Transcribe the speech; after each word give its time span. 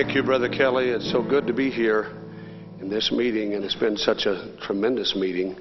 Thank 0.00 0.14
you, 0.14 0.22
Brother 0.22 0.48
Kelly. 0.48 0.88
It's 0.88 1.12
so 1.12 1.22
good 1.22 1.46
to 1.46 1.52
be 1.52 1.70
here 1.70 2.16
in 2.80 2.88
this 2.88 3.12
meeting, 3.12 3.52
and 3.52 3.62
it's 3.62 3.74
been 3.74 3.98
such 3.98 4.24
a 4.24 4.56
tremendous 4.62 5.14
meeting. 5.14 5.54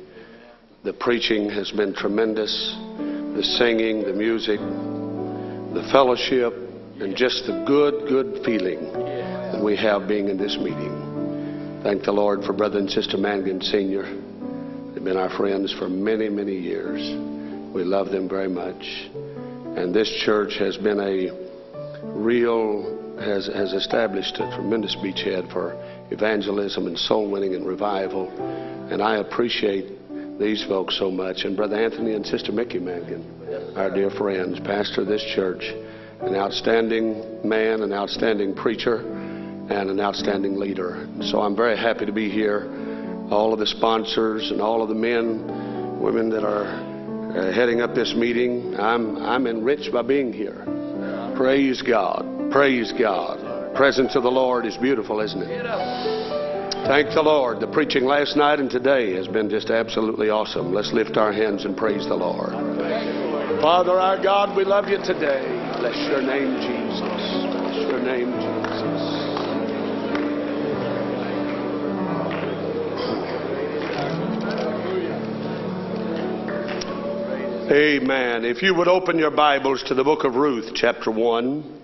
The 0.85 0.93
preaching 0.93 1.49
has 1.49 1.71
been 1.71 1.93
tremendous, 1.93 2.49
the 3.35 3.43
singing, 3.43 4.03
the 4.03 4.13
music, 4.13 4.61
the 4.61 5.85
fellowship, 5.91 6.53
and 7.01 7.17
just 7.17 7.47
the 7.47 7.65
good, 7.67 8.07
good 8.07 8.45
feeling 8.45 8.81
that 8.93 9.61
we 9.61 9.75
have 9.75 10.07
being 10.07 10.29
in 10.29 10.37
this 10.37 10.55
meeting. 10.55 11.81
Thank 11.83 12.03
the 12.03 12.13
Lord 12.13 12.45
for 12.45 12.53
Brother 12.53 12.79
and 12.79 12.89
Sister 12.89 13.17
Mangan 13.17 13.61
Sr. 13.61 14.03
They've 14.93 15.03
been 15.03 15.17
our 15.17 15.35
friends 15.35 15.73
for 15.77 15.89
many, 15.89 16.29
many 16.29 16.57
years. 16.57 17.01
We 17.75 17.83
love 17.83 18.09
them 18.09 18.29
very 18.29 18.47
much. 18.47 19.09
And 19.75 19.93
this 19.93 20.09
church 20.23 20.55
has 20.59 20.77
been 20.77 21.01
a 21.01 22.07
real 22.15 22.98
has, 23.21 23.47
has 23.47 23.73
established 23.73 24.35
a 24.35 24.49
tremendous 24.55 24.95
beachhead 24.95 25.51
for 25.51 25.73
evangelism 26.11 26.87
and 26.87 26.97
soul 26.97 27.29
winning 27.29 27.55
and 27.55 27.67
revival. 27.67 28.29
And 28.91 29.01
I 29.01 29.17
appreciate 29.17 29.99
these 30.39 30.63
folks 30.65 30.97
so 30.97 31.11
much. 31.11 31.43
And 31.43 31.55
Brother 31.55 31.75
Anthony 31.75 32.13
and 32.13 32.25
Sister 32.25 32.51
Mickey 32.51 32.79
Mangan, 32.79 33.73
our 33.75 33.93
dear 33.93 34.09
friends, 34.09 34.59
pastor 34.59 35.01
of 35.01 35.07
this 35.07 35.23
church, 35.35 35.63
an 36.21 36.35
outstanding 36.35 37.47
man, 37.47 37.81
an 37.81 37.93
outstanding 37.93 38.55
preacher, 38.55 38.97
and 39.69 39.89
an 39.89 39.99
outstanding 39.99 40.57
leader. 40.57 41.07
So 41.21 41.41
I'm 41.41 41.55
very 41.55 41.77
happy 41.77 42.05
to 42.05 42.11
be 42.11 42.29
here. 42.29 42.69
All 43.29 43.53
of 43.53 43.59
the 43.59 43.67
sponsors 43.67 44.49
and 44.51 44.59
all 44.61 44.81
of 44.81 44.89
the 44.89 44.95
men, 44.95 46.01
women 46.01 46.29
that 46.29 46.43
are 46.43 46.65
uh, 46.65 47.53
heading 47.53 47.81
up 47.81 47.93
this 47.93 48.15
meeting, 48.15 48.75
I'm, 48.79 49.17
I'm 49.17 49.45
enriched 49.45 49.93
by 49.93 50.01
being 50.01 50.33
here. 50.33 50.63
Praise 51.35 51.81
God. 51.81 52.38
Praise 52.51 52.91
God. 52.97 53.75
Presence 53.75 54.15
of 54.15 54.23
the 54.23 54.31
Lord 54.31 54.65
is 54.65 54.75
beautiful, 54.77 55.21
isn't 55.21 55.41
it? 55.41 55.49
Thank 56.87 57.13
the 57.13 57.21
Lord. 57.21 57.59
The 57.59 57.67
preaching 57.67 58.05
last 58.05 58.35
night 58.35 58.59
and 58.59 58.69
today 58.69 59.13
has 59.13 59.27
been 59.27 59.49
just 59.49 59.69
absolutely 59.69 60.31
awesome. 60.31 60.73
Let's 60.73 60.91
lift 60.91 61.15
our 61.17 61.31
hands 61.31 61.65
and 61.65 61.77
praise 61.77 62.07
the 62.07 62.15
Lord. 62.15 62.51
Father 63.61 63.99
our 63.99 64.21
God, 64.21 64.57
we 64.57 64.65
love 64.65 64.87
you 64.87 64.97
today. 64.97 65.45
Bless 65.79 65.95
your 66.09 66.23
name, 66.23 66.55
Jesus. 66.59 66.99
Bless 66.99 67.75
your 67.87 68.01
name, 68.01 68.31
Jesus. 68.33 68.69
Amen. 77.71 78.45
If 78.45 78.63
you 78.63 78.73
would 78.73 78.87
open 78.87 79.19
your 79.19 79.29
Bibles 79.29 79.83
to 79.83 79.93
the 79.93 80.03
book 80.03 80.23
of 80.23 80.33
Ruth, 80.33 80.71
chapter 80.73 81.11
1 81.11 81.78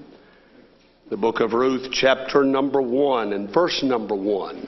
the 1.09 1.17
book 1.17 1.39
of 1.39 1.53
Ruth, 1.53 1.89
chapter 1.91 2.43
number 2.43 2.81
one, 2.81 3.33
and 3.33 3.53
verse 3.53 3.83
number 3.83 4.15
one. 4.15 4.67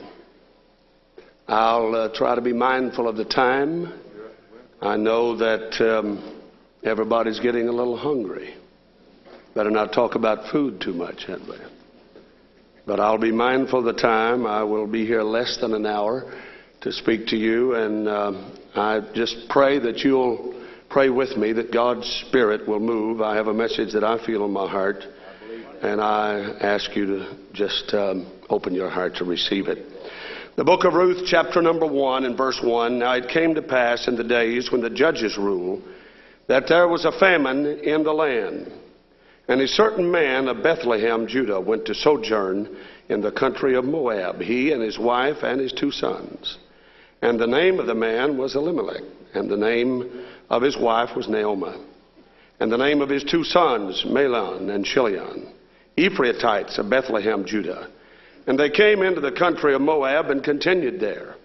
I'll 1.48 1.96
uh, 1.96 2.10
try 2.14 2.36
to 2.36 2.42
be 2.42 2.54
mindful 2.54 3.08
of 3.08 3.16
the 3.16 3.26
time. 3.26 3.92
I 4.80 4.98
know 4.98 5.36
that 5.38 5.82
um, 5.82 6.40
everybody's 6.84 7.40
getting 7.40 7.70
a 7.70 7.72
little 7.72 7.98
hungry. 7.98 8.54
Better 9.56 9.72
not 9.72 9.94
talk 9.94 10.14
about 10.14 10.52
food 10.52 10.80
too 10.80 10.94
much, 10.94 11.26
we? 11.28 11.56
But 12.86 13.00
I'll 13.00 13.18
be 13.18 13.32
mindful 13.32 13.80
of 13.80 13.86
the 13.86 14.00
time. 14.00 14.46
I 14.46 14.64
will 14.64 14.86
be 14.86 15.08
here 15.08 15.24
less 15.24 15.58
than 15.60 15.74
an 15.74 15.88
hour 15.88 16.32
to 16.82 16.92
speak 16.92 17.26
to 17.28 17.36
you, 17.36 17.74
and 17.74 18.08
um, 18.08 18.60
I 18.76 19.02
just 19.16 19.50
pray 19.50 19.80
that 19.80 20.04
you'll 20.04 20.54
pray 20.92 21.10
with 21.10 21.36
me 21.36 21.54
that 21.54 21.74
God's 21.74 22.08
Spirit 22.28 22.68
will 22.68 22.80
move. 22.80 23.22
I 23.22 23.36
have 23.38 23.48
a 23.48 23.54
message 23.54 23.94
that 23.94 24.04
I 24.04 24.24
feel 24.24 24.46
in 24.46 24.52
my 24.52 24.70
heart 24.70 25.04
and 25.82 26.02
I 26.02 26.56
ask 26.60 26.96
you 26.96 27.06
to 27.06 27.38
just 27.54 27.94
um, 27.94 28.32
open 28.50 28.74
your 28.74 28.90
heart 28.90 29.16
to 29.18 29.26
receive 29.26 29.68
it. 29.68 29.86
The 30.56 30.64
book 30.64 30.86
of 30.86 30.94
Ruth, 30.94 31.24
chapter 31.28 31.62
number 31.62 31.86
1, 31.86 32.26
and 32.26 32.36
verse 32.36 32.60
1 32.64 32.98
Now 32.98 33.14
it 33.14 33.30
came 33.30 33.54
to 33.56 33.62
pass 33.62 34.08
in 34.08 34.16
the 34.16 34.24
days 34.24 34.72
when 34.72 34.82
the 34.82 34.90
judges 34.90 35.38
ruled 35.38 35.84
that 36.48 36.68
there 36.68 36.88
was 36.88 37.06
a 37.06 37.12
famine 37.20 37.66
in 37.66 38.04
the 38.04 38.14
land. 38.14 38.72
And 39.48 39.62
a 39.62 39.68
certain 39.68 40.10
man 40.10 40.48
of 40.48 40.64
Bethlehem, 40.64 41.28
Judah, 41.28 41.62
went 41.62 41.86
to 41.86 41.94
sojourn 41.94 42.76
in 43.08 43.22
the 43.22 43.32
country 43.32 43.76
of 43.76 43.86
Moab, 43.86 44.42
he 44.42 44.72
and 44.72 44.82
his 44.82 44.98
wife 44.98 45.44
and 45.44 45.62
his 45.62 45.72
two 45.72 45.92
sons. 45.92 46.58
And 47.22 47.40
the 47.40 47.48
name 47.48 47.80
of 47.80 47.86
the 47.86 47.96
man 47.96 48.38
was 48.38 48.56
Elimelech, 48.56 49.04
and 49.34 49.50
the 49.50 49.58
name 49.58 50.26
of 50.50 50.62
his 50.62 50.78
wife 50.78 51.16
was 51.16 51.28
Naomi, 51.28 51.76
and 52.60 52.72
the 52.72 52.78
name 52.78 53.02
of 53.02 53.10
his 53.10 53.24
two 53.24 53.44
sons, 53.44 54.04
Mahlon 54.06 54.74
and 54.74 54.84
Chilion. 54.84 55.54
Ephraimites 55.98 56.78
of 56.78 56.90
Bethlehem, 56.90 57.46
Judah. 57.46 57.90
And 58.46 58.58
they 58.58 58.70
came 58.70 59.02
into 59.02 59.20
the 59.20 59.32
country 59.32 59.74
of 59.74 59.82
Moab 59.82 60.30
and 60.30 60.44
continued 60.44 61.00
there. 61.00 61.36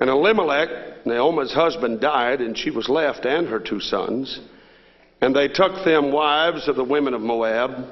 And 0.00 0.10
Elimelech, 0.10 1.06
Naomi's 1.06 1.52
husband, 1.52 2.00
died, 2.00 2.40
and 2.40 2.56
she 2.56 2.70
was 2.70 2.88
left 2.88 3.24
and 3.24 3.46
her 3.48 3.60
two 3.60 3.80
sons. 3.80 4.40
And 5.20 5.34
they 5.34 5.48
took 5.48 5.84
them 5.84 6.12
wives 6.12 6.68
of 6.68 6.76
the 6.76 6.84
women 6.84 7.14
of 7.14 7.22
Moab. 7.22 7.86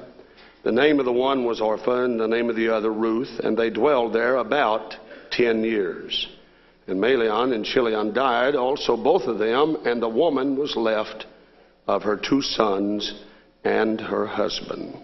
The 0.63 0.71
name 0.71 0.99
of 0.99 1.05
the 1.05 1.13
one 1.13 1.45
was 1.45 1.61
Orpah, 1.61 2.03
and 2.03 2.19
the 2.19 2.27
name 2.27 2.49
of 2.49 2.55
the 2.55 2.69
other 2.69 2.91
Ruth, 2.91 3.39
and 3.43 3.57
they 3.57 3.69
dwelled 3.69 4.13
there 4.13 4.35
about 4.35 4.95
ten 5.31 5.63
years. 5.63 6.27
And 6.87 6.99
Mahlon 6.99 7.53
and 7.53 7.65
Chilion 7.65 8.13
died, 8.13 8.55
also 8.55 8.95
both 8.95 9.23
of 9.23 9.39
them, 9.39 9.77
and 9.85 10.01
the 10.01 10.09
woman 10.09 10.55
was 10.55 10.75
left 10.75 11.25
of 11.87 12.03
her 12.03 12.17
two 12.17 12.41
sons 12.41 13.23
and 13.63 13.99
her 13.99 14.27
husband. 14.27 14.95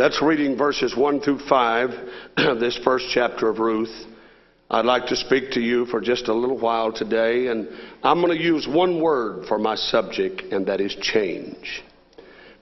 That's 0.00 0.22
reading 0.22 0.56
verses 0.56 0.96
1 0.96 1.20
through 1.20 1.40
5, 1.40 1.90
of 2.38 2.58
this 2.58 2.80
first 2.82 3.08
chapter 3.12 3.50
of 3.50 3.58
Ruth. 3.58 3.94
I'd 4.70 4.86
like 4.86 5.04
to 5.08 5.16
speak 5.16 5.50
to 5.50 5.60
you 5.60 5.84
for 5.84 6.00
just 6.00 6.28
a 6.28 6.32
little 6.32 6.58
while 6.58 6.90
today, 6.90 7.48
and 7.48 7.68
I'm 8.02 8.22
going 8.22 8.34
to 8.34 8.42
use 8.42 8.66
one 8.66 9.02
word 9.02 9.44
for 9.46 9.58
my 9.58 9.74
subject, 9.74 10.40
and 10.52 10.64
that 10.68 10.80
is 10.80 10.96
change. 11.02 11.82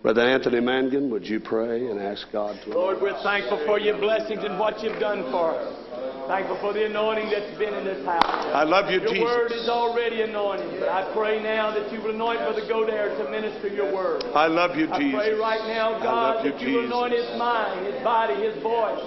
Brother 0.03 0.23
Anthony 0.23 0.59
Mangan, 0.59 1.13
would 1.13 1.25
you 1.25 1.39
pray 1.39 1.87
and 1.87 2.01
ask 2.01 2.27
God 2.33 2.61
to. 2.65 2.71
Lord, 2.71 3.01
we're 3.01 3.23
thankful 3.23 3.65
for 3.65 3.79
your 3.79 3.99
blessings 3.99 4.43
and 4.43 4.59
what 4.59 4.83
you've 4.83 4.99
done 4.99 5.23
for 5.31 5.53
us. 5.53 5.88
Thankful 6.29 6.61
for 6.61 6.75
the 6.75 6.85
anointing 6.85 7.31
that's 7.31 7.57
been 7.57 7.73
in 7.73 7.85
this 7.89 8.05
house. 8.05 8.21
I 8.53 8.63
love 8.63 8.91
you, 8.93 9.01
your 9.01 9.17
Jesus. 9.17 9.25
word 9.25 9.51
is 9.51 9.67
already 9.67 10.21
anointed, 10.21 10.79
but 10.79 10.89
I 10.91 11.11
pray 11.17 11.43
now 11.43 11.73
that 11.73 11.91
you 11.91 12.03
will 12.03 12.13
anoint 12.15 12.41
Brother 12.41 12.61
Godair 12.69 13.17
to 13.17 13.31
minister 13.31 13.69
your 13.69 13.89
word. 13.95 14.23
I 14.37 14.47
love 14.47 14.77
you, 14.77 14.93
I 14.93 14.99
Jesus. 15.01 15.17
I 15.17 15.25
pray 15.25 15.33
right 15.41 15.65
now, 15.67 15.99
God, 16.03 16.45
you, 16.45 16.53
that 16.53 16.61
you 16.61 16.69
will 16.77 16.83
Jesus. 16.83 16.93
anoint 16.93 17.13
his 17.15 17.39
mind, 17.39 17.87
his 17.87 18.05
body, 18.05 18.35
his 18.45 18.63
voice, 18.63 19.01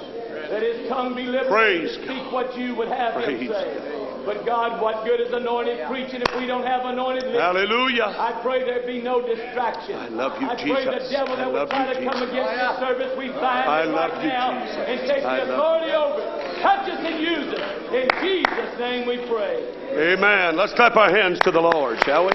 that 0.49 0.63
his 0.63 0.89
tongue 0.89 1.13
be 1.13 1.29
liberated 1.29 1.47
Praise 1.53 1.93
to 1.93 2.03
speak 2.09 2.25
God. 2.25 2.33
what 2.33 2.57
you 2.57 2.73
would 2.73 2.89
have 2.89 3.13
Praise 3.13 3.39
him 3.39 3.53
say. 3.53 4.00
But 4.25 4.45
God, 4.45 4.81
what 4.81 5.03
good 5.05 5.19
is 5.19 5.33
anointed 5.33 5.87
preaching 5.87 6.21
if 6.21 6.31
we 6.37 6.45
don't 6.45 6.65
have 6.65 6.85
anointed 6.85 7.25
lips? 7.25 7.41
Hallelujah. 7.41 8.13
I 8.13 8.37
pray 8.41 8.63
there 8.63 8.85
be 8.85 9.01
no 9.01 9.25
distraction. 9.25 9.95
I 9.97 10.09
love 10.09 10.39
you, 10.41 10.47
I 10.47 10.55
pray 10.55 10.85
the 10.85 11.01
devil 11.09 11.35
that 11.35 11.51
would 11.51 11.69
try 11.69 11.89
you, 11.89 12.05
to 12.05 12.11
come 12.11 12.21
against 12.21 12.53
the 12.53 12.69
oh, 12.69 12.79
service, 12.79 13.11
we 13.17 13.29
bind 13.33 13.65
I 13.65 13.83
love 13.85 14.11
right 14.11 14.23
you, 14.23 14.29
now 14.29 14.61
Jesus. 14.61 14.85
and 14.85 14.99
take 15.09 15.23
I 15.25 15.45
the 15.45 15.51
love 15.51 15.57
authority 15.57 15.91
over 15.97 16.21
it. 16.21 16.61
Touch 16.61 16.85
us 16.89 17.01
and 17.01 17.17
use 17.17 17.49
us. 17.57 17.73
In 17.89 18.07
Jesus' 18.21 18.73
name 18.77 19.07
we 19.07 19.17
pray. 19.25 19.57
Amen. 19.97 20.55
Let's 20.55 20.73
clap 20.73 20.95
our 20.95 21.09
hands 21.09 21.39
to 21.43 21.51
the 21.51 21.61
Lord, 21.61 21.97
shall 22.05 22.25
we? 22.25 22.33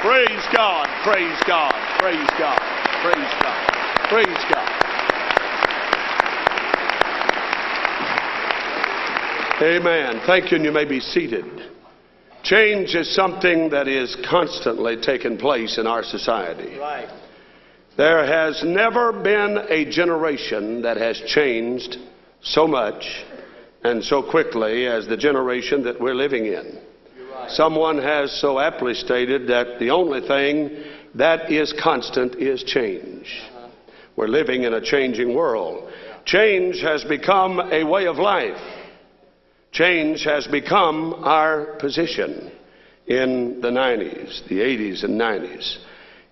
Praise 0.00 0.44
God. 0.54 0.86
Praise 1.02 1.38
God. 1.46 1.74
Praise 1.98 2.30
God. 2.38 2.58
Praise 3.02 3.32
God. 3.42 3.60
Praise 4.08 4.44
God. 4.48 4.79
Amen. 9.62 10.22
Thank 10.26 10.50
you, 10.50 10.56
and 10.56 10.64
you 10.64 10.72
may 10.72 10.86
be 10.86 11.00
seated. 11.00 11.44
Change 12.42 12.94
is 12.94 13.14
something 13.14 13.68
that 13.68 13.88
is 13.88 14.16
constantly 14.28 14.96
taking 14.96 15.36
place 15.36 15.76
in 15.76 15.86
our 15.86 16.02
society. 16.02 16.78
Right. 16.78 17.08
There 17.98 18.24
has 18.24 18.64
never 18.64 19.12
been 19.12 19.58
a 19.68 19.84
generation 19.90 20.80
that 20.80 20.96
has 20.96 21.20
changed 21.26 21.98
so 22.40 22.66
much 22.66 23.04
and 23.84 24.02
so 24.02 24.22
quickly 24.22 24.86
as 24.86 25.06
the 25.06 25.16
generation 25.18 25.84
that 25.84 26.00
we're 26.00 26.14
living 26.14 26.46
in. 26.46 26.80
Right. 27.30 27.50
Someone 27.50 27.98
has 27.98 28.32
so 28.40 28.58
aptly 28.58 28.94
stated 28.94 29.46
that 29.48 29.78
the 29.78 29.90
only 29.90 30.26
thing 30.26 30.84
that 31.16 31.52
is 31.52 31.74
constant 31.82 32.36
is 32.36 32.64
change. 32.64 33.42
Uh-huh. 33.54 33.68
We're 34.16 34.28
living 34.28 34.62
in 34.62 34.72
a 34.72 34.80
changing 34.80 35.34
world. 35.34 35.92
Change 36.24 36.80
has 36.80 37.04
become 37.04 37.60
a 37.60 37.84
way 37.84 38.06
of 38.06 38.16
life. 38.16 38.79
Change 39.72 40.24
has 40.24 40.46
become 40.46 41.14
our 41.24 41.76
position 41.78 42.50
in 43.06 43.60
the 43.60 43.70
90s, 43.70 44.46
the 44.48 44.58
80s, 44.58 45.04
and 45.04 45.20
90s. 45.20 45.78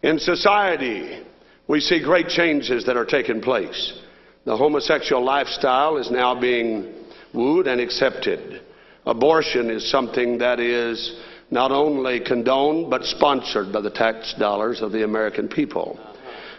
In 0.03 0.19
society, 0.19 1.25
we 1.69 1.81
see 1.81 2.03
great 2.03 2.29
changes 2.29 2.87
that 2.87 2.97
are 2.97 3.05
taking 3.05 3.41
place. 3.41 4.01
The 4.45 4.57
homosexual 4.57 5.25
lifestyle 5.25 5.99
is 5.99 6.11
now 6.11 6.41
being 6.41 6.93
wooed 7.33 7.67
and 7.67 7.81
accepted. 7.81 8.63
Abortion 9.07 9.71
is 9.71 9.91
something 9.91 10.39
that 10.39 10.61
is 10.61 11.21
not 11.51 11.71
only 11.71 12.21
condoned 12.21 12.91
but 12.91 13.05
sponsored 13.05 13.73
by 13.73 13.81
the 13.81 13.91
tax 13.91 14.35
dollars 14.39 14.83
of 14.83 14.93
the 14.93 15.05
American 15.05 15.49
people. 15.49 15.99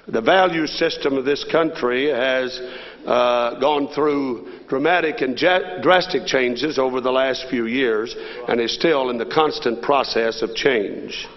The 0.07 0.21
value 0.21 0.65
system 0.65 1.17
of 1.17 1.25
this 1.25 1.43
country 1.51 2.09
has 2.09 2.59
uh, 3.05 3.59
gone 3.59 3.87
through 3.93 4.47
dramatic 4.67 5.21
and 5.21 5.35
drastic 5.37 6.25
changes 6.25 6.77
over 6.77 7.01
the 7.01 7.11
last 7.11 7.47
few 7.49 7.65
years 7.65 8.15
and 8.47 8.61
is 8.61 8.73
still 8.73 9.09
in 9.09 9.17
the 9.17 9.25
constant 9.25 9.81
process 9.81 10.41
of 10.41 10.53
change. 10.55 11.27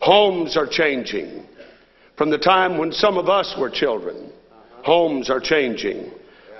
Homes 0.00 0.56
are 0.56 0.66
changing. 0.66 1.46
From 2.16 2.30
the 2.30 2.38
time 2.38 2.78
when 2.78 2.92
some 2.92 3.18
of 3.18 3.28
us 3.28 3.54
were 3.58 3.70
children, 3.70 4.30
homes 4.82 5.30
are 5.30 5.40
changing. 5.40 6.10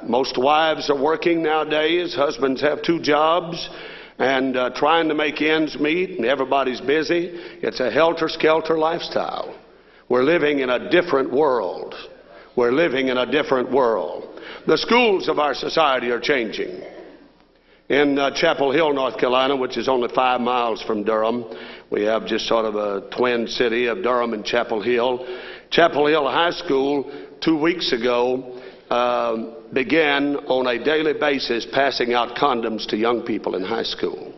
Most 0.03 0.37
wives 0.39 0.91
are 0.91 1.01
working 1.01 1.43
nowadays, 1.43 2.15
husbands 2.15 2.61
have 2.61 2.83
two 2.83 3.01
jobs 3.01 3.69
and 4.19 4.57
uh, 4.57 4.71
trying 4.71 5.09
to 5.09 5.15
make 5.15 5.43
ends 5.43 5.79
meet, 5.79 6.11
and 6.11 6.25
everybody's 6.25 6.81
busy. 6.81 7.31
It's 7.63 7.81
a 7.81 7.91
helter 7.91 8.29
skelter 8.29 8.79
lifestyle. 8.79 9.55
We're 10.09 10.23
living 10.23 10.61
in 10.61 10.71
a 10.71 10.91
different 10.91 11.33
world. 11.33 11.95
We're 12.57 12.73
living 12.73 13.09
in 13.09 13.19
a 13.19 13.31
different 13.31 13.71
world. 13.71 14.36
The 14.67 14.79
schools 14.79 15.29
of 15.29 15.39
our 15.39 15.55
society 15.55 16.11
are 16.11 16.21
changing. 16.21 16.83
In 17.89 18.19
uh, 18.19 18.33
Chapel 18.35 18.73
Hill, 18.73 18.93
North 18.93 19.17
Carolina, 19.17 19.55
which 19.55 19.77
is 19.77 19.89
only 19.89 20.09
five 20.13 20.41
miles 20.41 20.83
from 20.83 21.05
Durham, 21.05 21.45
we 21.91 22.03
have 22.03 22.27
just 22.27 22.49
sort 22.49 22.65
of 22.65 22.75
a 22.75 23.09
twin 23.17 23.47
city 23.47 23.87
of 23.87 24.03
Durham 24.03 24.33
and 24.33 24.45
Chapel 24.45 24.83
Hill. 24.83 25.25
Chapel 25.71 26.07
Hill 26.07 26.27
High 26.27 26.51
School, 26.51 27.11
two 27.41 27.57
weeks 27.57 27.93
ago, 27.93 28.61
uh, 28.91 29.55
began 29.73 30.37
on 30.37 30.67
a 30.67 30.85
daily 30.85 31.13
basis 31.13 31.67
passing 31.73 32.13
out 32.13 32.37
condoms 32.37 32.87
to 32.89 32.97
young 32.97 33.23
people 33.23 33.55
in 33.55 33.63
high 33.63 33.83
school. 33.85 34.36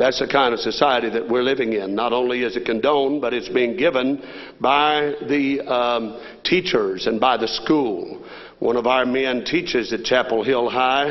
That's 0.00 0.18
the 0.18 0.26
kind 0.26 0.54
of 0.54 0.60
society 0.60 1.10
that 1.10 1.28
we're 1.28 1.42
living 1.42 1.74
in. 1.74 1.94
Not 1.94 2.14
only 2.14 2.42
is 2.42 2.56
it 2.56 2.64
condoned, 2.64 3.20
but 3.20 3.34
it's 3.34 3.50
being 3.50 3.76
given 3.76 4.22
by 4.58 5.12
the 5.28 5.60
um, 5.60 6.18
teachers 6.42 7.06
and 7.06 7.20
by 7.20 7.36
the 7.36 7.46
school. 7.46 8.24
One 8.60 8.78
of 8.78 8.86
our 8.86 9.04
men 9.04 9.44
teaches 9.44 9.92
at 9.92 10.04
Chapel 10.04 10.42
Hill 10.42 10.70
High, 10.70 11.10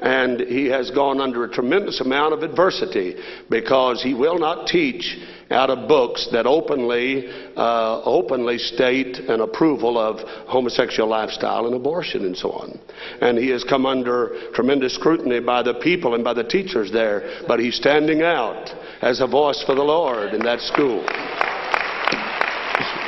and 0.00 0.40
he 0.40 0.64
has 0.68 0.90
gone 0.90 1.20
under 1.20 1.44
a 1.44 1.50
tremendous 1.50 2.00
amount 2.00 2.32
of 2.32 2.42
adversity 2.42 3.16
because 3.50 4.02
he 4.02 4.14
will 4.14 4.38
not 4.38 4.66
teach 4.66 5.18
out 5.50 5.70
of 5.70 5.88
books 5.88 6.28
that 6.32 6.46
openly, 6.46 7.28
uh, 7.56 8.02
openly 8.02 8.58
state 8.58 9.18
an 9.18 9.40
approval 9.40 9.98
of 9.98 10.20
homosexual 10.48 11.08
lifestyle 11.08 11.66
and 11.66 11.74
abortion 11.74 12.24
and 12.24 12.36
so 12.36 12.50
on. 12.52 12.78
And 13.20 13.36
he 13.36 13.48
has 13.50 13.64
come 13.64 13.86
under 13.86 14.50
tremendous 14.54 14.94
scrutiny 14.94 15.40
by 15.40 15.62
the 15.62 15.74
people 15.74 16.14
and 16.14 16.22
by 16.22 16.34
the 16.34 16.44
teachers 16.44 16.92
there, 16.92 17.42
but 17.48 17.58
he's 17.58 17.76
standing 17.76 18.22
out 18.22 18.70
as 19.02 19.20
a 19.20 19.26
voice 19.26 19.62
for 19.64 19.74
the 19.74 19.82
Lord 19.82 20.34
in 20.34 20.42
that 20.42 20.60
school. 20.60 21.04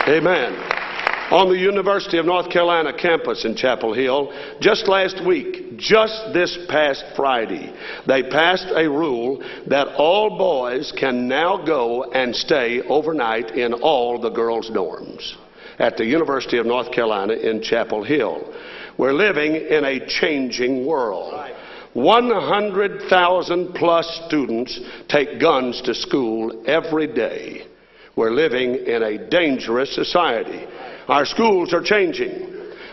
Amen 0.09 0.72
on 1.33 1.49
the 1.49 1.59
University 1.59 2.19
of 2.19 2.27
North 2.27 2.51
Carolina 2.51 2.93
campus 2.93 3.47
in 3.47 3.57
Chapel 3.57 3.95
Hill 3.95 4.31
just 4.61 4.87
last 4.87 5.25
week, 5.27 5.79
just 5.79 6.35
this 6.35 6.59
past 6.69 7.03
Friday. 7.17 7.73
They 8.07 8.23
passed 8.25 8.67
a 8.77 8.87
rule 8.87 9.43
that 9.67 9.89
all 9.97 10.37
boys 10.37 10.93
can 10.95 11.29
now 11.29 11.65
go 11.65 12.05
and 12.13 12.37
stay 12.37 12.83
overnight 12.83 13.53
in 13.53 13.73
all 13.73 14.21
the 14.21 14.29
girls' 14.29 14.71
dorms 14.71 15.33
at 15.79 15.97
the 15.97 16.05
University 16.05 16.59
of 16.59 16.67
North 16.67 16.93
Carolina 16.93 17.33
in 17.33 17.63
Chapel 17.63 18.05
Hill. 18.05 18.53
We're 18.99 19.15
living 19.15 19.55
in 19.55 19.87
a 19.87 20.07
changing 20.07 20.85
world. 20.85 21.33
100,000 21.95 23.75
plus 23.75 24.21
students 24.27 24.79
take 25.09 25.41
guns 25.41 25.81
to 25.87 25.95
school 25.95 26.63
every 26.67 27.07
day. 27.07 27.69
We're 28.17 28.31
living 28.31 28.75
in 28.87 29.03
a 29.03 29.29
dangerous 29.29 29.95
society. 29.95 30.67
Our 31.09 31.25
schools 31.25 31.73
are 31.73 31.83
changing. 31.83 32.49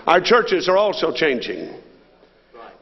Our 0.07 0.21
churches 0.21 0.69
are 0.69 0.77
also 0.77 1.13
changing. 1.13 1.75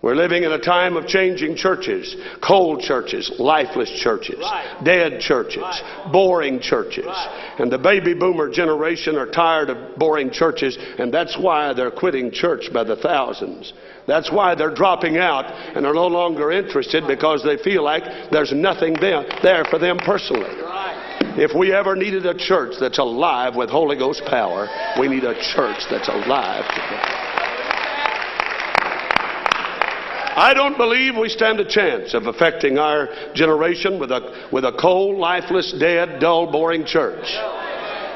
We're 0.04 0.16
living 0.16 0.44
in 0.44 0.52
a 0.52 0.60
time 0.60 0.96
of 0.96 1.08
changing 1.08 1.56
churches, 1.56 2.16
cold 2.48 2.82
churches, 2.82 3.32
lifeless 3.40 3.90
churches, 3.90 4.40
dead 4.84 5.20
churches, 5.20 5.82
boring 6.12 6.60
churches. 6.60 7.08
Right. 7.08 7.56
And 7.58 7.72
the 7.72 7.80
baby 7.80 8.14
boomer 8.14 8.50
generation 8.52 9.16
are 9.16 9.26
tired 9.26 9.72
of 9.72 9.98
boring 9.98 10.30
churches, 10.30 10.78
and 11.00 11.12
that's 11.12 11.36
why 11.40 11.74
they're 11.74 11.90
quitting 11.90 12.32
church 12.32 12.72
by 12.72 12.84
the 12.84 12.96
thousands. 12.96 13.74
That's 14.06 14.32
why 14.32 14.54
they're 14.54 14.74
dropping 14.74 15.18
out 15.18 15.46
and 15.76 15.86
are 15.86 15.96
no 15.96 16.08
longer 16.08 16.52
interested 16.52 17.08
because 17.08 17.44
they 17.44 17.58
feel 17.58 17.84
like 17.84 18.32
there's 18.32 18.54
nothing 18.54 18.96
there 19.02 19.66
for 19.66 19.80
them 19.80 19.98
personally. 19.98 20.56
If 21.40 21.54
we 21.54 21.72
ever 21.72 21.96
needed 21.96 22.26
a 22.26 22.34
church 22.34 22.74
that's 22.80 22.98
alive 22.98 23.56
with 23.56 23.70
Holy 23.70 23.96
Ghost 23.96 24.24
power, 24.26 24.68
we 25.00 25.08
need 25.08 25.24
a 25.24 25.36
church 25.54 25.86
that's 25.88 26.08
alive. 26.08 26.66
I 30.36 30.54
don't 30.56 30.78
believe 30.78 31.16
we 31.16 31.30
stand 31.30 31.60
a 31.60 31.66
chance 31.66 32.16
of 32.16 32.26
affecting 32.26 32.80
our 32.80 33.10
generation 33.36 34.00
with 34.00 34.12
a, 34.12 34.50
with 34.52 34.66
a 34.66 34.72
cold, 34.82 35.18
lifeless, 35.18 35.76
dead, 35.80 36.20
dull, 36.20 36.52
boring 36.52 36.86
church. 36.86 37.26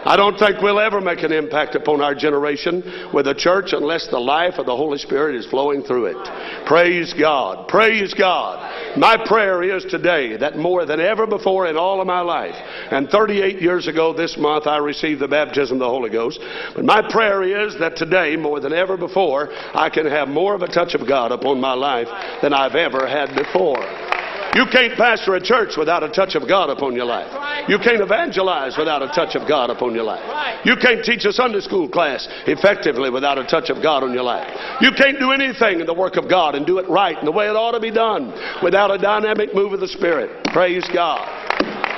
I 0.04 0.16
don't 0.16 0.38
think 0.38 0.62
we'll 0.62 0.80
ever 0.80 1.00
make 1.00 1.22
an 1.24 1.32
impact 1.32 1.76
upon 1.76 2.02
our 2.02 2.16
generation 2.16 3.10
with 3.14 3.28
a 3.28 3.36
church 3.36 3.74
unless 3.74 4.08
the 4.08 4.20
life 4.20 4.56
of 4.58 4.66
the 4.66 4.76
Holy 4.76 4.98
Spirit 4.98 5.36
is 5.36 5.46
flowing 5.46 5.84
through 5.84 6.06
it. 6.06 6.66
Praise 6.66 7.14
God. 7.14 7.68
Praise 7.68 8.14
God. 8.14 8.98
My 8.98 9.16
prayer 9.26 9.62
is 9.62 9.86
today 9.86 10.38
that 10.38 10.58
more 10.58 10.86
than 10.86 11.00
ever 11.00 11.28
before 11.28 11.68
in 11.68 11.78
all 11.78 12.02
of 12.02 12.08
my 12.08 12.22
life, 12.22 12.56
and 12.92 13.10
38 13.10 13.62
years 13.62 13.88
ago 13.88 14.12
this 14.12 14.38
month 14.38 14.68
I 14.68 14.78
received 14.78 15.22
the 15.22 15.28
baptism 15.28 15.76
of 15.76 15.80
the 15.80 15.90
Holy 15.90 16.10
Ghost, 16.10 16.40
but 16.76 16.84
my 16.84 17.02
prayer 17.10 17.44
is 17.66 17.78
that 17.80 17.96
today, 17.96 18.36
more 18.36 18.60
than 18.60 18.74
ever 18.74 18.98
before, 18.98 19.50
I 19.52 19.90
can 19.90 20.08
have 20.08 20.28
more 20.28 20.56
of 20.56 20.62
a 20.62 20.68
touch 20.68 20.96
of 20.96 21.08
God 21.08 21.32
upon 21.32 21.62
my 21.62 21.74
life 21.74 22.08
than 22.42 22.54
I've 22.54 22.76
ever 22.76 23.08
had 23.08 23.36
before. 23.36 24.11
You 24.54 24.66
can't 24.72 24.98
pastor 24.98 25.36
a 25.36 25.42
church 25.42 25.78
without 25.78 26.04
a 26.04 26.10
touch 26.10 26.36
of 26.36 26.48
God 26.48 26.70
upon 26.70 26.94
your 26.96 27.06
life. 27.06 27.32
You 27.70 27.78
can't 27.80 28.02
evangelize 28.02 28.78
without 28.78 29.02
a 29.02 29.08
touch 29.08 29.36
of 29.36 29.48
God 29.48 29.70
upon 29.70 29.96
your 29.96 30.04
life. 30.04 30.66
You 30.66 30.76
can't 30.76 31.04
teach 31.04 31.24
a 31.26 31.32
Sunday 31.32 31.62
school 31.62 31.88
class 31.88 32.28
effectively 32.48 33.10
without 33.10 33.38
a 33.38 33.46
touch 33.46 33.70
of 33.70 33.82
God 33.82 34.04
on 34.04 34.14
your 34.14 34.24
life. 34.24 34.48
You 34.82 34.92
can't 34.92 35.20
do 35.20 35.32
anything 35.32 35.80
in 35.80 35.86
the 35.86 35.94
work 35.94 36.18
of 36.18 36.30
God 36.30 36.56
and 36.56 36.66
do 36.66 36.80
it 36.80 36.90
right 36.90 37.18
in 37.18 37.26
the 37.26 37.32
way 37.32 37.48
it 37.48 37.56
ought 37.56 37.72
to 37.72 37.80
be 37.80 37.92
done 37.92 38.34
without 38.62 38.92
a 38.92 38.98
dynamic 38.98 39.56
move 39.56 39.74
of 39.74 39.80
the 39.80 39.88
Spirit. 39.88 40.44
Praise 40.52 40.88
God. 40.94 41.24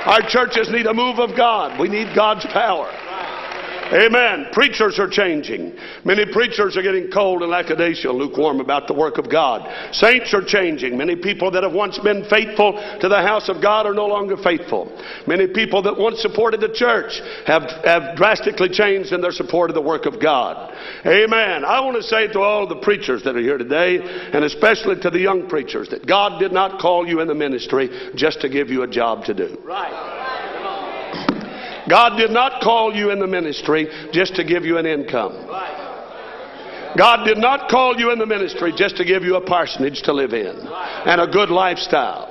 Our 0.06 0.20
churches 0.28 0.68
need 0.70 0.86
a 0.86 0.94
move 0.94 1.18
of 1.18 1.36
God. 1.36 1.80
We 1.80 1.88
need 1.88 2.14
God's 2.14 2.46
power. 2.52 2.92
Amen. 3.92 4.48
Preachers 4.52 4.98
are 4.98 5.08
changing. 5.08 5.76
Many 6.04 6.24
preachers 6.32 6.76
are 6.76 6.82
getting 6.82 7.10
cold 7.10 7.42
and 7.42 7.50
lackadaisical, 7.50 8.16
lukewarm 8.16 8.60
about 8.60 8.88
the 8.88 8.94
work 8.94 9.18
of 9.18 9.30
God. 9.30 9.68
Saints 9.92 10.32
are 10.32 10.44
changing. 10.44 10.96
Many 10.96 11.16
people 11.16 11.50
that 11.50 11.62
have 11.62 11.72
once 11.72 11.98
been 11.98 12.24
faithful 12.28 12.72
to 13.00 13.08
the 13.08 13.22
house 13.22 13.48
of 13.48 13.60
God 13.60 13.86
are 13.86 13.94
no 13.94 14.06
longer 14.06 14.36
faithful. 14.36 14.90
Many 15.26 15.48
people 15.48 15.82
that 15.82 15.98
once 15.98 16.20
supported 16.20 16.60
the 16.60 16.72
church 16.72 17.20
have, 17.46 17.62
have 17.84 18.16
drastically 18.16 18.68
changed 18.70 19.12
in 19.12 19.20
their 19.20 19.32
support 19.32 19.70
of 19.70 19.74
the 19.74 19.82
work 19.82 20.06
of 20.06 20.20
God. 20.20 20.72
Amen. 21.06 21.64
I 21.64 21.80
want 21.80 21.96
to 21.96 22.02
say 22.02 22.28
to 22.28 22.40
all 22.40 22.66
the 22.66 22.76
preachers 22.76 23.22
that 23.24 23.36
are 23.36 23.40
here 23.40 23.58
today, 23.58 23.98
and 24.32 24.44
especially 24.44 25.00
to 25.02 25.10
the 25.10 25.20
young 25.20 25.48
preachers, 25.48 25.88
that 25.90 26.06
God 26.06 26.40
did 26.40 26.52
not 26.52 26.80
call 26.80 27.06
you 27.06 27.20
in 27.20 27.28
the 27.28 27.34
ministry 27.34 28.12
just 28.14 28.40
to 28.40 28.48
give 28.48 28.70
you 28.70 28.82
a 28.82 28.88
job 28.88 29.24
to 29.26 29.34
do. 29.34 29.58
Right. 29.64 30.53
God 31.88 32.16
did 32.16 32.30
not 32.30 32.62
call 32.62 32.94
you 32.94 33.10
in 33.10 33.18
the 33.18 33.26
ministry 33.26 33.88
just 34.12 34.34
to 34.36 34.44
give 34.44 34.64
you 34.64 34.78
an 34.78 34.86
income. 34.86 35.32
God 36.96 37.24
did 37.24 37.38
not 37.38 37.68
call 37.68 37.96
you 37.98 38.12
in 38.12 38.18
the 38.18 38.26
ministry 38.26 38.72
just 38.76 38.96
to 38.96 39.04
give 39.04 39.24
you 39.24 39.36
a 39.36 39.40
parsonage 39.40 40.02
to 40.02 40.12
live 40.12 40.32
in 40.32 40.56
and 40.56 41.20
a 41.20 41.26
good 41.26 41.50
lifestyle. 41.50 42.30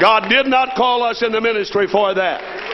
God 0.00 0.28
did 0.28 0.46
not 0.46 0.74
call 0.76 1.02
us 1.02 1.22
in 1.22 1.32
the 1.32 1.40
ministry 1.40 1.86
for 1.90 2.14
that. 2.14 2.65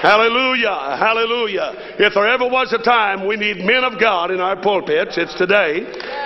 Hallelujah. 0.00 0.96
Hallelujah. 0.96 1.72
If 1.98 2.14
there 2.14 2.28
ever 2.28 2.46
was 2.46 2.72
a 2.72 2.78
time 2.78 3.26
we 3.26 3.36
need 3.36 3.58
men 3.58 3.82
of 3.82 3.98
God 3.98 4.30
in 4.30 4.38
our 4.38 4.54
pulpits, 4.54 5.18
it's 5.18 5.34
today. 5.34 5.82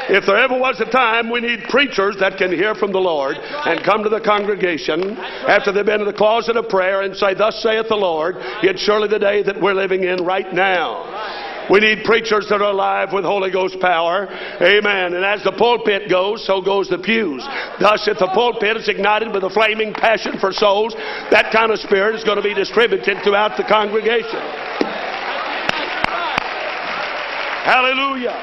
If 0.09 0.27
there 0.27 0.37
ever 0.37 0.59
was 0.59 0.79
a 0.81 0.91
time 0.91 1.31
we 1.31 1.41
need 1.41 1.65
preachers 1.71 2.17
that 2.21 2.37
can 2.37 2.53
hear 2.53 2.75
from 2.75 2.93
the 2.93 3.01
Lord 3.01 3.37
and 3.39 3.83
come 3.83 4.03
to 4.03 4.11
the 4.11 4.21
congregation 4.21 5.17
after 5.17 5.73
they've 5.73 5.87
been 5.87 6.01
in 6.01 6.07
the 6.07 6.13
closet 6.13 6.57
of 6.57 6.69
prayer 6.69 7.01
and 7.01 7.17
say, 7.17 7.33
Thus 7.33 7.63
saith 7.63 7.89
the 7.89 7.97
Lord, 7.97 8.37
it's 8.63 8.83
surely 8.83 9.09
the 9.09 9.19
day 9.19 9.43
that 9.43 9.61
we're 9.61 9.75
living 9.75 10.05
in 10.05 10.25
right 10.25 10.53
now. 10.53 11.52
We 11.73 11.81
need 11.81 12.05
preachers 12.05 12.49
that 12.51 12.61
are 12.61 12.71
alive 12.71 13.15
with 13.15 13.25
Holy 13.25 13.51
Ghost 13.51 13.81
power. 13.81 14.29
Amen. 14.61 15.15
And 15.15 15.25
as 15.25 15.43
the 15.43 15.53
pulpit 15.53 16.11
goes, 16.11 16.45
so 16.47 16.61
goes 16.61 16.91
the 16.91 16.99
pews. 16.99 17.43
Thus, 17.81 18.07
if 18.07 18.19
the 18.19 18.29
pulpit 18.35 18.77
is 18.77 18.89
ignited 18.89 19.33
with 19.33 19.43
a 19.43 19.49
flaming 19.49 19.95
passion 19.95 20.39
for 20.39 20.53
souls, 20.53 20.93
that 21.31 21.49
kind 21.51 21.73
of 21.73 21.79
spirit 21.79 22.15
is 22.15 22.25
going 22.25 22.37
to 22.37 22.43
be 22.43 22.53
distributed 22.53 23.25
throughout 23.25 23.57
the 23.57 23.65
congregation. 23.65 24.37
Hallelujah. 27.65 28.37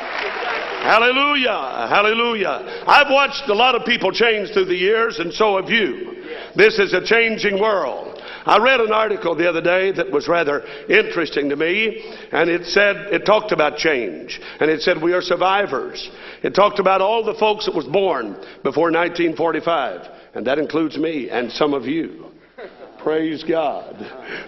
Hallelujah. 0.82 1.86
Hallelujah. 1.88 2.84
I've 2.88 3.12
watched 3.12 3.48
a 3.48 3.54
lot 3.54 3.76
of 3.76 3.86
people 3.86 4.12
change 4.12 4.50
through 4.54 4.66
the 4.66 4.76
years, 4.76 5.20
and 5.20 5.32
so 5.32 5.62
have 5.62 5.70
you. 5.70 6.26
This 6.56 6.80
is 6.80 6.94
a 6.94 7.06
changing 7.06 7.60
world. 7.60 8.09
I 8.46 8.60
read 8.60 8.80
an 8.80 8.92
article 8.92 9.36
the 9.36 9.50
other 9.50 9.62
day 9.62 9.92
that 9.92 10.12
was 10.12 10.28
rather 10.28 10.64
interesting 10.88 11.50
to 11.50 11.56
me, 11.56 12.16
and 12.32 12.50
it 12.50 12.66
said, 12.66 12.96
it 13.12 13.26
talked 13.26 13.52
about 13.52 13.78
change, 13.78 14.40
and 14.60 14.70
it 14.70 14.82
said 14.82 15.02
we 15.02 15.14
are 15.14 15.22
survivors. 15.22 16.10
It 16.44 16.56
talked 16.56 16.80
about 16.80 17.02
all 17.02 17.24
the 17.24 17.36
folks 17.36 17.66
that 17.66 17.76
was 17.76 17.86
born 17.86 18.34
before 18.64 18.92
1945, 18.92 20.08
and 20.36 20.48
that 20.48 20.60
includes 20.60 20.98
me 20.98 21.30
and 21.30 21.52
some 21.52 21.74
of 21.74 21.86
you. 21.86 22.26
Praise 23.04 23.44
God. 23.44 23.96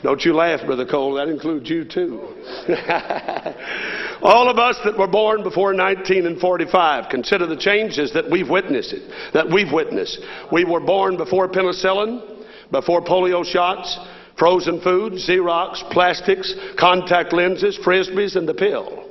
Don't 0.03 0.23
you 0.23 0.33
laugh, 0.33 0.65
Brother 0.65 0.85
Cole. 0.85 1.15
That 1.15 1.29
includes 1.29 1.69
you 1.69 1.85
too. 1.85 2.19
All 4.21 4.49
of 4.49 4.59
us 4.59 4.77
that 4.83 4.97
were 4.99 5.07
born 5.07 5.41
before 5.41 5.73
1945, 5.73 7.09
consider 7.09 7.47
the 7.47 7.57
changes 7.57 8.13
that 8.13 8.29
we've 8.29 8.49
witnessed. 8.49 8.95
That 9.33 9.49
we've 9.49 9.71
witnessed. 9.71 10.19
We 10.51 10.63
were 10.63 10.79
born 10.79 11.17
before 11.17 11.47
penicillin, 11.47 12.30
before 12.71 13.01
polio 13.01 13.45
shots, 13.45 13.99
frozen 14.37 14.81
foods, 14.81 15.27
Xerox, 15.27 15.89
plastics, 15.91 16.53
contact 16.79 17.33
lenses, 17.33 17.77
frisbees, 17.85 18.35
and 18.35 18.47
the 18.47 18.53
pill. 18.53 19.07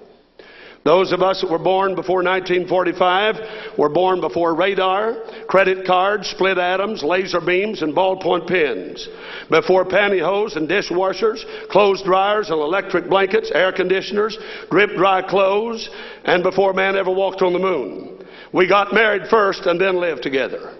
Those 0.82 1.12
of 1.12 1.20
us 1.20 1.42
that 1.42 1.50
were 1.50 1.58
born 1.58 1.94
before 1.94 2.22
1945 2.22 3.76
were 3.76 3.90
born 3.90 4.22
before 4.22 4.54
radar, 4.54 5.14
credit 5.46 5.86
cards, 5.86 6.28
split 6.28 6.56
atoms, 6.56 7.02
laser 7.02 7.40
beams, 7.40 7.82
and 7.82 7.94
ballpoint 7.94 8.48
pens. 8.48 9.06
Before 9.50 9.84
pantyhose 9.84 10.56
and 10.56 10.66
dishwashers, 10.66 11.44
clothes 11.68 12.02
dryers 12.02 12.48
and 12.48 12.58
electric 12.58 13.10
blankets, 13.10 13.52
air 13.54 13.72
conditioners, 13.72 14.38
drip 14.70 14.96
dry 14.96 15.20
clothes, 15.20 15.90
and 16.24 16.42
before 16.42 16.72
man 16.72 16.96
ever 16.96 17.10
walked 17.10 17.42
on 17.42 17.52
the 17.52 17.58
moon. 17.58 18.26
We 18.52 18.66
got 18.66 18.94
married 18.94 19.28
first 19.28 19.66
and 19.66 19.78
then 19.78 20.00
lived 20.00 20.22
together. 20.22 20.74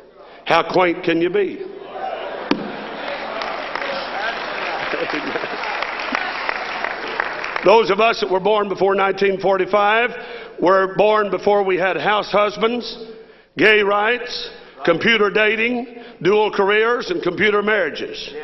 How 0.46 0.72
quaint 0.72 1.04
can 1.04 1.20
you 1.20 1.28
be? 1.28 1.62
Those 7.64 7.90
of 7.90 8.00
us 8.00 8.21
that 8.21 8.31
were 8.31 8.40
born 8.40 8.69
before 8.69 8.97
1945 8.97 10.11
were 10.61 10.95
born 10.97 11.31
before 11.31 11.62
we 11.62 11.76
had 11.76 11.97
house 11.97 12.31
husbands, 12.31 13.07
gay 13.57 13.83
rights, 13.83 14.50
computer 14.85 15.31
dating, 15.31 16.02
dual 16.23 16.50
careers, 16.50 17.11
and 17.11 17.23
computer 17.23 17.62
marriages. 17.62 18.35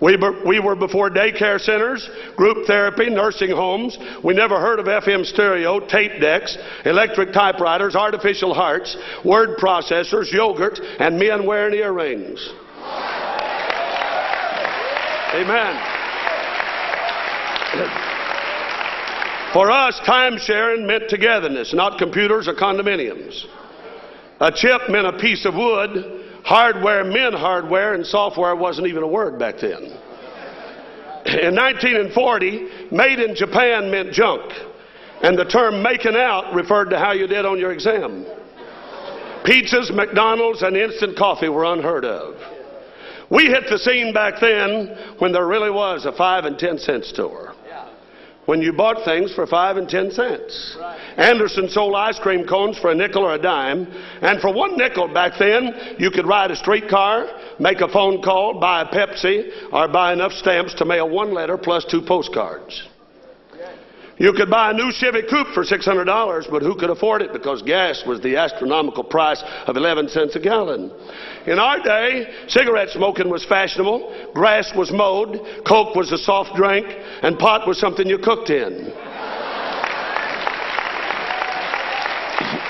We 0.00 0.16
were, 0.16 0.46
we 0.46 0.60
were 0.60 0.76
before 0.76 1.10
daycare 1.10 1.60
centers, 1.60 2.08
group 2.36 2.66
therapy, 2.66 3.10
nursing 3.10 3.50
homes. 3.50 3.98
We 4.24 4.34
never 4.34 4.58
heard 4.58 4.78
of 4.78 4.86
FM 4.86 5.26
stereo, 5.26 5.80
tape 5.80 6.20
decks, 6.20 6.56
electric 6.86 7.32
typewriters, 7.32 7.94
artificial 7.94 8.54
hearts, 8.54 8.96
word 9.24 9.58
processors, 9.58 10.32
yogurt, 10.32 10.80
and 10.98 11.18
men 11.18 11.46
wearing 11.46 11.74
earrings. 11.74 12.48
Amen. 15.34 15.99
For 19.52 19.70
us, 19.70 19.98
time 20.06 20.38
sharing 20.38 20.86
meant 20.86 21.08
togetherness, 21.08 21.74
not 21.74 21.98
computers 21.98 22.46
or 22.46 22.54
condominiums. 22.54 23.46
A 24.40 24.52
chip 24.52 24.88
meant 24.88 25.06
a 25.06 25.18
piece 25.18 25.44
of 25.44 25.54
wood. 25.54 26.28
Hardware 26.44 27.04
meant 27.04 27.34
hardware, 27.34 27.94
and 27.94 28.06
software 28.06 28.54
wasn't 28.54 28.86
even 28.86 29.02
a 29.02 29.08
word 29.08 29.38
back 29.38 29.58
then. 29.58 29.82
In 31.26 31.54
1940, 31.54 32.88
made 32.92 33.18
in 33.18 33.34
Japan 33.34 33.90
meant 33.90 34.12
junk, 34.12 34.52
and 35.22 35.36
the 35.36 35.44
term 35.44 35.82
making 35.82 36.16
out 36.16 36.54
referred 36.54 36.90
to 36.90 36.98
how 36.98 37.12
you 37.12 37.26
did 37.26 37.44
on 37.44 37.58
your 37.58 37.72
exam. 37.72 38.24
Pizzas, 39.44 39.92
McDonald's, 39.92 40.62
and 40.62 40.76
instant 40.76 41.18
coffee 41.18 41.48
were 41.48 41.64
unheard 41.64 42.04
of. 42.04 42.36
We 43.30 43.46
hit 43.46 43.64
the 43.68 43.78
scene 43.78 44.14
back 44.14 44.34
then 44.40 44.96
when 45.18 45.32
there 45.32 45.46
really 45.46 45.70
was 45.70 46.06
a 46.06 46.12
five 46.12 46.44
and 46.44 46.58
ten 46.58 46.78
cent 46.78 47.04
store 47.04 47.49
when 48.50 48.60
you 48.60 48.72
bought 48.72 49.04
things 49.04 49.32
for 49.32 49.46
five 49.46 49.76
and 49.76 49.88
ten 49.88 50.10
cents. 50.10 50.76
Right. 50.76 50.98
Anderson 51.16 51.68
sold 51.68 51.94
ice 51.94 52.18
cream 52.18 52.44
cones 52.44 52.76
for 52.80 52.90
a 52.90 52.94
nickel 52.96 53.22
or 53.22 53.36
a 53.36 53.38
dime, 53.40 53.86
and 54.22 54.40
for 54.40 54.52
one 54.52 54.76
nickel 54.76 55.06
back 55.06 55.34
then, 55.38 55.96
you 56.00 56.10
could 56.10 56.26
ride 56.26 56.50
a 56.50 56.56
streetcar, 56.56 57.28
make 57.60 57.80
a 57.80 57.86
phone 57.86 58.20
call, 58.20 58.58
buy 58.58 58.82
a 58.82 58.86
Pepsi, 58.86 59.72
or 59.72 59.86
buy 59.86 60.12
enough 60.12 60.32
stamps 60.32 60.74
to 60.74 60.84
mail 60.84 61.08
one 61.08 61.32
letter 61.32 61.56
plus 61.56 61.84
two 61.84 62.02
postcards. 62.02 62.88
You 64.20 64.34
could 64.34 64.50
buy 64.50 64.70
a 64.70 64.74
new 64.74 64.92
Chevy 64.92 65.22
Coupe 65.22 65.54
for 65.54 65.64
$600, 65.64 66.50
but 66.50 66.60
who 66.60 66.74
could 66.76 66.90
afford 66.90 67.22
it 67.22 67.32
because 67.32 67.62
gas 67.62 68.02
was 68.06 68.20
the 68.20 68.36
astronomical 68.36 69.02
price 69.02 69.42
of 69.66 69.78
11 69.78 70.10
cents 70.10 70.36
a 70.36 70.40
gallon. 70.40 70.92
In 71.46 71.58
our 71.58 71.82
day, 71.82 72.26
cigarette 72.46 72.90
smoking 72.90 73.30
was 73.30 73.46
fashionable, 73.46 74.32
grass 74.34 74.70
was 74.76 74.92
mowed, 74.92 75.40
Coke 75.66 75.96
was 75.96 76.12
a 76.12 76.18
soft 76.18 76.54
drink, 76.54 76.84
and 77.22 77.38
pot 77.38 77.66
was 77.66 77.80
something 77.80 78.06
you 78.06 78.18
cooked 78.18 78.50
in. 78.50 78.92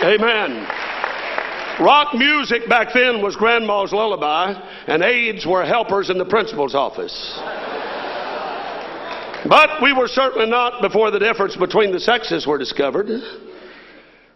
Amen. 0.04 0.68
Rock 1.80 2.14
music 2.14 2.68
back 2.68 2.94
then 2.94 3.22
was 3.22 3.34
grandma's 3.34 3.92
lullaby, 3.92 4.54
and 4.86 5.02
aides 5.02 5.44
were 5.44 5.64
helpers 5.64 6.10
in 6.10 6.18
the 6.18 6.24
principal's 6.24 6.76
office. 6.76 7.40
But 9.48 9.82
we 9.82 9.92
were 9.92 10.08
certainly 10.08 10.48
not 10.48 10.82
before 10.82 11.10
the 11.10 11.18
difference 11.18 11.56
between 11.56 11.92
the 11.92 12.00
sexes 12.00 12.46
were 12.46 12.58
discovered. 12.58 13.08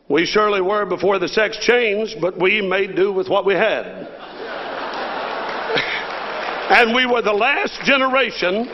We 0.09 0.27
surely 0.27 0.61
were 0.61 0.85
before 0.87 1.19
the 1.19 1.29
sex 1.29 1.57
changed, 1.59 2.17
but 2.21 2.41
we 2.41 2.61
made 2.61 2.97
do 2.97 3.13
with 3.13 3.29
what 3.29 3.47
we 3.47 3.55
had. 3.55 3.87
and 6.71 6.95
we 6.95 7.07
were 7.07 7.23
the 7.23 7.33
last 7.33 7.81
generation, 7.85 8.69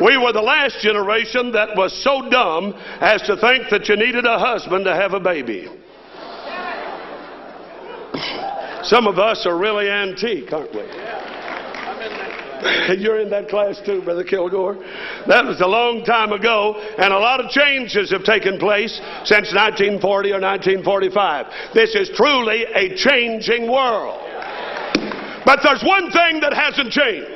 we 0.00 0.16
were 0.16 0.32
the 0.32 0.42
last 0.42 0.80
generation 0.80 1.52
that 1.52 1.76
was 1.76 1.92
so 2.04 2.28
dumb 2.30 2.74
as 3.00 3.22
to 3.22 3.36
think 3.36 3.68
that 3.70 3.88
you 3.88 3.96
needed 3.96 4.26
a 4.26 4.38
husband 4.38 4.84
to 4.84 4.94
have 4.94 5.14
a 5.14 5.20
baby. 5.20 5.68
Some 8.82 9.06
of 9.06 9.18
us 9.18 9.46
are 9.46 9.58
really 9.58 9.90
antique, 9.90 10.52
aren't 10.52 10.74
we? 10.74 10.82
And 12.88 13.02
you're 13.02 13.20
in 13.20 13.28
that 13.30 13.48
class 13.48 13.80
too, 13.84 14.00
Brother 14.00 14.24
Kilgore. 14.24 14.76
That 15.26 15.44
was 15.44 15.60
a 15.60 15.66
long 15.66 16.04
time 16.04 16.32
ago, 16.32 16.80
and 16.96 17.12
a 17.12 17.18
lot 17.18 17.38
of 17.38 17.50
changes 17.50 18.10
have 18.12 18.24
taken 18.24 18.58
place 18.58 18.96
since 19.24 19.52
1940 19.52 20.00
or 20.32 20.40
1945. 20.40 21.74
This 21.74 21.94
is 21.94 22.08
truly 22.16 22.64
a 22.64 22.96
changing 22.96 23.70
world. 23.70 24.18
But 25.44 25.60
there's 25.62 25.84
one 25.84 26.10
thing 26.10 26.40
that 26.40 26.52
hasn't 26.52 26.92
changed. 26.92 27.28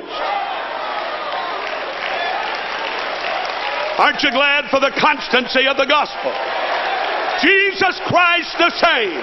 Aren't 3.97 4.23
you 4.23 4.31
glad 4.31 4.69
for 4.71 4.79
the 4.79 4.91
constancy 4.97 5.67
of 5.67 5.77
the 5.77 5.85
gospel? 5.85 6.33
Jesus 7.41 7.99
Christ 8.07 8.57
the 8.57 8.73
same, 8.73 9.21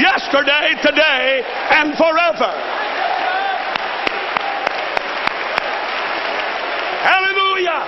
yesterday, 0.00 0.72
today, 0.80 1.42
and 1.70 1.96
forever. 1.96 2.52
Hallelujah. 7.00 7.80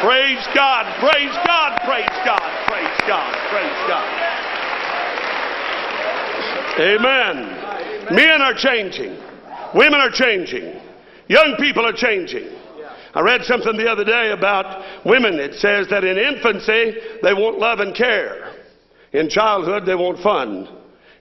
Praise 0.00 0.46
God, 0.54 0.86
praise 1.00 1.34
God, 1.44 1.80
praise 1.84 2.18
God, 2.24 2.66
praise 2.68 3.00
God, 3.08 3.34
praise 3.50 3.80
God. 3.88 4.28
Amen. 6.78 8.14
Men 8.14 8.40
are 8.40 8.54
changing. 8.54 9.18
Women 9.74 10.00
are 10.00 10.12
changing. 10.12 10.80
Young 11.26 11.56
people 11.58 11.84
are 11.84 11.92
changing. 11.92 12.48
I 13.12 13.20
read 13.22 13.42
something 13.42 13.76
the 13.76 13.90
other 13.90 14.04
day 14.04 14.30
about 14.30 15.04
women. 15.04 15.34
It 15.34 15.54
says 15.54 15.88
that 15.88 16.04
in 16.04 16.16
infancy, 16.16 16.94
they 17.22 17.34
want 17.34 17.58
love 17.58 17.80
and 17.80 17.92
care. 17.92 18.54
In 19.12 19.28
childhood, 19.28 19.84
they 19.84 19.96
want 19.96 20.20
fun. 20.20 20.68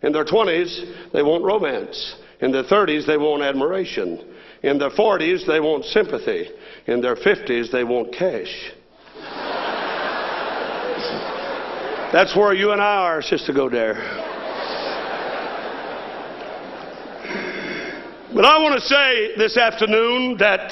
In 0.04 0.12
their 0.12 0.26
20s, 0.26 1.12
they 1.14 1.24
want 1.24 1.44
romance. 1.44 2.16
In 2.40 2.52
their 2.52 2.64
30s, 2.64 3.06
they 3.08 3.18
want 3.18 3.42
admiration. 3.42 4.24
In 4.64 4.78
their 4.78 4.92
40s, 4.92 5.46
they 5.48 5.60
want 5.60 5.86
sympathy. 5.86 6.50
In 6.86 7.02
their 7.02 7.16
50s, 7.16 7.72
they 7.72 7.84
want 7.84 8.14
cash. 8.14 8.72
That's 12.14 12.36
where 12.36 12.54
you 12.54 12.72
and 12.72 12.82
I 12.82 12.96
are, 12.96 13.22
Sister 13.22 13.54
Godare. 13.54 13.96
But 18.34 18.46
I 18.46 18.60
want 18.60 18.80
to 18.80 18.88
say 18.88 19.36
this 19.38 19.58
afternoon 19.58 20.38
that 20.38 20.72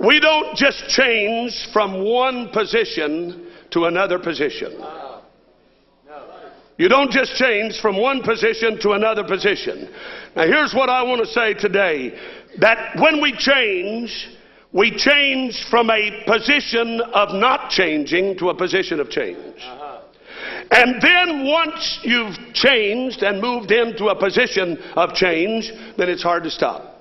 we 0.00 0.20
don't 0.20 0.56
just 0.56 0.88
change 0.88 1.68
from 1.72 2.04
one 2.04 2.50
position 2.50 3.48
to 3.72 3.86
another 3.86 4.18
position. 4.18 4.72
You 6.82 6.88
don't 6.88 7.12
just 7.12 7.36
change 7.36 7.80
from 7.80 7.96
one 7.96 8.22
position 8.22 8.76
to 8.80 8.90
another 8.94 9.22
position. 9.22 9.88
Now, 10.34 10.48
here's 10.48 10.74
what 10.74 10.88
I 10.88 11.04
want 11.04 11.20
to 11.24 11.28
say 11.28 11.54
today 11.54 12.12
that 12.58 12.96
when 12.98 13.22
we 13.22 13.36
change, 13.36 14.28
we 14.72 14.90
change 14.90 15.64
from 15.70 15.90
a 15.90 16.24
position 16.26 17.00
of 17.00 17.34
not 17.34 17.70
changing 17.70 18.36
to 18.38 18.48
a 18.48 18.54
position 18.56 18.98
of 18.98 19.10
change. 19.10 19.58
Uh-huh. 19.60 20.00
And 20.72 21.00
then 21.00 21.46
once 21.46 22.00
you've 22.02 22.36
changed 22.52 23.22
and 23.22 23.40
moved 23.40 23.70
into 23.70 24.06
a 24.06 24.18
position 24.18 24.76
of 24.96 25.14
change, 25.14 25.70
then 25.96 26.08
it's 26.08 26.24
hard 26.24 26.42
to 26.42 26.50
stop. 26.50 27.00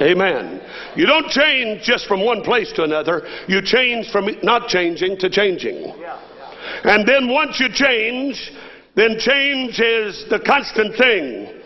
Amen. 0.00 0.62
You 0.96 1.04
don't 1.04 1.28
change 1.28 1.82
just 1.82 2.06
from 2.06 2.24
one 2.24 2.40
place 2.40 2.72
to 2.76 2.84
another. 2.84 3.26
You 3.46 3.60
change 3.60 4.10
from 4.10 4.28
not 4.42 4.68
changing 4.68 5.18
to 5.18 5.28
changing. 5.28 5.92
And 6.84 7.06
then 7.06 7.28
once 7.28 7.60
you 7.60 7.68
change, 7.72 8.52
then 8.94 9.18
change 9.18 9.80
is 9.80 10.24
the 10.28 10.40
constant 10.40 10.96
thing. 10.96 11.60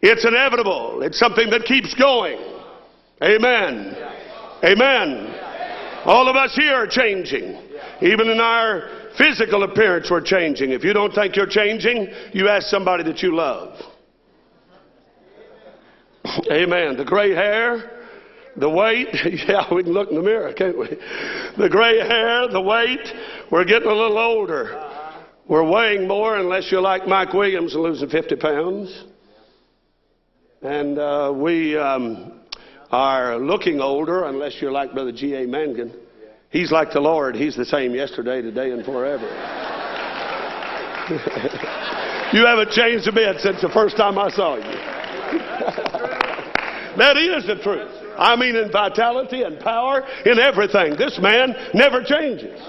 It's 0.00 0.24
inevitable. 0.24 1.02
It's 1.02 1.18
something 1.18 1.50
that 1.50 1.64
keeps 1.64 1.94
going. 1.94 2.38
Amen. 3.22 3.96
Amen. 4.64 5.34
All 6.04 6.28
of 6.28 6.36
us 6.36 6.54
here 6.54 6.74
are 6.74 6.86
changing. 6.86 7.60
Even 8.00 8.28
in 8.28 8.40
our 8.40 8.88
physical 9.18 9.64
appearance, 9.64 10.10
we're 10.10 10.20
changing. 10.20 10.70
If 10.70 10.84
you 10.84 10.92
don't 10.92 11.12
think 11.12 11.36
you're 11.36 11.46
changing, 11.46 12.08
you 12.32 12.48
ask 12.48 12.68
somebody 12.68 13.02
that 13.04 13.22
you 13.22 13.34
love. 13.34 13.78
Amen. 16.50 16.96
The 16.96 17.04
gray 17.04 17.34
hair, 17.34 17.97
the 18.58 18.68
weight. 18.68 19.08
Yeah, 19.48 19.72
we 19.72 19.82
can 19.82 19.92
look 19.92 20.10
in 20.10 20.16
the 20.16 20.22
mirror, 20.22 20.52
can't 20.52 20.78
we? 20.78 20.88
The 21.56 21.68
gray 21.68 21.98
hair, 21.98 22.48
the 22.48 22.60
weight. 22.60 23.00
We're 23.50 23.64
getting 23.64 23.88
a 23.88 23.94
little 23.94 24.18
older. 24.18 24.84
We're 25.48 25.68
weighing 25.68 26.06
more 26.06 26.36
unless 26.36 26.70
you're 26.70 26.82
like 26.82 27.06
Mike 27.06 27.32
Williams 27.32 27.74
and 27.74 27.82
losing 27.82 28.08
50 28.08 28.36
pounds. 28.36 29.04
And 30.60 30.98
uh, 30.98 31.32
we 31.34 31.78
um, 31.78 32.40
are 32.90 33.38
looking 33.38 33.80
older 33.80 34.24
unless 34.24 34.56
you're 34.60 34.72
like 34.72 34.92
Brother 34.92 35.12
G.A. 35.12 35.46
Mangan. 35.46 35.94
He's 36.50 36.72
like 36.72 36.92
the 36.92 37.00
Lord. 37.00 37.36
He's 37.36 37.56
the 37.56 37.64
same 37.64 37.94
yesterday, 37.94 38.42
today, 38.42 38.72
and 38.72 38.84
forever. 38.84 39.24
you 42.32 42.44
haven't 42.44 42.72
changed 42.72 43.06
a 43.06 43.12
bit 43.12 43.40
since 43.40 43.62
the 43.62 43.70
first 43.70 43.96
time 43.96 44.18
I 44.18 44.28
saw 44.30 44.56
you. 44.56 44.62
That 46.98 47.16
is 47.16 47.46
the 47.46 47.54
truth. 47.62 47.97
I 48.18 48.34
mean, 48.36 48.56
in 48.56 48.70
vitality 48.70 49.42
and 49.42 49.60
power, 49.60 50.04
in 50.26 50.38
everything. 50.38 50.96
This 50.96 51.18
man 51.20 51.54
never 51.72 52.02
changes. 52.02 52.60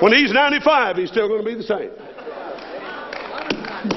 When 0.00 0.12
he's 0.12 0.32
95, 0.32 0.96
he's 0.96 1.10
still 1.10 1.28
going 1.28 1.44
to 1.44 1.46
be 1.46 1.54
the 1.54 1.62
same. 1.62 1.90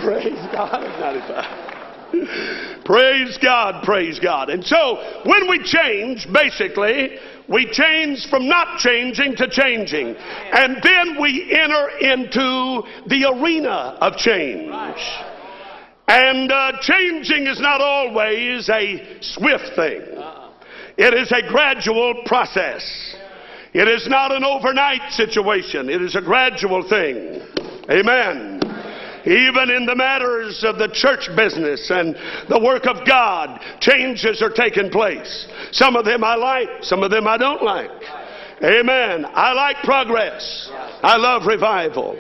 Praise 0.03 0.47
God, 0.51 0.83
95. 0.99 2.85
praise 2.85 3.37
God, 3.41 3.83
praise 3.83 4.19
God. 4.19 4.49
And 4.49 4.65
so, 4.65 5.21
when 5.25 5.49
we 5.49 5.63
change, 5.63 6.27
basically, 6.31 7.17
we 7.47 7.69
change 7.71 8.27
from 8.29 8.47
not 8.47 8.79
changing 8.79 9.35
to 9.37 9.49
changing. 9.49 10.15
And 10.15 10.77
then 10.83 11.21
we 11.21 11.51
enter 11.51 11.89
into 11.99 12.83
the 13.07 13.31
arena 13.33 13.97
of 14.01 14.17
change. 14.17 14.71
And 16.07 16.51
uh, 16.51 16.73
changing 16.81 17.47
is 17.47 17.59
not 17.61 17.79
always 17.79 18.69
a 18.69 19.17
swift 19.21 19.71
thing. 19.75 20.01
It 21.03 21.15
is 21.15 21.31
a 21.31 21.41
gradual 21.49 22.21
process. 22.27 23.15
It 23.73 23.87
is 23.87 24.07
not 24.07 24.31
an 24.31 24.43
overnight 24.43 25.11
situation. 25.13 25.89
It 25.89 25.99
is 25.99 26.15
a 26.15 26.21
gradual 26.21 26.87
thing. 26.87 27.41
Amen. 27.89 28.61
Even 29.25 29.71
in 29.71 29.87
the 29.87 29.95
matters 29.95 30.63
of 30.63 30.77
the 30.77 30.89
church 30.89 31.27
business 31.35 31.89
and 31.89 32.15
the 32.49 32.59
work 32.59 32.85
of 32.85 33.03
God, 33.07 33.59
changes 33.79 34.43
are 34.43 34.51
taking 34.51 34.91
place. 34.91 35.47
Some 35.71 35.95
of 35.95 36.05
them 36.05 36.23
I 36.23 36.35
like, 36.35 36.69
some 36.83 37.01
of 37.01 37.09
them 37.09 37.25
I 37.25 37.37
don't 37.37 37.63
like. 37.63 37.89
Amen. 38.63 39.25
I 39.25 39.53
like 39.53 39.77
progress. 39.83 40.69
I 41.01 41.17
love 41.17 41.47
revival. 41.47 42.15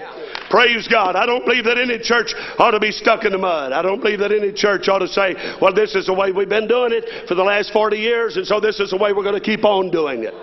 Praise 0.51 0.85
God. 0.89 1.15
I 1.15 1.25
don't 1.25 1.45
believe 1.45 1.63
that 1.63 1.77
any 1.77 1.97
church 1.97 2.35
ought 2.59 2.71
to 2.71 2.79
be 2.79 2.91
stuck 2.91 3.23
in 3.23 3.31
the 3.31 3.37
mud. 3.37 3.71
I 3.71 3.81
don't 3.81 4.01
believe 4.01 4.19
that 4.19 4.33
any 4.33 4.51
church 4.51 4.89
ought 4.89 4.99
to 4.99 5.07
say, 5.07 5.33
well, 5.61 5.73
this 5.73 5.95
is 5.95 6.07
the 6.07 6.13
way 6.13 6.33
we've 6.33 6.49
been 6.49 6.67
doing 6.67 6.91
it 6.91 7.29
for 7.29 7.35
the 7.35 7.43
last 7.43 7.71
40 7.71 7.95
years, 7.95 8.35
and 8.35 8.45
so 8.45 8.59
this 8.59 8.81
is 8.81 8.89
the 8.89 8.97
way 8.97 9.13
we're 9.13 9.23
going 9.23 9.39
to 9.39 9.39
keep 9.39 9.63
on 9.63 9.89
doing 9.89 10.25
it. 10.25 10.33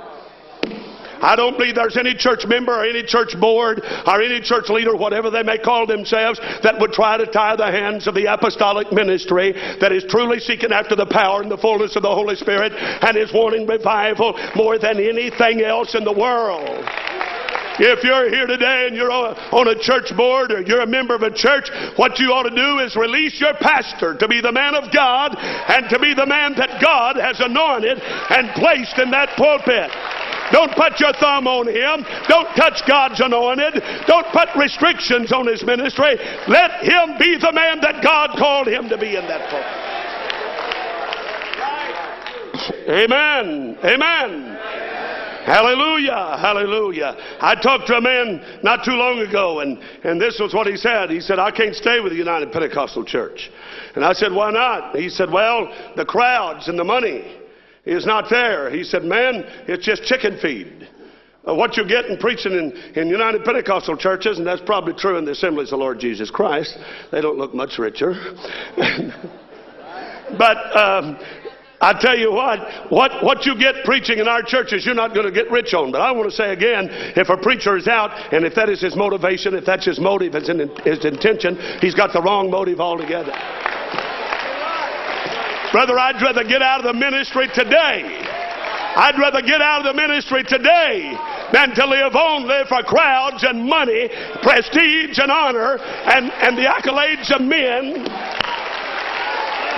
I 1.21 1.37
don't 1.37 1.59
believe 1.59 1.75
there's 1.75 1.97
any 1.97 2.15
church 2.15 2.47
member 2.47 2.73
or 2.73 2.85
any 2.85 3.03
church 3.03 3.39
board 3.39 3.83
or 4.07 4.23
any 4.23 4.41
church 4.41 4.71
leader, 4.71 4.97
whatever 4.97 5.31
they 5.31 5.43
may 5.43 5.59
call 5.59 5.87
themselves, 5.87 6.41
that 6.63 6.81
would 6.81 6.93
try 6.93 7.19
to 7.19 7.27
tie 7.27 7.57
the 7.57 7.67
hands 7.67 8.07
of 8.07 8.15
the 8.15 8.33
apostolic 8.33 8.91
ministry 8.93 9.53
that 9.81 9.93
is 9.93 10.05
truly 10.09 10.39
seeking 10.39 10.73
after 10.73 10.97
the 10.97 11.07
power 11.07 11.43
and 11.43 11.51
the 11.51 11.59
fullness 11.59 11.97
of 11.97 12.03
the 12.03 12.09
Holy 12.09 12.37
Spirit 12.37 12.73
and 12.73 13.17
is 13.17 13.33
wanting 13.35 13.67
revival 13.67 14.39
more 14.57 14.79
than 14.79 14.99
anything 14.99 15.61
else 15.61 15.95
in 15.95 16.05
the 16.05 16.13
world. 16.13 16.85
If 17.79 18.03
you're 18.03 18.29
here 18.29 18.47
today 18.47 18.87
and 18.89 18.97
you're 18.97 19.11
on 19.11 19.69
a 19.69 19.79
church 19.79 20.15
board 20.17 20.51
or 20.53 20.61
you're 20.63 20.81
a 20.81 20.87
member 20.87 21.15
of 21.15 21.23
a 21.23 21.31
church, 21.31 21.71
what 21.97 22.19
you 22.19 22.33
ought 22.33 22.49
to 22.49 22.55
do 22.55 22.79
is 22.81 22.97
release 22.97 23.41
your 23.41 23.55
pastor 23.55 24.15
to 24.15 24.29
be 24.29 24.41
the 24.41 24.53
man 24.53 24.75
of 24.75 24.93
God 24.93 25.37
and 25.39 25.89
to 25.91 25.99
be 25.99 26.15
the 26.15 26.27
man 26.27 26.55
that 26.57 26.83
God 26.83 27.17
has 27.17 27.41
anointed 27.41 27.99
and 27.99 28.51
placed 28.55 28.99
in 28.99 29.11
that 29.11 29.37
pulpit. 29.37 29.91
Don't 30.51 30.73
put 30.75 30.99
your 30.99 31.13
thumb 31.15 31.47
on 31.47 31.69
him. 31.69 32.05
Don't 32.27 32.49
touch 32.57 32.83
God's 32.87 33.21
anointed. 33.21 33.83
Don't 34.07 34.27
put 34.29 34.49
restrictions 34.57 35.31
on 35.31 35.47
his 35.47 35.63
ministry. 35.63 36.17
Let 36.49 36.83
him 36.83 37.19
be 37.19 37.37
the 37.39 37.53
man 37.53 37.81
that 37.83 38.03
God 38.03 38.37
called 38.39 38.67
him 38.67 38.89
to 38.89 38.99
be 38.99 39.15
in 39.15 39.27
that 39.27 39.51
pulpit. 39.51 39.89
Amen. 42.89 43.79
Amen. 43.85 44.59
Hallelujah, 45.49 46.37
hallelujah. 46.39 47.17
I 47.41 47.55
talked 47.55 47.87
to 47.87 47.95
a 47.95 48.03
man 48.03 48.61
not 48.63 48.85
too 48.85 48.93
long 48.93 49.21
ago, 49.21 49.61
and, 49.61 49.79
and 50.05 50.21
this 50.21 50.39
was 50.39 50.53
what 50.53 50.67
he 50.67 50.77
said. 50.77 51.09
He 51.09 51.21
said, 51.21 51.39
I 51.39 51.51
can't 51.51 51.75
stay 51.75 52.01
with 52.01 52.13
the 52.13 52.19
United 52.19 52.53
Pentecostal 52.53 53.03
Church. 53.03 53.51
And 53.95 54.05
I 54.05 54.13
said, 54.13 54.31
Why 54.31 54.51
not? 54.51 54.95
He 54.95 55.09
said, 55.09 55.31
Well, 55.31 55.73
the 55.97 56.05
crowds 56.05 56.69
and 56.69 56.79
the 56.79 56.85
money 56.85 57.35
is 57.87 58.05
not 58.05 58.29
there. 58.29 58.71
He 58.71 58.85
said, 58.85 59.05
Man, 59.05 59.43
it's 59.67 59.87
just 59.87 60.03
chicken 60.03 60.39
feed. 60.43 60.87
Uh, 61.49 61.55
what 61.55 61.79
you 61.79 61.89
get 61.89 62.05
in 62.05 62.19
preaching 62.19 62.53
in, 62.53 62.73
in 62.95 63.09
United 63.09 63.43
Pentecostal 63.43 63.97
churches, 63.97 64.37
and 64.37 64.47
that's 64.47 64.61
probably 64.67 64.93
true 64.93 65.17
in 65.17 65.25
the 65.25 65.33
assemblies 65.33 65.69
of 65.69 65.79
the 65.79 65.83
Lord 65.83 65.99
Jesus 65.99 66.31
Christ, 66.31 66.77
they 67.11 67.23
don't 67.23 67.39
look 67.39 67.55
much 67.55 67.79
richer. 67.79 68.13
but 70.37 70.77
um, 70.77 71.19
I 71.81 71.93
tell 72.01 72.19
you 72.19 72.33
what, 72.33 72.91
what, 72.91 73.23
what 73.23 73.47
you 73.47 73.57
get 73.57 73.85
preaching 73.85 74.19
in 74.19 74.27
our 74.27 74.43
churches, 74.43 74.85
you're 74.85 74.97
not 74.97 75.15
going 75.15 75.27
to 75.27 75.33
get 75.33 75.51
rich 75.51 75.75
on. 75.75 75.93
But 75.93 76.01
I 76.01 76.11
want 76.11 76.29
to 76.29 76.35
say 76.35 76.53
again, 76.53 76.89
if 76.91 77.29
a 77.29 77.37
preacher 77.37 77.77
is 77.77 77.87
out, 77.87 78.11
and 78.33 78.45
if 78.45 78.57
that 78.57 78.69
is 78.69 78.81
his 78.81 78.97
motivation, 78.97 79.55
if 79.55 79.65
that's 79.65 79.87
his 79.87 80.01
motive, 80.01 80.35
his, 80.35 80.49
his 80.49 81.05
intention, 81.05 81.57
he's 81.81 81.95
got 81.95 82.13
the 82.13 82.21
wrong 82.21 82.51
motive 82.51 82.81
altogether. 82.81 83.33
Brother, 85.71 85.99
I'd 85.99 86.21
rather 86.21 86.43
get 86.43 86.63
out 86.63 86.85
of 86.85 86.87
the 86.87 86.99
ministry 86.99 87.47
today. 87.55 88.25
I'd 88.97 89.19
rather 89.19 89.43
get 89.43 89.61
out 89.61 89.87
of 89.87 89.95
the 89.95 90.01
ministry 90.01 90.43
today 90.43 91.15
than 91.53 91.75
to 91.75 91.87
live 91.87 92.17
only 92.17 92.65
for 92.69 92.83
crowds 92.83 93.45
and 93.45 93.65
money, 93.65 94.09
prestige 94.43 95.19
and 95.19 95.31
honor, 95.31 95.79
and, 95.79 96.33
and 96.33 96.59
the 96.59 96.65
accolades 96.65 97.31
of 97.31 97.41
men. 97.43 98.48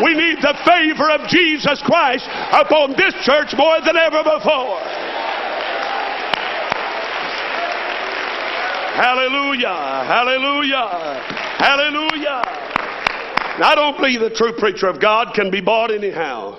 We 0.02 0.14
need 0.14 0.38
the 0.40 0.56
favor 0.64 1.10
of 1.10 1.28
Jesus 1.28 1.80
Christ 1.82 2.26
upon 2.52 2.92
this 2.96 3.14
church 3.22 3.54
more 3.56 3.80
than 3.80 3.96
ever 3.96 4.22
before. 4.22 4.80
Hallelujah, 8.96 10.04
hallelujah, 10.04 10.88
hallelujah. 11.58 12.42
I 13.62 13.74
don't 13.74 13.96
believe 13.96 14.20
the 14.20 14.30
true 14.30 14.52
preacher 14.52 14.88
of 14.88 15.00
God 15.00 15.34
can 15.34 15.50
be 15.50 15.60
bought 15.60 15.90
anyhow. 15.90 16.56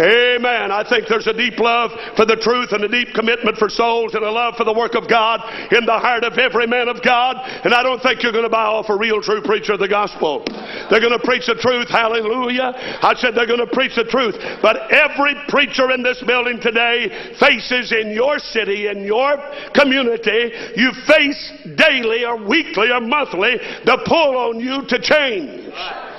Amen. 0.00 0.72
I 0.72 0.88
think 0.88 1.08
there's 1.08 1.26
a 1.26 1.32
deep 1.32 1.58
love 1.58 1.90
for 2.16 2.24
the 2.24 2.36
truth 2.36 2.72
and 2.72 2.84
a 2.84 2.88
deep 2.88 3.14
commitment 3.14 3.58
for 3.58 3.68
souls 3.68 4.14
and 4.14 4.24
a 4.24 4.30
love 4.30 4.54
for 4.56 4.64
the 4.64 4.72
work 4.72 4.94
of 4.94 5.08
God 5.08 5.40
in 5.72 5.84
the 5.84 5.98
heart 5.98 6.24
of 6.24 6.38
every 6.38 6.66
man 6.66 6.88
of 6.88 7.02
God. 7.02 7.36
And 7.64 7.74
I 7.74 7.82
don't 7.82 8.00
think 8.00 8.22
you're 8.22 8.32
going 8.32 8.48
to 8.48 8.52
buy 8.52 8.64
off 8.64 8.88
a 8.88 8.96
real 8.96 9.20
true 9.20 9.42
preacher 9.42 9.74
of 9.74 9.80
the 9.80 9.88
gospel. 9.88 10.44
They're 10.88 11.00
going 11.00 11.18
to 11.18 11.24
preach 11.24 11.46
the 11.46 11.56
truth. 11.56 11.88
Hallelujah. 11.88 12.72
I 13.02 13.14
said 13.16 13.34
they're 13.34 13.46
going 13.46 13.64
to 13.64 13.72
preach 13.72 13.94
the 13.94 14.04
truth. 14.04 14.36
But 14.62 14.90
every 14.90 15.34
preacher 15.48 15.90
in 15.90 16.02
this 16.02 16.22
building 16.26 16.60
today 16.60 17.36
faces 17.38 17.92
in 17.92 18.12
your 18.12 18.38
city, 18.38 18.88
in 18.88 19.04
your 19.04 19.36
community, 19.74 20.52
you 20.76 20.92
face 21.06 21.52
daily 21.76 22.24
or 22.24 22.36
weekly 22.36 22.90
or 22.90 23.00
monthly 23.00 23.58
the 23.84 24.00
pull 24.06 24.36
on 24.36 24.60
you 24.60 24.86
to 24.88 24.98
change. 25.00 26.11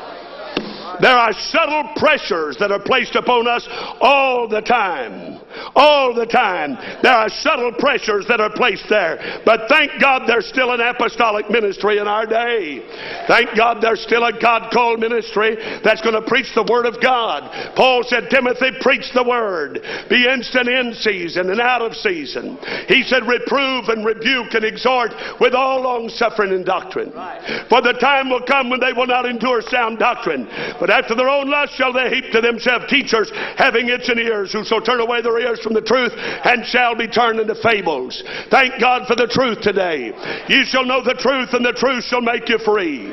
There 1.02 1.16
are 1.16 1.34
subtle 1.34 1.92
pressures 1.96 2.58
that 2.60 2.72
are 2.72 2.80
placed 2.80 3.16
upon 3.16 3.48
us 3.48 3.68
all 4.02 4.48
the 4.48 4.62
time. 4.62 5.40
All 5.76 6.14
the 6.14 6.26
time. 6.26 6.78
There 7.02 7.14
are 7.14 7.30
subtle 7.30 7.74
pressures 7.74 8.26
that 8.28 8.42
are 8.42 8.50
placed 8.50 8.86
there. 8.90 9.42
But 9.46 9.70
thank 9.70 9.92
God 10.00 10.24
there's 10.28 10.48
still 10.48 10.72
an 10.72 10.82
apostolic 10.82 11.50
ministry 11.50 11.98
in 11.98 12.08
our 12.08 12.26
day. 12.26 12.84
Thank 13.28 13.56
God 13.56 13.82
there's 13.82 14.02
still 14.02 14.24
a 14.24 14.38
God 14.38 14.72
called 14.72 15.00
ministry 15.00 15.56
that's 15.84 16.02
going 16.02 16.16
to 16.16 16.28
preach 16.28 16.54
the 16.56 16.68
Word 16.70 16.86
of 16.86 17.02
God. 17.02 17.76
Paul 17.76 18.04
said, 18.04 18.30
Timothy, 18.30 18.72
preach 18.82 19.12
the 19.14 19.24
Word. 19.24 19.82
Be 20.10 20.28
instant 20.28 20.68
in 20.68 20.94
season 20.94 21.50
and 21.50 21.60
out 21.60 21.82
of 21.82 21.94
season. 21.96 22.58
He 22.88 23.04
said, 23.04 23.28
reprove 23.28 23.90
and 23.90 24.06
rebuke 24.06 24.54
and 24.54 24.66
exhort 24.66 25.12
with 25.40 25.54
all 25.54 25.82
long 25.82 26.10
suffering 26.10 26.54
and 26.54 26.66
doctrine. 26.66 27.12
Right. 27.12 27.66
For 27.70 27.82
the 27.82 27.94
time 27.94 28.30
will 28.30 28.46
come 28.46 28.70
when 28.70 28.80
they 28.80 28.94
will 28.94 29.08
not 29.08 29.26
endure 29.26 29.62
sound 29.62 30.00
doctrine, 30.00 30.48
but 30.80 30.90
after 30.90 31.16
their 31.16 31.30
own 31.30 31.50
lust 31.50 31.74
shall 31.76 31.94
they 31.94 32.10
heap 32.10 32.32
to 32.32 32.42
themselves 32.42 32.86
teachers 32.90 33.32
having 33.58 33.90
itching 33.90 34.20
ears, 34.20 34.52
who 34.52 34.64
shall 34.64 34.82
turn 34.82 35.00
away 35.00 35.22
their 35.22 35.40
ears 35.44 35.60
from 35.60 35.74
the 35.74 35.82
truth 35.82 36.14
and 36.16 36.66
shall 36.66 36.96
be 36.96 37.08
turned 37.08 37.40
into 37.40 37.56
fables. 37.56 38.24
Thank 38.50 38.80
God 38.80 39.08
for 39.08 39.16
the 39.16 39.28
truth 39.28 39.62
today. 39.62 40.12
You 40.48 40.66
shall 40.66 40.86
know 40.86 41.04
the 41.04 41.14
truth, 41.14 41.54
and 41.54 41.66
the 41.66 41.74
truth 41.74 42.04
shall 42.06 42.22
make 42.22 42.50
you 42.50 42.58
free. 42.60 43.12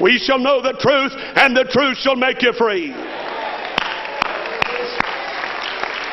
We 0.00 0.18
shall 0.18 0.38
know 0.38 0.62
the 0.62 0.78
truth, 0.78 1.12
and 1.36 1.56
the 1.56 1.64
truth 1.64 1.98
shall 1.98 2.16
make 2.16 2.42
you 2.42 2.52
free. 2.52 2.94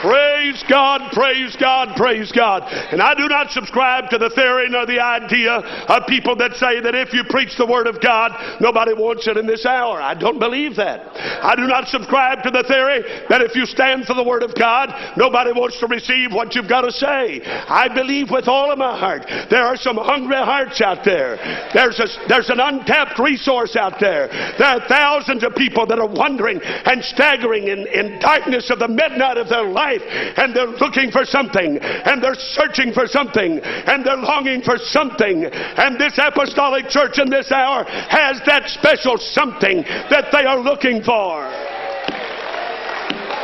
Praise 0.01 0.63
God, 0.69 1.11
praise 1.11 1.57
God, 1.59 1.95
praise 1.97 2.31
God. 2.31 2.63
And 2.91 3.01
I 3.01 3.13
do 3.15 3.27
not 3.27 3.51
subscribe 3.51 4.09
to 4.11 4.17
the 4.17 4.29
theory 4.29 4.69
nor 4.69 4.85
the 4.85 4.99
idea 4.99 5.51
of 5.51 6.07
people 6.07 6.37
that 6.37 6.55
say 6.55 6.79
that 6.79 6.95
if 6.95 7.11
you 7.11 7.23
preach 7.29 7.57
the 7.57 7.65
Word 7.65 7.85
of 7.85 7.99
God, 7.99 8.31
nobody 8.61 8.93
wants 8.93 9.27
it 9.27 9.35
in 9.35 9.45
this 9.45 9.65
hour. 9.65 10.01
I 10.01 10.13
don't 10.13 10.39
believe 10.39 10.77
that. 10.77 11.03
I 11.43 11.55
do 11.55 11.67
not 11.67 11.87
subscribe 11.87 12.43
to 12.43 12.51
the 12.51 12.63
theory 12.63 13.03
that 13.27 13.41
if 13.41 13.55
you 13.55 13.65
stand 13.65 14.05
for 14.05 14.13
the 14.13 14.23
Word 14.23 14.43
of 14.43 14.55
God, 14.55 14.87
nobody 15.17 15.51
wants 15.51 15.79
to 15.79 15.87
receive 15.87 16.31
what 16.31 16.55
you've 16.55 16.69
got 16.69 16.81
to 16.81 16.91
say. 16.91 17.41
I 17.43 17.89
believe 17.93 18.31
with 18.31 18.47
all 18.47 18.71
of 18.71 18.79
my 18.79 18.97
heart 18.97 19.25
there 19.49 19.63
are 19.63 19.75
some 19.75 19.97
hungry 19.97 20.37
hearts 20.37 20.79
out 20.79 21.03
there. 21.03 21.35
There's, 21.73 21.99
a, 21.99 22.07
there's 22.29 22.49
an 22.49 22.61
untapped 22.61 23.19
resource 23.19 23.75
out 23.75 23.99
there. 23.99 24.29
There 24.57 24.67
are 24.67 24.87
thousands 24.87 25.43
of 25.43 25.55
people 25.55 25.85
that 25.87 25.99
are 25.99 26.07
wandering 26.07 26.61
and 26.63 27.03
staggering 27.03 27.67
in, 27.67 27.85
in 27.87 28.19
darkness 28.19 28.69
of 28.69 28.79
the 28.79 28.87
midnight 28.87 29.35
of 29.35 29.49
their 29.49 29.67
life 29.67 29.88
life 29.89 30.01
and 30.37 30.55
they're 30.55 30.67
looking 30.67 31.11
for 31.11 31.25
something 31.25 31.77
and 31.79 32.21
they're 32.21 32.37
searching 32.53 32.93
for 32.93 33.07
something 33.07 33.59
and 33.59 34.05
they're 34.05 34.17
longing 34.17 34.61
for 34.61 34.77
something. 34.77 35.45
And 35.45 35.99
this 35.99 36.17
apostolic 36.17 36.89
church 36.89 37.19
in 37.19 37.29
this 37.29 37.51
hour 37.51 37.83
has 37.85 38.41
that 38.45 38.69
special 38.69 39.17
something 39.17 39.83
that 40.09 40.29
they 40.31 40.45
are 40.45 40.59
looking 40.59 41.03
for. 41.03 41.49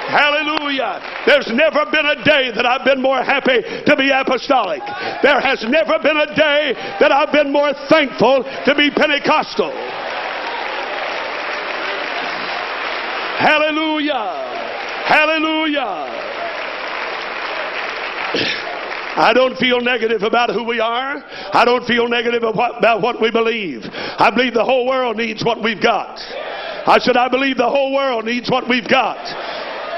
Hallelujah. 0.05 1.01
There's 1.25 1.49
never 1.51 1.83
been 1.91 2.05
a 2.05 2.23
day 2.23 2.51
that 2.53 2.65
I've 2.65 2.85
been 2.85 3.01
more 3.01 3.23
happy 3.23 3.61
to 3.85 3.95
be 3.97 4.11
apostolic. 4.13 4.81
There 5.23 5.41
has 5.41 5.65
never 5.67 5.97
been 5.99 6.15
a 6.15 6.29
day 6.35 6.73
that 6.99 7.11
I've 7.11 7.33
been 7.33 7.51
more 7.51 7.73
thankful 7.89 8.43
to 8.43 8.75
be 8.75 8.91
Pentecostal. 8.91 9.71
Hallelujah. 13.35 14.55
Hallelujah. 15.05 16.24
I 18.37 19.31
don't 19.33 19.57
feel 19.57 19.79
negative 19.79 20.23
about 20.23 20.49
who 20.49 20.63
we 20.63 20.79
are. 20.79 21.23
I 21.53 21.63
don't 21.63 21.85
feel 21.85 22.07
negative 22.09 22.43
about 22.43 23.01
what 23.01 23.21
we 23.21 23.31
believe. 23.31 23.83
I 23.85 24.29
believe 24.29 24.53
the 24.53 24.65
whole 24.65 24.85
world 24.85 25.15
needs 25.15 25.43
what 25.43 25.63
we've 25.63 25.81
got. 25.81 26.19
I 26.87 26.99
said, 26.99 27.17
I 27.17 27.29
believe 27.29 27.57
the 27.57 27.69
whole 27.69 27.93
world 27.93 28.25
needs 28.25 28.49
what 28.49 28.67
we've 28.67 28.87
got. 28.87 29.17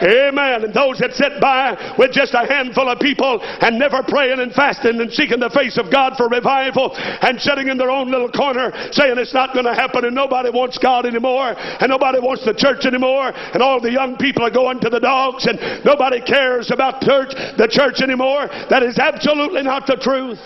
Amen. 0.01 0.65
And 0.65 0.73
those 0.73 0.99
that 0.99 1.13
sit 1.13 1.39
by 1.41 1.95
with 1.97 2.11
just 2.11 2.33
a 2.33 2.45
handful 2.45 2.89
of 2.89 2.99
people 2.99 3.39
and 3.41 3.79
never 3.79 4.03
praying 4.03 4.39
and 4.39 4.53
fasting 4.53 5.01
and 5.01 5.11
seeking 5.11 5.39
the 5.39 5.49
face 5.49 5.77
of 5.77 5.91
God 5.91 6.15
for 6.17 6.27
revival 6.27 6.95
and 6.95 7.39
sitting 7.41 7.67
in 7.67 7.77
their 7.77 7.89
own 7.89 8.11
little 8.11 8.31
corner 8.31 8.71
saying 8.91 9.17
it's 9.17 9.33
not 9.33 9.53
going 9.53 9.65
to 9.65 9.73
happen 9.73 10.05
and 10.05 10.15
nobody 10.15 10.49
wants 10.49 10.77
God 10.77 11.05
anymore 11.05 11.55
and 11.57 11.89
nobody 11.89 12.19
wants 12.19 12.45
the 12.45 12.53
church 12.53 12.85
anymore 12.85 13.33
and 13.33 13.61
all 13.61 13.79
the 13.81 13.91
young 13.91 14.17
people 14.17 14.43
are 14.43 14.51
going 14.51 14.79
to 14.81 14.89
the 14.89 14.99
dogs 14.99 15.45
and 15.45 15.59
nobody 15.83 16.21
cares 16.21 16.71
about 16.71 17.01
church, 17.01 17.33
the 17.57 17.67
church 17.69 18.01
anymore. 18.01 18.47
That 18.69 18.83
is 18.83 18.99
absolutely 18.99 19.63
not 19.63 19.87
the 19.87 19.97
truth. 19.97 20.39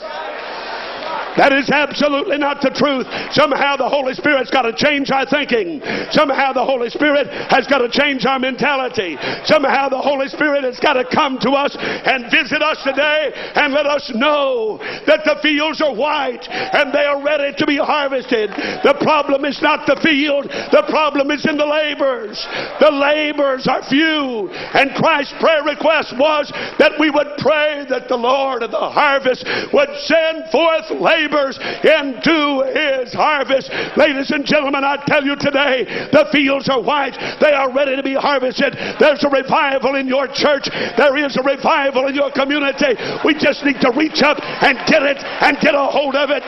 That 1.37 1.53
is 1.53 1.69
absolutely 1.69 2.37
not 2.37 2.59
the 2.59 2.75
truth. 2.75 3.07
Somehow 3.31 3.77
the 3.77 3.87
Holy 3.87 4.13
Spirit's 4.13 4.51
got 4.51 4.63
to 4.63 4.75
change 4.75 5.11
our 5.11 5.25
thinking. 5.25 5.79
Somehow 6.11 6.51
the 6.51 6.65
Holy 6.65 6.89
Spirit 6.89 7.27
has 7.47 7.67
got 7.67 7.79
to 7.79 7.87
change 7.87 8.25
our 8.25 8.39
mentality. 8.39 9.15
Somehow 9.47 9.87
the 9.87 10.01
Holy 10.01 10.27
Spirit 10.27 10.63
has 10.67 10.79
got 10.79 10.99
to 10.99 11.07
come 11.07 11.39
to 11.39 11.51
us 11.55 11.75
and 11.79 12.27
visit 12.27 12.59
us 12.59 12.83
today 12.83 13.31
and 13.55 13.71
let 13.71 13.85
us 13.85 14.11
know 14.13 14.77
that 15.07 15.23
the 15.23 15.39
fields 15.41 15.79
are 15.79 15.95
white 15.95 16.43
and 16.51 16.91
they 16.91 17.07
are 17.07 17.23
ready 17.23 17.55
to 17.55 17.65
be 17.65 17.77
harvested. 17.77 18.51
The 18.83 18.99
problem 18.99 19.45
is 19.45 19.61
not 19.61 19.87
the 19.87 19.99
field, 20.03 20.51
the 20.51 20.83
problem 20.89 21.31
is 21.31 21.45
in 21.47 21.55
the 21.55 21.65
laborers. 21.65 22.43
The 22.83 22.91
laborers 22.91 23.67
are 23.67 23.83
few. 23.87 24.51
And 24.51 24.91
Christ's 24.95 25.35
prayer 25.39 25.63
request 25.63 26.11
was 26.19 26.51
that 26.77 26.99
we 26.99 27.09
would 27.09 27.39
pray 27.39 27.85
that 27.87 28.09
the 28.09 28.19
Lord 28.19 28.63
of 28.63 28.71
the 28.71 28.89
harvest 28.91 29.47
would 29.71 29.89
send 30.03 30.51
forth 30.51 30.91
laborers 30.91 31.20
into 31.27 32.63
his 32.73 33.13
harvest. 33.13 33.69
Ladies 33.97 34.31
and 34.31 34.45
gentlemen, 34.45 34.83
I 34.83 34.97
tell 35.05 35.23
you 35.23 35.35
today, 35.35 35.85
the 36.11 36.27
fields 36.31 36.69
are 36.69 36.81
white. 36.81 37.17
They 37.39 37.51
are 37.51 37.71
ready 37.73 37.95
to 37.95 38.03
be 38.03 38.15
harvested. 38.15 38.73
There's 38.99 39.23
a 39.23 39.29
revival 39.29 39.95
in 39.95 40.07
your 40.07 40.27
church. 40.27 40.69
There 40.97 41.17
is 41.17 41.37
a 41.37 41.43
revival 41.43 42.07
in 42.07 42.15
your 42.15 42.31
community. 42.31 42.95
We 43.25 43.33
just 43.35 43.63
need 43.65 43.81
to 43.81 43.91
reach 43.91 44.21
up 44.23 44.37
and 44.41 44.77
get 44.87 45.03
it 45.03 45.17
and 45.23 45.57
get 45.59 45.75
a 45.75 45.85
hold 45.85 46.15
of 46.15 46.29
it 46.29 46.43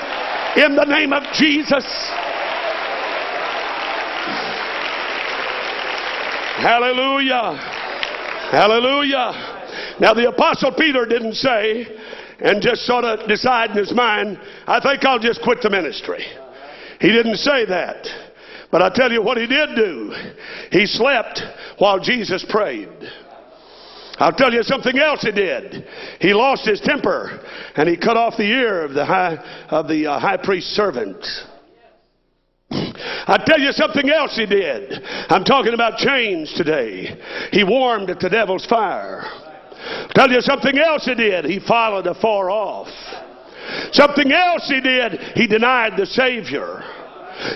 in 0.58 0.76
the 0.76 0.86
name 0.86 1.14
of 1.14 1.24
Jesus. 1.34 1.86
Hallelujah. 6.64 7.58
Hallelujah. 8.52 9.54
Now, 10.00 10.14
the 10.14 10.30
Apostle 10.30 10.72
Peter 10.72 11.06
didn't 11.06 11.34
say, 11.34 11.88
and 12.39 12.62
just 12.62 12.86
sort 12.86 13.06
of 13.06 13.28
decide 13.28 13.72
in 13.72 13.78
his 13.78 13.93
mind, 13.93 14.39
I 14.67 14.80
think 14.80 15.04
I'll 15.06 15.19
just 15.19 15.41
quit 15.41 15.62
the 15.62 15.69
ministry. 15.69 16.26
He 17.00 17.12
didn't 17.12 17.38
say 17.38 17.65
that. 17.65 18.08
But 18.72 18.82
I 18.82 18.89
tell 18.89 19.12
you 19.12 19.22
what 19.22 19.38
he 19.38 19.46
did 19.46 19.76
do. 19.76 20.13
He 20.72 20.88
slept 20.88 21.41
while 21.78 22.00
Jesus 22.00 22.43
prayed. 22.50 22.89
I'll 24.17 24.34
tell 24.34 24.54
you 24.54 24.63
something 24.63 24.98
else 24.98 25.22
he 25.22 25.32
did. 25.32 25.86
He 26.19 26.34
lost 26.34 26.67
his 26.67 26.82
temper 26.82 27.39
and 27.76 27.89
he 27.89 27.98
cut 27.98 28.17
off 28.17 28.38
the 28.38 28.43
ear 28.43 28.84
of 28.84 28.93
the 28.93 29.06
high, 29.06 29.36
of 29.69 29.88
the 29.88 30.08
uh, 30.08 30.19
high 30.19 30.38
priest's 30.38 30.76
servant. 30.76 31.24
I 32.72 33.43
tell 33.46 33.60
you 33.60 33.72
something 33.72 34.10
else 34.10 34.36
he 34.36 34.46
did. 34.46 35.04
I'm 35.30 35.43
talking 35.43 35.74
about 35.74 35.98
chains 35.98 36.54
today. 36.56 37.15
He 37.52 37.63
warmed 37.63 38.10
at 38.10 38.19
the 38.19 38.30
devil's 38.30 38.65
fire. 38.65 39.24
Tell 40.15 40.32
you 40.32 40.41
something 40.41 40.78
else 40.78 41.06
he 41.06 41.15
did. 41.15 41.46
He 41.46 41.60
followed 41.60 42.08
afar 42.08 42.50
off. 42.50 42.89
Something 43.91 44.32
else 44.32 44.67
he 44.67 44.82
did. 44.82 45.19
He 45.36 45.48
denied 45.48 45.93
the 45.98 46.06
Savior. 46.06 46.84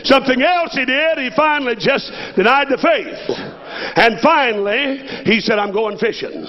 Something 0.03 0.41
else 0.41 0.73
he 0.73 0.85
did. 0.85 1.17
He 1.17 1.29
finally 1.35 1.75
just 1.75 2.11
denied 2.35 2.67
the 2.69 2.77
faith. 2.77 3.37
And 3.95 4.19
finally, 4.21 5.07
he 5.25 5.39
said, 5.39 5.59
I'm 5.59 5.71
going 5.71 5.97
fishing. 5.97 6.47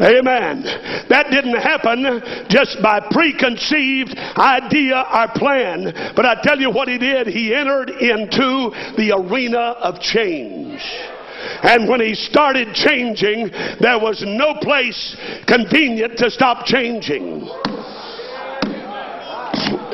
Amen. 0.00 0.62
That 1.08 1.30
didn't 1.30 1.56
happen 1.56 2.46
just 2.48 2.80
by 2.82 3.00
preconceived 3.10 4.16
idea 4.36 5.04
or 5.12 5.28
plan. 5.34 6.12
But 6.16 6.24
I 6.24 6.40
tell 6.42 6.58
you 6.58 6.70
what 6.70 6.88
he 6.88 6.98
did. 6.98 7.26
He 7.26 7.54
entered 7.54 7.90
into 7.90 8.72
the 8.96 9.12
arena 9.14 9.76
of 9.80 10.00
change. 10.00 10.80
And 11.62 11.88
when 11.88 12.00
he 12.00 12.14
started 12.14 12.74
changing, 12.74 13.50
there 13.80 13.98
was 13.98 14.22
no 14.26 14.54
place 14.60 15.16
convenient 15.46 16.18
to 16.18 16.30
stop 16.30 16.66
changing. 16.66 17.48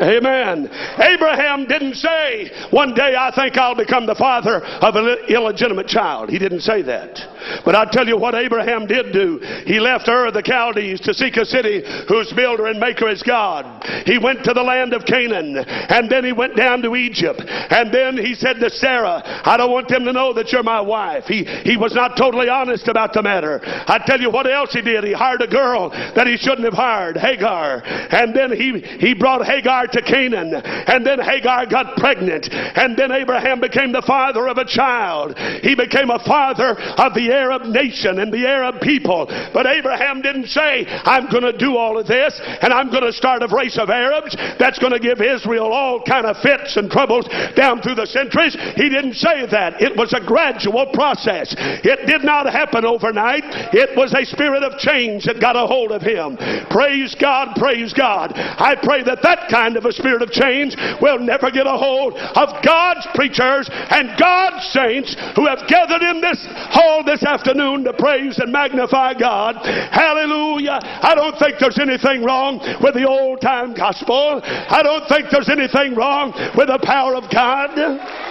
Amen. 0.00 0.68
Abraham 0.98 1.66
didn't 1.66 1.94
say, 1.94 2.50
one 2.70 2.94
day 2.94 3.14
I 3.18 3.32
think 3.34 3.56
I'll 3.56 3.74
become 3.74 4.06
the 4.06 4.14
father 4.14 4.64
of 4.64 4.96
an 4.96 5.18
illegitimate 5.28 5.86
child. 5.86 6.30
He 6.30 6.38
didn't 6.38 6.60
say 6.60 6.82
that. 6.82 7.18
But 7.64 7.74
I 7.74 7.84
tell 7.90 8.06
you 8.06 8.16
what 8.16 8.34
Abraham 8.34 8.86
did 8.86 9.12
do. 9.12 9.38
He 9.66 9.80
left 9.80 10.08
Ur 10.08 10.26
of 10.26 10.34
the 10.34 10.42
Chaldees 10.42 11.00
to 11.00 11.14
seek 11.14 11.36
a 11.36 11.44
city 11.44 11.82
whose 12.08 12.32
builder 12.32 12.66
and 12.66 12.80
maker 12.80 13.08
is 13.08 13.22
God. 13.22 13.84
He 14.06 14.18
went 14.18 14.44
to 14.44 14.54
the 14.54 14.62
land 14.62 14.94
of 14.94 15.04
Canaan 15.04 15.56
and 15.56 16.10
then 16.10 16.24
he 16.24 16.32
went 16.32 16.56
down 16.56 16.82
to 16.82 16.96
Egypt. 16.96 17.42
And 17.46 17.92
then 17.92 18.16
he 18.16 18.34
said 18.34 18.60
to 18.60 18.70
Sarah, 18.70 19.22
I 19.44 19.56
don't 19.56 19.70
want 19.70 19.88
them 19.88 20.04
to 20.04 20.12
know 20.12 20.32
that 20.34 20.52
you're 20.52 20.62
my 20.62 20.80
wife. 20.80 21.24
He, 21.24 21.44
he 21.44 21.76
was 21.76 21.94
not 21.94 22.16
totally 22.16 22.48
honest 22.48 22.88
about 22.88 23.12
the 23.12 23.22
matter. 23.22 23.60
I 23.62 24.02
tell 24.06 24.20
you 24.20 24.30
what 24.30 24.50
else 24.50 24.72
he 24.72 24.82
did. 24.82 25.04
He 25.04 25.12
hired 25.12 25.42
a 25.42 25.46
girl 25.46 25.90
that 25.90 26.26
he 26.26 26.36
shouldn't 26.36 26.64
have 26.64 26.74
hired, 26.74 27.16
Hagar. 27.16 27.82
And 27.84 28.34
then 28.34 28.52
he, 28.52 28.80
he 28.98 29.14
brought 29.14 29.44
Hagar 29.44 29.57
to 29.62 30.02
Canaan. 30.02 30.54
And 30.54 31.06
then 31.06 31.20
Hagar 31.20 31.66
got 31.66 31.96
pregnant. 31.96 32.48
And 32.52 32.96
then 32.96 33.12
Abraham 33.12 33.60
became 33.60 33.92
the 33.92 34.02
father 34.02 34.48
of 34.48 34.58
a 34.58 34.64
child. 34.64 35.38
He 35.62 35.74
became 35.74 36.10
a 36.10 36.22
father 36.24 36.78
of 36.78 37.14
the 37.14 37.30
Arab 37.32 37.62
nation 37.62 38.18
and 38.18 38.32
the 38.32 38.46
Arab 38.46 38.80
people. 38.80 39.26
But 39.52 39.66
Abraham 39.66 40.22
didn't 40.22 40.48
say, 40.48 40.86
I'm 40.86 41.30
going 41.30 41.42
to 41.42 41.56
do 41.56 41.76
all 41.76 41.98
of 41.98 42.06
this 42.06 42.40
and 42.62 42.72
I'm 42.72 42.90
going 42.90 43.04
to 43.04 43.12
start 43.12 43.42
a 43.42 43.48
race 43.48 43.78
of 43.78 43.90
Arabs 43.90 44.36
that's 44.58 44.78
going 44.78 44.92
to 44.92 44.98
give 44.98 45.20
Israel 45.20 45.72
all 45.72 46.02
kind 46.02 46.26
of 46.26 46.36
fits 46.38 46.76
and 46.76 46.90
troubles 46.90 47.28
down 47.56 47.82
through 47.82 47.96
the 47.96 48.06
centuries. 48.06 48.56
He 48.76 48.88
didn't 48.88 49.14
say 49.14 49.46
that. 49.46 49.80
It 49.80 49.96
was 49.96 50.12
a 50.12 50.24
gradual 50.24 50.86
process. 50.92 51.54
It 51.58 52.06
did 52.06 52.24
not 52.24 52.46
happen 52.46 52.84
overnight. 52.84 53.44
It 53.74 53.96
was 53.96 54.14
a 54.14 54.24
spirit 54.24 54.62
of 54.62 54.78
change 54.78 55.24
that 55.24 55.40
got 55.40 55.56
a 55.56 55.66
hold 55.66 55.92
of 55.92 56.02
him. 56.02 56.36
Praise 56.70 57.14
God, 57.14 57.56
praise 57.56 57.92
God. 57.92 58.32
I 58.34 58.76
pray 58.82 59.02
that 59.04 59.22
that 59.22 59.47
kind 59.48 59.76
of 59.76 59.84
a 59.84 59.92
spirit 59.92 60.22
of 60.22 60.30
change 60.30 60.76
will 61.00 61.18
never 61.18 61.50
get 61.50 61.66
a 61.66 61.76
hold 61.76 62.14
of 62.14 62.48
God's 62.64 63.06
preachers 63.14 63.68
and 63.72 64.18
God's 64.18 64.64
saints 64.72 65.16
who 65.36 65.46
have 65.46 65.66
gathered 65.68 66.02
in 66.02 66.20
this 66.20 66.38
hall 66.70 67.02
this 67.04 67.22
afternoon 67.22 67.84
to 67.84 67.92
praise 67.92 68.38
and 68.38 68.52
magnify 68.52 69.14
God. 69.14 69.56
Hallelujah. 69.64 70.78
I 70.82 71.14
don't 71.14 71.38
think 71.38 71.56
there's 71.58 71.78
anything 71.78 72.22
wrong 72.22 72.58
with 72.82 72.94
the 72.94 73.06
old 73.06 73.40
time 73.40 73.74
gospel. 73.74 74.40
I 74.44 74.82
don't 74.82 75.06
think 75.08 75.26
there's 75.30 75.48
anything 75.48 75.94
wrong 75.94 76.32
with 76.56 76.68
the 76.68 76.78
power 76.82 77.14
of 77.14 77.30
God. 77.30 78.27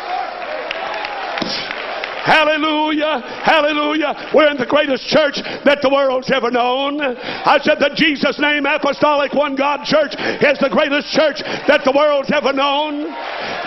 Hallelujah. 2.28 3.24
Hallelujah. 3.24 4.12
We're 4.36 4.52
in 4.52 4.60
the 4.60 4.68
greatest 4.68 5.08
church 5.08 5.40
that 5.64 5.80
the 5.80 5.88
world's 5.88 6.28
ever 6.28 6.52
known. 6.52 7.00
I 7.00 7.56
said 7.64 7.80
the 7.80 7.96
Jesus 7.96 8.36
name 8.36 8.68
Apostolic 8.68 9.32
One 9.32 9.56
God 9.56 9.88
Church 9.88 10.12
is 10.12 10.60
the 10.60 10.68
greatest 10.68 11.08
church 11.16 11.40
that 11.72 11.88
the 11.88 11.96
world's 11.96 12.28
ever 12.36 12.52
known. 12.52 13.08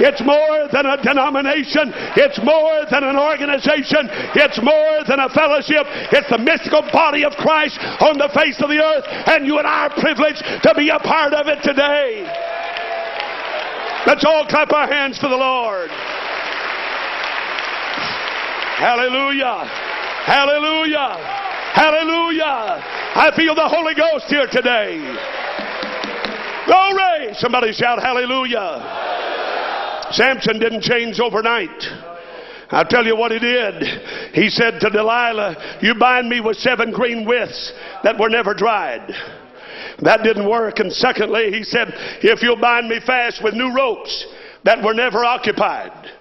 It's 0.05 0.21
more 0.21 0.69
than 0.69 0.85
a 0.85 1.01
denomination. 1.01 1.89
It's 2.21 2.37
more 2.45 2.85
than 2.93 3.01
an 3.01 3.17
organization. 3.17 4.13
It's 4.37 4.61
more 4.61 5.09
than 5.09 5.25
a 5.25 5.33
fellowship. 5.33 5.89
It's 6.13 6.29
the 6.29 6.45
mystical 6.45 6.85
body 6.93 7.25
of 7.25 7.33
Christ 7.41 7.81
on 8.05 8.21
the 8.21 8.29
face 8.37 8.61
of 8.61 8.69
the 8.69 8.85
earth. 8.85 9.09
And 9.09 9.49
you 9.49 9.57
and 9.57 9.65
I 9.65 9.89
are 9.89 9.97
privileged 9.97 10.45
to 10.69 10.77
be 10.77 10.93
a 10.93 11.01
part 11.01 11.33
of 11.33 11.49
it 11.49 11.65
today. 11.65 12.29
Let's 14.05 14.25
all 14.29 14.45
clap 14.45 14.69
our 14.77 14.89
hands 14.89 15.17
for 15.17 15.33
the 15.33 15.41
Lord. 15.41 15.89
Hallelujah. 18.81 19.69
Hallelujah. 20.25 21.13
Hallelujah. 21.75 22.81
I 23.13 23.31
feel 23.37 23.55
the 23.55 23.69
Holy 23.69 23.95
Ghost 23.95 24.25
here 24.25 24.47
today. 24.51 24.97
Glory. 26.65 27.35
Somebody 27.35 27.75
shout 27.75 28.03
hallelujah. 28.03 30.09
Samson 30.13 30.59
didn't 30.59 30.81
change 30.81 31.21
overnight. 31.21 31.85
I'll 32.71 32.87
tell 32.87 33.05
you 33.05 33.17
what 33.17 33.33
he 33.33 33.39
did. 33.39 33.85
He 34.33 34.49
said 34.49 34.81
to 34.81 34.89
Delilah, 34.89 35.79
You 35.83 35.95
bind 35.97 36.31
me 36.31 36.41
with 36.41 36.57
seven 36.57 36.91
green 36.91 37.27
withs 37.27 37.75
that 38.03 38.19
were 38.19 38.31
never 38.31 38.55
dried. 38.55 39.13
That 39.99 40.23
didn't 40.23 40.49
work. 40.49 40.79
And 40.79 40.91
secondly, 40.91 41.53
he 41.53 41.65
said, 41.65 41.93
If 42.23 42.41
you'll 42.41 42.57
bind 42.57 42.89
me 42.89 43.01
fast 43.05 43.45
with 43.45 43.53
new 43.53 43.75
ropes 43.75 44.25
that 44.65 44.83
were 44.83 44.95
never 44.95 45.23
occupied. 45.23 46.20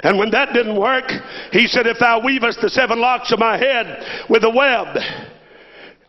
And 0.00 0.18
when 0.18 0.30
that 0.30 0.52
didn't 0.52 0.78
work, 0.78 1.10
he 1.52 1.66
said, 1.66 1.86
If 1.86 1.98
thou 1.98 2.20
weavest 2.20 2.60
the 2.60 2.70
seven 2.70 3.00
locks 3.00 3.32
of 3.32 3.38
my 3.38 3.56
head 3.56 4.26
with 4.28 4.44
a 4.44 4.50
web, 4.50 4.96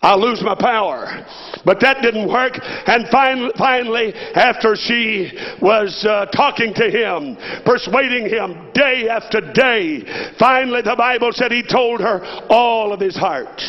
I'll 0.02 0.22
lose 0.22 0.42
my 0.44 0.56
power. 0.56 1.26
But 1.66 1.80
that 1.82 2.02
didn't 2.02 2.28
work. 2.28 2.60
And 2.62 3.08
fin- 3.10 3.52
finally, 3.58 4.14
after 4.14 4.76
she 4.76 5.32
was 5.62 6.06
uh, 6.06 6.28
talking 6.28 6.74
to 6.76 6.90
him, 6.90 7.36
persuading 7.66 8.30
him 8.30 8.72
day 8.74 9.10
after 9.10 9.42
day, 9.54 10.34
finally 10.38 10.82
the 10.82 10.96
Bible 10.96 11.32
said 11.34 11.52
he 11.52 11.64
told 11.64 12.00
her 12.02 12.24
all 12.50 12.94
of 12.94 13.00
his 13.00 13.16
heart. 13.16 13.62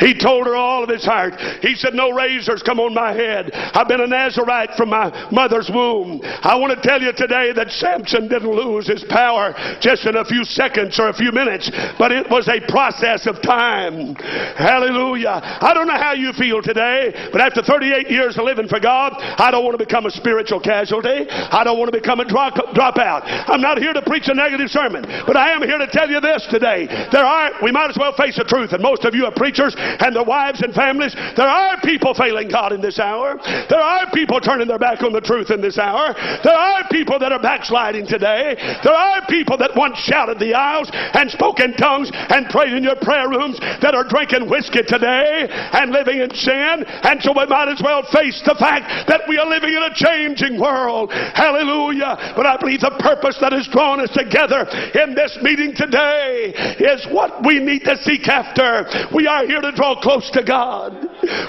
He 0.00 0.14
told 0.14 0.46
her 0.46 0.54
all 0.54 0.82
of 0.82 0.88
his 0.88 1.04
heart. 1.04 1.34
He 1.60 1.74
said, 1.74 1.94
No 1.94 2.10
razors 2.10 2.62
come 2.62 2.80
on 2.80 2.94
my 2.94 3.12
head. 3.12 3.50
I've 3.52 3.88
been 3.88 4.00
a 4.00 4.06
Nazarite 4.06 4.74
from 4.76 4.90
my 4.90 5.10
mother's 5.30 5.70
womb. 5.72 6.20
I 6.22 6.56
want 6.56 6.74
to 6.74 6.88
tell 6.88 7.00
you 7.00 7.12
today 7.12 7.52
that 7.52 7.70
Samson 7.70 8.28
didn't 8.28 8.50
lose 8.50 8.86
his 8.86 9.04
power 9.04 9.54
just 9.80 10.06
in 10.06 10.16
a 10.16 10.24
few 10.24 10.44
seconds 10.44 10.98
or 10.98 11.08
a 11.08 11.14
few 11.14 11.32
minutes, 11.32 11.70
but 11.98 12.12
it 12.12 12.30
was 12.30 12.48
a 12.48 12.60
process 12.70 13.26
of 13.26 13.42
time. 13.42 14.14
Hallelujah. 14.56 15.40
I 15.42 15.74
don't 15.74 15.86
know 15.86 15.98
how 15.98 16.12
you 16.12 16.32
feel 16.32 16.62
today, 16.62 17.28
but 17.32 17.40
after 17.40 17.62
38 17.62 18.10
years 18.10 18.38
of 18.38 18.44
living 18.44 18.68
for 18.68 18.80
God, 18.80 19.14
I 19.18 19.50
don't 19.50 19.64
want 19.64 19.78
to 19.78 19.84
become 19.84 20.06
a 20.06 20.10
spiritual 20.10 20.60
casualty. 20.60 21.28
I 21.28 21.64
don't 21.64 21.78
want 21.78 21.92
to 21.92 21.98
become 21.98 22.20
a 22.20 22.24
drop, 22.24 22.54
dropout. 22.74 23.22
I'm 23.48 23.60
not 23.60 23.78
here 23.78 23.92
to 23.92 24.02
preach 24.02 24.28
a 24.28 24.34
negative 24.34 24.70
sermon, 24.70 25.04
but 25.26 25.36
I 25.36 25.52
am 25.52 25.62
here 25.62 25.78
to 25.78 25.86
tell 25.86 26.08
you 26.08 26.20
this 26.20 26.46
today. 26.50 26.86
There 27.12 27.24
are, 27.24 27.52
we 27.62 27.72
might 27.72 27.90
as 27.90 27.98
well 27.98 28.14
face 28.14 28.36
the 28.36 28.44
truth, 28.44 28.72
and 28.72 28.82
most 28.82 29.04
of 29.04 29.14
you 29.14 29.26
are 29.26 29.32
preachers 29.32 29.74
and 30.00 30.14
their 30.14 30.24
wives 30.24 30.62
and 30.62 30.74
families. 30.74 31.14
There 31.36 31.48
are 31.48 31.80
people 31.80 32.14
failing 32.14 32.48
God 32.48 32.72
in 32.72 32.80
this 32.80 32.98
hour. 32.98 33.38
There 33.68 33.80
are 33.80 34.10
people 34.12 34.40
turning 34.40 34.68
their 34.68 34.78
back 34.78 35.02
on 35.02 35.12
the 35.12 35.20
truth 35.20 35.50
in 35.50 35.60
this 35.60 35.78
hour. 35.78 36.14
There 36.44 36.54
are 36.54 36.88
people 36.90 37.18
that 37.18 37.32
are 37.32 37.40
backsliding 37.40 38.06
today. 38.06 38.56
There 38.82 38.94
are 38.94 39.24
people 39.28 39.56
that 39.58 39.76
once 39.76 39.98
shouted 39.98 40.38
the 40.38 40.54
aisles 40.54 40.90
and 40.92 41.30
spoke 41.30 41.60
in 41.60 41.74
tongues 41.74 42.10
and 42.12 42.48
prayed 42.48 42.72
in 42.72 42.82
your 42.82 42.96
prayer 42.96 43.28
rooms 43.28 43.58
that 43.60 43.94
are 43.94 44.04
drinking 44.04 44.48
whiskey 44.48 44.82
today 44.86 45.46
and 45.50 45.90
living 45.90 46.20
in 46.20 46.34
sin. 46.34 46.84
And 46.86 47.22
so 47.22 47.32
we 47.36 47.46
might 47.46 47.68
as 47.68 47.80
well 47.82 48.02
face 48.12 48.40
the 48.44 48.56
fact 48.58 49.08
that 49.08 49.22
we 49.28 49.38
are 49.38 49.46
living 49.46 49.70
in 49.70 49.82
a 49.82 49.94
changing 49.94 50.60
world. 50.60 51.12
Hallelujah. 51.12 52.34
But 52.36 52.46
I 52.46 52.56
believe 52.56 52.80
the 52.80 52.96
purpose 52.98 53.38
that 53.40 53.52
has 53.52 53.68
drawn 53.68 54.00
us 54.00 54.10
together 54.10 54.66
in 54.94 55.14
this 55.14 55.38
meeting 55.42 55.74
today 55.74 56.52
is 56.78 57.06
what 57.10 57.44
we 57.44 57.58
need 57.58 57.84
to 57.84 57.96
seek 58.02 58.28
after. 58.28 58.86
We 59.14 59.26
are 59.26 59.46
here 59.46 59.60
to 59.60 59.72
draw 59.78 59.94
close 60.00 60.28
to 60.30 60.42
God. 60.42 60.92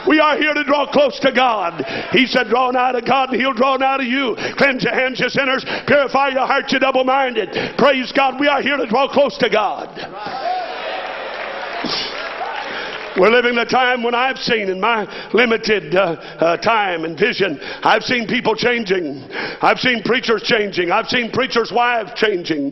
We 0.08 0.20
are 0.20 0.38
here 0.38 0.54
to 0.54 0.64
draw 0.64 0.86
close 0.92 1.20
to 1.22 1.32
God. 1.32 1.84
He 2.12 2.28
said, 2.28 2.48
Draw 2.48 2.72
nigh 2.72 2.92
to 2.92 3.02
God, 3.02 3.30
and 3.32 3.42
He'll 3.42 3.54
draw 3.54 3.76
nigh 3.78 3.98
to 3.98 4.06
you. 4.06 4.36
Cleanse 4.56 4.84
your 4.84 4.94
hands, 4.94 5.20
you 5.20 5.30
sinners. 5.30 5.66
Purify 5.88 6.30
your 6.30 6.46
hearts, 6.46 6.72
you 6.72 6.78
double 6.78 7.04
minded. 7.04 7.50
Praise 7.78 8.12
God. 8.12 8.40
We 8.40 8.48
are 8.48 8.62
here 8.62 8.78
to 8.78 8.86
draw 8.86 9.12
close 9.12 9.36
to 9.40 9.50
God. 9.50 9.90
We're 13.18 13.32
living 13.32 13.56
the 13.56 13.66
time 13.66 14.04
when 14.04 14.14
I've 14.14 14.38
seen 14.38 14.70
in 14.70 14.80
my 14.80 15.08
limited 15.34 15.96
uh, 15.96 16.16
uh, 16.40 16.58
time 16.58 17.06
and 17.06 17.18
vision, 17.18 17.60
I've 17.84 18.04
seen 18.04 18.28
people 18.28 18.56
changing. 18.56 19.24
I've 19.62 19.80
seen 19.80 20.04
preachers 20.04 20.44
changing. 20.44 20.92
I've 20.92 21.08
seen 21.08 21.32
preachers' 21.32 21.72
wives 21.72 22.12
changing. 22.16 22.72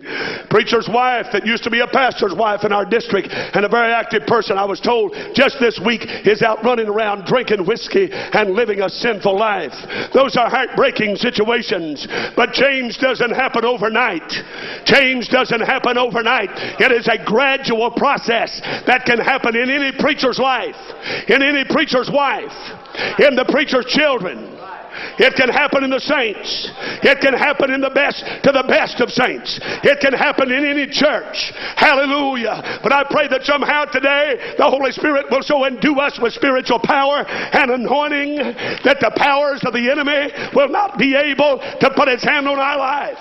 Preacher's 0.49 0.87
wife 0.87 1.27
that 1.33 1.45
used 1.45 1.63
to 1.63 1.69
be 1.69 1.79
a 1.79 1.87
pastor's 1.87 2.33
wife 2.33 2.63
in 2.63 2.71
our 2.71 2.85
district 2.85 3.29
and 3.31 3.65
a 3.65 3.69
very 3.69 3.91
active 3.91 4.25
person, 4.27 4.57
I 4.57 4.65
was 4.65 4.79
told 4.79 5.15
just 5.33 5.59
this 5.59 5.79
week, 5.83 6.03
is 6.25 6.41
out 6.41 6.63
running 6.63 6.87
around 6.87 7.25
drinking 7.25 7.65
whiskey 7.65 8.09
and 8.11 8.51
living 8.51 8.81
a 8.81 8.89
sinful 8.89 9.37
life. 9.37 9.73
Those 10.13 10.37
are 10.37 10.49
heartbreaking 10.49 11.15
situations. 11.17 12.07
But 12.35 12.53
change 12.53 12.99
doesn't 12.99 13.31
happen 13.31 13.65
overnight. 13.65 14.29
Change 14.85 15.29
doesn't 15.29 15.61
happen 15.61 15.97
overnight. 15.97 16.51
It 16.79 16.91
is 16.91 17.07
a 17.07 17.23
gradual 17.23 17.91
process 17.91 18.61
that 18.85 19.05
can 19.05 19.19
happen 19.19 19.55
in 19.55 19.69
any 19.69 19.91
preacher's 19.97 20.36
life, 20.39 20.77
in 21.27 21.41
any 21.41 21.63
preacher's 21.65 22.09
wife, 22.09 22.53
in 23.19 23.35
the 23.35 23.45
preacher's 23.45 23.85
children. 23.85 24.57
It 25.19 25.35
can 25.35 25.49
happen 25.49 25.83
in 25.83 25.89
the 25.89 25.99
saints. 25.99 26.69
It 27.03 27.21
can 27.21 27.33
happen 27.33 27.71
in 27.71 27.81
the 27.81 27.89
best 27.89 28.25
to 28.43 28.51
the 28.51 28.65
best 28.67 28.99
of 29.01 29.11
saints. 29.11 29.59
It 29.83 29.99
can 29.99 30.13
happen 30.13 30.51
in 30.51 30.65
any 30.65 30.87
church. 30.87 31.53
Hallelujah. 31.75 32.79
But 32.83 32.93
I 32.93 33.03
pray 33.09 33.27
that 33.27 33.43
somehow 33.43 33.85
today 33.85 34.55
the 34.57 34.69
Holy 34.69 34.91
Spirit 34.91 35.27
will 35.29 35.43
so 35.43 35.65
endue 35.65 35.99
us 35.99 36.19
with 36.21 36.33
spiritual 36.33 36.79
power 36.79 37.25
and 37.27 37.71
anointing 37.71 38.37
that 38.85 38.97
the 38.99 39.11
powers 39.15 39.61
of 39.65 39.73
the 39.73 39.89
enemy 39.89 40.33
will 40.53 40.69
not 40.69 40.97
be 40.97 41.15
able 41.15 41.59
to 41.59 41.89
put 41.95 42.07
its 42.07 42.23
hand 42.23 42.47
on 42.47 42.59
our 42.59 42.77
life. 42.77 43.17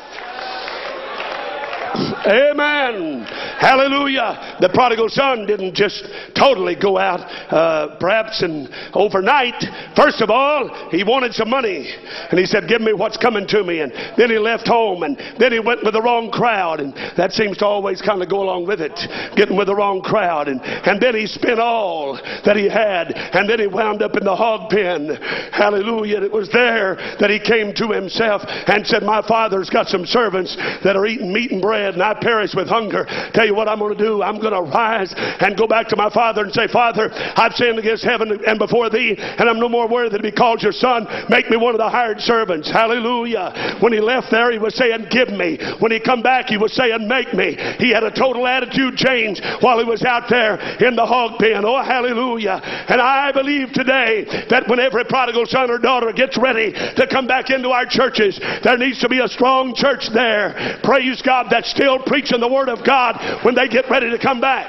Amen. 1.94 3.22
Hallelujah. 3.58 4.56
The 4.60 4.68
prodigal 4.68 5.08
son 5.08 5.46
didn't 5.46 5.74
just 5.74 6.04
totally 6.34 6.74
go 6.74 6.98
out, 6.98 7.20
uh, 7.52 7.96
perhaps, 7.98 8.42
and 8.42 8.68
overnight. 8.92 9.54
First 9.94 10.20
of 10.20 10.30
all, 10.30 10.90
he 10.90 11.04
wanted 11.04 11.34
some 11.34 11.48
money. 11.48 11.94
And 12.30 12.38
he 12.38 12.46
said, 12.46 12.68
Give 12.68 12.80
me 12.80 12.92
what's 12.92 13.16
coming 13.16 13.46
to 13.48 13.62
me. 13.62 13.80
And 13.80 13.92
then 14.16 14.30
he 14.30 14.38
left 14.38 14.66
home. 14.66 15.04
And 15.04 15.16
then 15.38 15.52
he 15.52 15.60
went 15.60 15.84
with 15.84 15.94
the 15.94 16.02
wrong 16.02 16.30
crowd. 16.30 16.80
And 16.80 16.92
that 17.16 17.32
seems 17.32 17.58
to 17.58 17.66
always 17.66 18.02
kind 18.02 18.22
of 18.22 18.28
go 18.28 18.42
along 18.42 18.66
with 18.66 18.80
it, 18.80 18.98
getting 19.36 19.56
with 19.56 19.68
the 19.68 19.76
wrong 19.76 20.02
crowd. 20.02 20.48
And, 20.48 20.60
and 20.62 21.00
then 21.00 21.14
he 21.14 21.26
spent 21.26 21.60
all 21.60 22.14
that 22.44 22.56
he 22.56 22.68
had. 22.68 23.12
And 23.14 23.48
then 23.48 23.60
he 23.60 23.68
wound 23.68 24.02
up 24.02 24.16
in 24.16 24.24
the 24.24 24.36
hog 24.36 24.70
pen. 24.70 25.16
Hallelujah. 25.52 26.16
And 26.16 26.26
It 26.26 26.32
was 26.32 26.50
there 26.50 26.96
that 27.20 27.30
he 27.30 27.38
came 27.38 27.72
to 27.74 27.88
himself 27.88 28.42
and 28.46 28.86
said, 28.86 29.02
My 29.02 29.22
father's 29.26 29.70
got 29.70 29.86
some 29.86 30.04
servants 30.04 30.56
that 30.82 30.96
are 30.96 31.06
eating 31.06 31.32
meat 31.32 31.52
and 31.52 31.62
bread 31.62 31.75
bread 31.76 31.94
and 31.94 32.02
I 32.02 32.14
perish 32.14 32.54
with 32.54 32.68
hunger. 32.68 33.04
Tell 33.34 33.46
you 33.46 33.54
what 33.54 33.68
I'm 33.68 33.78
going 33.78 33.96
to 33.96 34.02
do. 34.02 34.22
I'm 34.22 34.40
going 34.40 34.54
to 34.54 34.62
rise 34.62 35.12
and 35.16 35.56
go 35.56 35.66
back 35.66 35.88
to 35.88 35.96
my 35.96 36.08
father 36.10 36.42
and 36.42 36.52
say, 36.52 36.66
Father, 36.68 37.10
I've 37.12 37.52
sinned 37.52 37.78
against 37.78 38.04
heaven 38.04 38.40
and 38.46 38.58
before 38.58 38.88
thee, 38.88 39.14
and 39.18 39.48
I'm 39.48 39.60
no 39.60 39.68
more 39.68 39.88
worthy 39.88 40.16
to 40.16 40.22
be 40.22 40.32
called 40.32 40.62
your 40.62 40.72
son. 40.72 41.06
Make 41.28 41.50
me 41.50 41.56
one 41.56 41.74
of 41.74 41.78
the 41.78 41.88
hired 41.88 42.20
servants. 42.20 42.70
Hallelujah. 42.70 43.76
When 43.80 43.92
he 43.92 44.00
left 44.00 44.28
there, 44.30 44.50
he 44.50 44.58
was 44.58 44.74
saying, 44.74 45.06
Give 45.10 45.28
me. 45.28 45.58
When 45.80 45.92
he 45.92 46.00
come 46.00 46.22
back, 46.22 46.46
he 46.46 46.56
was 46.56 46.72
saying, 46.72 47.06
Make 47.06 47.34
me. 47.34 47.56
He 47.78 47.90
had 47.90 48.04
a 48.04 48.10
total 48.10 48.46
attitude 48.46 48.96
change 48.96 49.40
while 49.60 49.78
he 49.78 49.84
was 49.84 50.02
out 50.02 50.28
there 50.30 50.56
in 50.80 50.96
the 50.96 51.04
hog 51.04 51.38
pen. 51.38 51.64
Oh, 51.64 51.82
hallelujah. 51.82 52.60
And 52.88 53.00
I 53.00 53.32
believe 53.32 53.72
today 53.72 54.24
that 54.48 54.68
when 54.68 54.80
every 54.80 55.04
prodigal 55.04 55.46
son 55.46 55.70
or 55.70 55.78
daughter 55.78 56.12
gets 56.12 56.38
ready 56.38 56.72
to 56.72 57.06
come 57.10 57.26
back 57.26 57.50
into 57.50 57.70
our 57.70 57.86
churches, 57.86 58.40
there 58.64 58.78
needs 58.78 59.00
to 59.00 59.08
be 59.08 59.20
a 59.20 59.28
strong 59.28 59.74
church 59.74 60.08
there. 60.12 60.80
Praise 60.82 61.20
God 61.22 61.46
that's 61.50 61.65
still 61.66 61.98
preaching 61.98 62.40
the 62.40 62.48
Word 62.48 62.68
of 62.68 62.84
God 62.84 63.44
when 63.44 63.54
they 63.54 63.68
get 63.68 63.88
ready 63.90 64.10
to 64.10 64.18
come 64.18 64.40
back. 64.40 64.66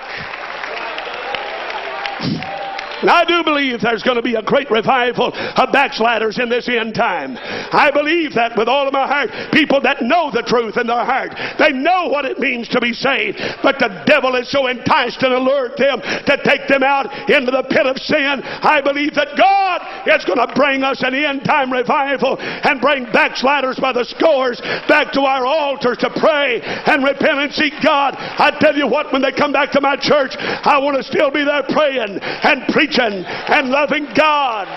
I 3.03 3.25
do 3.25 3.43
believe 3.43 3.81
there's 3.81 4.03
going 4.03 4.17
to 4.17 4.23
be 4.23 4.35
a 4.35 4.41
great 4.41 4.69
revival 4.71 5.31
of 5.33 5.71
backsliders 5.71 6.39
in 6.39 6.49
this 6.49 6.67
end 6.67 6.95
time. 6.95 7.37
I 7.37 7.91
believe 7.93 8.33
that 8.33 8.57
with 8.57 8.67
all 8.67 8.87
of 8.87 8.93
my 8.93 9.05
heart. 9.05 9.29
People 9.53 9.81
that 9.81 10.01
know 10.01 10.31
the 10.31 10.41
truth 10.41 10.77
in 10.77 10.87
their 10.87 11.05
heart. 11.05 11.37
They 11.59 11.71
know 11.71 12.07
what 12.07 12.25
it 12.25 12.39
means 12.39 12.67
to 12.69 12.81
be 12.81 12.93
saved. 12.93 13.37
But 13.61 13.77
the 13.77 14.03
devil 14.05 14.35
is 14.35 14.49
so 14.51 14.67
enticed 14.67 15.21
and 15.21 15.33
allured 15.33 15.77
them 15.77 16.01
to 16.01 16.35
take 16.43 16.67
them 16.67 16.81
out 16.81 17.29
into 17.29 17.51
the 17.51 17.63
pit 17.69 17.85
of 17.85 17.97
sin. 17.97 18.41
I 18.43 18.81
believe 18.81 19.13
that 19.13 19.37
God 19.37 19.85
is 20.09 20.25
going 20.25 20.41
to 20.41 20.53
bring 20.55 20.83
us 20.83 21.03
an 21.03 21.13
end 21.13 21.45
time 21.45 21.71
revival 21.71 22.37
and 22.39 22.81
bring 22.81 23.05
backsliders 23.13 23.79
by 23.79 23.93
the 23.93 24.05
scores 24.05 24.59
back 24.87 25.11
to 25.13 25.21
our 25.21 25.45
altars 25.45 25.97
to 25.99 26.09
pray 26.09 26.61
and 26.61 27.03
repent 27.03 27.37
and 27.37 27.53
seek 27.53 27.73
God. 27.83 28.15
I 28.17 28.57
tell 28.59 28.75
you 28.75 28.87
what, 28.87 29.13
when 29.13 29.21
they 29.21 29.31
come 29.31 29.51
back 29.51 29.71
to 29.71 29.81
my 29.81 29.95
church, 29.95 30.33
I 30.37 30.79
want 30.79 30.97
to 30.97 31.03
still 31.03 31.29
be 31.29 31.43
there 31.43 31.63
praying 31.63 32.19
and 32.21 32.65
preaching 32.73 32.86
and 32.95 33.69
loving 33.69 34.07
God. 34.15 34.67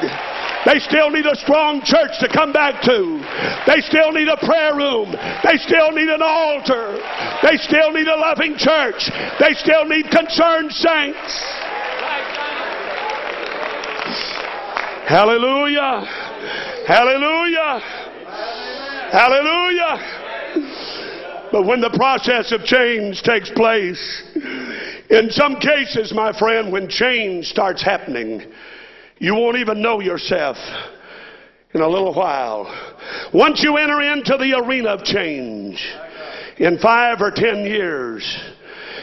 They 0.66 0.78
still 0.78 1.10
need 1.10 1.24
a 1.24 1.36
strong 1.36 1.80
church 1.82 2.18
to 2.20 2.28
come 2.28 2.52
back 2.52 2.82
to. 2.82 3.20
They 3.66 3.80
still 3.80 4.12
need 4.12 4.28
a 4.28 4.36
prayer 4.36 4.76
room. 4.76 5.12
They 5.44 5.56
still 5.56 5.92
need 5.92 6.08
an 6.08 6.20
altar. 6.22 6.98
They 7.42 7.56
still 7.56 7.92
need 7.92 8.08
a 8.08 8.16
loving 8.16 8.56
church. 8.56 9.10
They 9.38 9.54
still 9.54 9.86
need 9.86 10.10
concerned 10.10 10.72
saints. 10.72 11.32
Hallelujah. 15.08 16.04
Hallelujah. 16.86 17.80
Hallelujah. 19.10 20.20
But 21.50 21.66
when 21.66 21.80
the 21.80 21.90
process 21.90 22.52
of 22.52 22.64
change 22.64 23.22
takes 23.22 23.50
place, 23.50 24.22
in 25.10 25.30
some 25.30 25.56
cases, 25.56 26.12
my 26.14 26.36
friend, 26.38 26.72
when 26.72 26.88
change 26.88 27.46
starts 27.46 27.82
happening, 27.82 28.42
you 29.18 29.34
won't 29.34 29.58
even 29.58 29.82
know 29.82 30.00
yourself 30.00 30.56
in 31.74 31.80
a 31.80 31.88
little 31.88 32.14
while. 32.14 32.64
Once 33.34 33.62
you 33.62 33.76
enter 33.76 34.00
into 34.00 34.36
the 34.36 34.56
arena 34.64 34.90
of 34.90 35.04
change, 35.04 35.84
in 36.58 36.78
five 36.78 37.20
or 37.20 37.30
ten 37.30 37.64
years, 37.64 38.22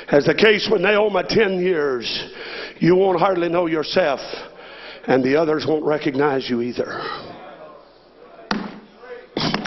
as 0.10 0.26
the 0.26 0.34
case 0.34 0.70
with 0.72 0.80
Naomi, 0.80 1.24
ten 1.28 1.60
years, 1.60 2.34
you 2.80 2.96
won't 2.96 3.20
hardly 3.20 3.50
know 3.50 3.66
yourself, 3.66 4.22
and 5.08 5.24
the 5.24 5.36
others 5.36 5.66
won't 5.68 5.84
recognize 5.84 6.50
you 6.50 6.62
either. 6.62 7.02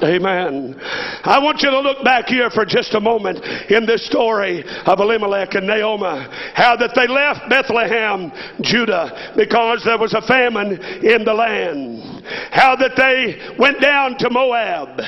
Amen. 0.03 0.77
I 1.25 1.39
want 1.41 1.63
you 1.63 1.71
to 1.71 1.81
look 1.81 2.03
back 2.03 2.27
here 2.27 2.49
for 2.51 2.65
just 2.65 2.95
a 2.95 3.01
moment 3.01 3.45
in 3.71 3.85
this 3.85 4.07
story 4.07 4.65
of 4.87 4.99
Elimelech 4.99 5.55
and 5.55 5.67
Naomi. 5.67 6.27
How 6.55 6.75
that 6.77 6.93
they 6.95 7.07
left 7.07 7.51
Bethlehem, 7.51 8.33
Judah, 8.63 9.35
because 9.37 9.85
there 9.85 9.99
was 9.99 10.15
a 10.15 10.23
famine 10.23 10.81
in 11.05 11.25
the 11.25 11.35
land. 11.35 12.25
How 12.51 12.77
that 12.77 12.97
they 12.97 13.55
went 13.59 13.81
down 13.81 14.17
to 14.19 14.31
Moab. 14.31 15.01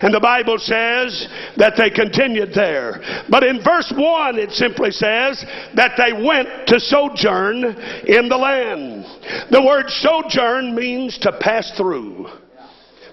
And 0.00 0.12
the 0.12 0.20
Bible 0.20 0.58
says 0.58 1.28
that 1.56 1.74
they 1.76 1.90
continued 1.90 2.52
there. 2.52 3.00
But 3.28 3.44
in 3.44 3.62
verse 3.62 3.92
1, 3.96 4.38
it 4.38 4.50
simply 4.50 4.90
says 4.90 5.44
that 5.74 5.92
they 5.96 6.12
went 6.12 6.66
to 6.66 6.80
sojourn 6.80 7.64
in 8.06 8.28
the 8.28 8.36
land. 8.36 9.04
The 9.50 9.62
word 9.62 9.88
sojourn 9.88 10.74
means 10.74 11.18
to 11.18 11.32
pass 11.40 11.70
through. 11.76 12.41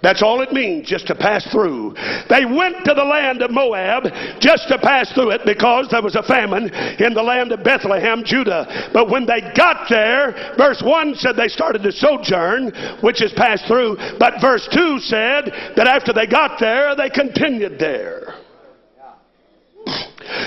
That's 0.02 0.24
all 0.24 0.42
it 0.42 0.54
means, 0.54 0.88
just 0.88 1.08
to 1.08 1.16
pass 1.16 1.46
through. 1.52 1.94
They 2.30 2.46
went 2.46 2.86
to 2.86 2.94
the 2.94 3.04
land 3.04 3.42
of 3.42 3.52
Moab 3.52 4.06
just 4.40 4.68
to 4.70 4.78
pass 4.78 5.12
through 5.12 5.32
it 5.32 5.42
because 5.46 5.90
there 5.90 6.02
was 6.02 6.16
a 6.16 6.24
famine 6.24 6.70
in 7.00 7.14
the 7.14 7.24
land 7.24 7.52
of 7.52 7.64
Bethlehem, 7.64 8.24
Judah. 8.24 8.90
But 8.94 9.10
when 9.10 9.26
they 9.26 9.42
got 9.56 9.90
there, 9.90 10.56
verse 10.58 10.82
1 10.84 11.16
said 11.16 11.36
they 11.36 11.48
started 11.48 11.84
to 11.84 11.92
sojourn, 11.92 12.72
which 13.02 13.22
is 13.22 13.34
pass 13.34 13.62
through. 13.68 13.98
But 14.20 14.42
verse 14.42 14.68
2 14.72 15.00
said 15.00 15.52
that 15.76 15.88
after 15.88 16.14
they 16.14 16.28
got 16.28 16.60
there, 16.60 16.96
they 16.96 17.10
continued 17.10 17.78
there. 17.80 18.39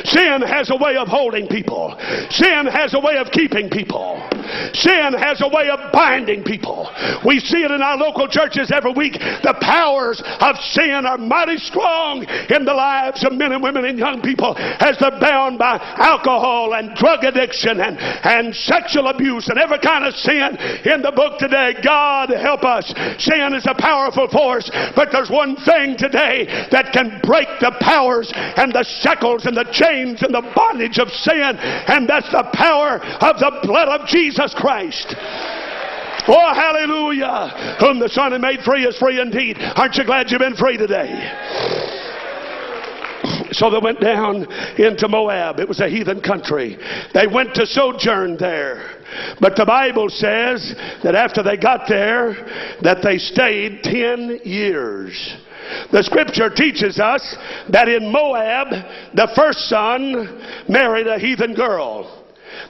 Sin 0.04 0.42
has 0.42 0.70
a 0.70 0.76
way 0.76 0.96
of 0.96 1.08
holding 1.08 1.46
people. 1.46 1.96
Sin 2.30 2.66
has 2.66 2.94
a 2.94 3.00
way 3.00 3.16
of 3.16 3.30
keeping 3.30 3.68
people. 3.70 4.22
Sin 4.74 5.14
has 5.14 5.40
a 5.40 5.48
way 5.48 5.68
of 5.70 5.92
binding 5.92 6.42
people. 6.42 6.90
We 7.24 7.40
see 7.40 7.62
it 7.62 7.70
in 7.70 7.82
our 7.82 7.96
local 7.96 8.28
churches 8.28 8.70
every 8.70 8.92
week. 8.92 9.14
The 9.14 9.56
powers 9.60 10.22
of 10.40 10.56
sin 10.58 11.06
are 11.06 11.18
mighty 11.18 11.58
strong 11.58 12.24
in 12.50 12.64
the 12.64 12.74
lives 12.74 13.24
of 13.24 13.32
men 13.32 13.52
and 13.52 13.62
women 13.62 13.84
and 13.84 13.98
young 13.98 14.20
people 14.20 14.54
as 14.56 14.98
they're 14.98 15.18
bound 15.20 15.58
by 15.58 15.78
alcohol 15.98 16.74
and 16.74 16.94
drug 16.96 17.24
addiction 17.24 17.80
and, 17.80 17.98
and 17.98 18.54
sexual 18.54 19.08
abuse 19.08 19.48
and 19.48 19.58
every 19.58 19.78
kind 19.78 20.04
of 20.04 20.14
sin 20.14 20.56
in 20.84 21.02
the 21.02 21.12
book 21.14 21.38
today. 21.38 21.74
God 21.82 22.30
help 22.30 22.64
us. 22.64 22.92
Sin 23.18 23.54
is 23.54 23.66
a 23.66 23.74
powerful 23.74 24.28
force, 24.28 24.70
but 24.94 25.10
there's 25.12 25.30
one 25.30 25.56
thing 25.56 25.96
today 25.96 26.46
that 26.70 26.92
can 26.92 27.20
break 27.22 27.48
the 27.60 27.74
powers 27.80 28.32
and 28.34 28.72
the 28.72 28.84
shackles 28.84 29.46
and 29.46 29.56
the 29.56 29.64
chains 29.72 30.22
and 30.22 30.34
the 30.34 30.52
bondage 30.54 30.98
of 30.98 31.08
sin, 31.10 31.56
and 31.58 32.08
that's 32.08 32.30
the 32.30 32.48
power 32.52 33.00
of 33.00 33.38
the 33.38 33.60
blood 33.62 33.88
of 33.88 34.06
Jesus 34.06 34.54
Christ. 34.54 35.14
Oh, 36.28 36.54
hallelujah. 36.54 37.76
Whom 37.80 37.98
the 37.98 38.08
Son 38.08 38.32
has 38.32 38.40
made 38.40 38.60
free 38.60 38.84
is 38.86 38.96
free 38.98 39.20
indeed. 39.20 39.56
Aren't 39.58 39.96
you 39.96 40.04
glad 40.04 40.30
you've 40.30 40.38
been 40.38 40.56
free 40.56 40.76
today? 40.76 41.10
So 43.52 43.70
they 43.70 43.78
went 43.78 44.00
down 44.00 44.46
into 44.78 45.08
Moab. 45.08 45.60
It 45.60 45.68
was 45.68 45.80
a 45.80 45.88
heathen 45.88 46.20
country. 46.20 46.78
They 47.12 47.26
went 47.26 47.54
to 47.56 47.66
sojourn 47.66 48.36
there. 48.38 49.02
But 49.40 49.56
the 49.56 49.66
Bible 49.66 50.08
says 50.08 50.74
that 51.02 51.14
after 51.14 51.42
they 51.42 51.56
got 51.56 51.88
there, 51.88 52.34
that 52.82 53.02
they 53.02 53.18
stayed 53.18 53.82
10 53.82 54.40
years. 54.44 55.36
The 55.90 56.02
scripture 56.02 56.50
teaches 56.50 56.98
us 56.98 57.36
that 57.70 57.88
in 57.88 58.10
Moab, 58.10 58.68
the 59.14 59.28
first 59.34 59.68
son 59.68 60.42
married 60.68 61.06
a 61.06 61.18
heathen 61.18 61.54
girl. 61.54 62.21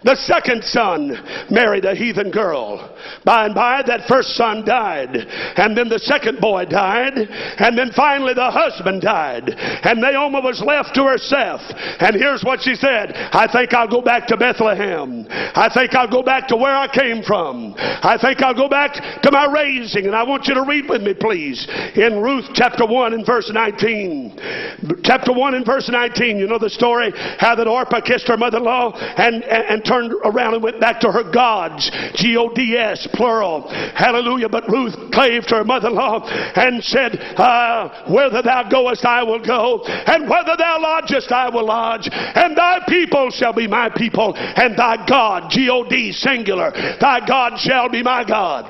The 0.05 0.17
second 0.17 0.65
son 0.65 1.13
married 1.51 1.85
a 1.85 1.95
heathen 1.95 2.31
girl. 2.31 2.97
By 3.25 3.47
and 3.47 3.55
by, 3.55 3.83
that 3.87 4.09
first 4.09 4.35
son 4.37 4.65
died. 4.65 5.17
And 5.57 5.77
then 5.77 5.89
the 5.89 5.99
second 5.99 6.41
boy 6.41 6.65
died. 6.65 7.17
And 7.17 7.77
then 7.77 7.91
finally, 7.95 8.35
the 8.35 8.51
husband 8.51 9.03
died. 9.03 9.51
And 9.51 10.01
Naomi 10.01 10.41
was 10.43 10.63
left 10.65 10.95
to 10.97 11.05
herself. 11.05 11.61
And 12.01 12.17
here's 12.17 12.43
what 12.43 12.63
she 12.63 12.75
said 12.75 13.13
I 13.15 13.47
think 13.51 13.75
I'll 13.75 13.89
go 13.89 14.03
back 14.03 14.27
to 14.29 14.37
Bethlehem. 14.37 15.27
I 15.31 15.71
think 15.73 15.95
I'll 15.95 16.11
go 16.11 16.23
back 16.23 16.49
to 16.49 16.57
where 16.57 16.77
I 16.77 16.89
came 16.89 17.23
from. 17.23 17.75
I 17.77 18.19
think 18.21 18.43
I'll 18.43 18.55
go 18.55 18.69
back 18.69 19.23
to 19.23 19.31
my 19.31 19.47
raising. 19.47 20.07
And 20.07 20.15
I 20.15 20.23
want 20.23 20.47
you 20.47 20.55
to 20.55 20.63
read 20.63 20.89
with 20.89 21.03
me, 21.03 21.15
please, 21.15 21.67
in 21.95 22.21
Ruth 22.21 22.47
chapter 22.55 22.87
1 22.87 23.15
and 23.15 23.27
verse 23.27 23.51
19. 23.53 25.03
Chapter 25.05 25.33
1 25.33 25.55
and 25.55 25.67
verse 25.67 25.89
19. 25.89 26.39
You 26.39 26.47
know 26.47 26.59
the 26.59 26.71
story 26.71 27.13
how 27.39 27.55
that 27.55 27.67
Orpah 27.67 28.01
kissed 28.01 28.29
her 28.29 28.37
mother 28.37 28.59
in 28.59 28.65
law 28.65 28.93
and, 28.93 29.43
and, 29.45 29.65
and 29.67 29.82
turned 29.85 30.13
around 30.25 30.55
and 30.55 30.63
went 30.63 30.81
back 30.81 31.01
to 31.01 31.13
her 31.13 31.31
gods. 31.31 31.91
G 32.15 32.37
O 32.37 32.49
D 32.53 32.77
S, 32.77 33.09
plural. 33.15 33.69
Hallelujah. 33.69 34.49
But 34.49 34.69
Ruth 34.69 34.95
clave 35.13 35.47
to 35.47 35.57
her 35.57 35.65
mother 35.65 35.89
in 35.89 35.95
law 35.95 36.27
and 36.29 36.83
said, 36.83 37.19
uh, 37.19 38.05
Whither 38.09 38.43
thou 38.43 38.69
goest, 38.69 39.05
I 39.05 39.23
will 39.23 39.45
go, 39.45 39.85
and 39.85 40.29
whether 40.29 40.57
thou 40.57 40.81
lodgest, 40.81 41.31
I 41.33 41.49
will 41.49 41.67
lodge, 41.67 42.09
and 42.13 42.57
thy 42.57 42.81
people 42.89 43.31
shall 43.31 43.53
be 43.53 43.67
my 43.67 43.89
people, 43.89 44.35
and 44.37 44.77
thy 44.77 45.07
God, 45.07 45.51
G 45.51 45.69
O 45.71 45.85
D, 45.89 46.13
singular, 46.13 46.71
thy 47.01 47.27
God 47.27 47.59
shall 47.59 47.89
be 47.89 48.03
my 48.03 48.25
God. 48.25 48.67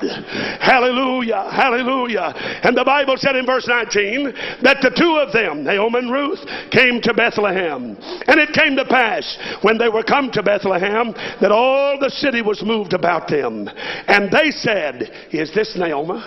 Hallelujah. 0.59 1.49
Hallelujah. 1.51 2.33
And 2.63 2.77
the 2.77 2.83
Bible 2.83 3.15
said 3.17 3.35
in 3.35 3.45
verse 3.45 3.67
19 3.67 4.33
that 4.63 4.81
the 4.81 4.89
two 4.89 5.17
of 5.17 5.33
them, 5.33 5.63
Naomi 5.63 5.99
and 5.99 6.11
Ruth, 6.11 6.39
came 6.71 7.01
to 7.01 7.13
Bethlehem. 7.13 7.97
And 8.27 8.39
it 8.39 8.53
came 8.53 8.75
to 8.75 8.85
pass 8.85 9.37
when 9.61 9.77
they 9.77 9.89
were 9.89 10.03
come 10.03 10.31
to 10.31 10.43
Bethlehem 10.43 10.92
that 11.41 11.51
all 11.51 11.99
the 11.99 12.09
city 12.09 12.41
was 12.41 12.63
moved 12.63 12.93
about 12.93 13.27
them. 13.27 13.69
And 14.07 14.31
they 14.31 14.51
said, 14.51 15.29
Is 15.31 15.53
this 15.53 15.75
Naomi? 15.77 16.21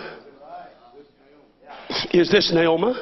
Is 2.12 2.30
this 2.30 2.53
Naomi? 2.53 2.94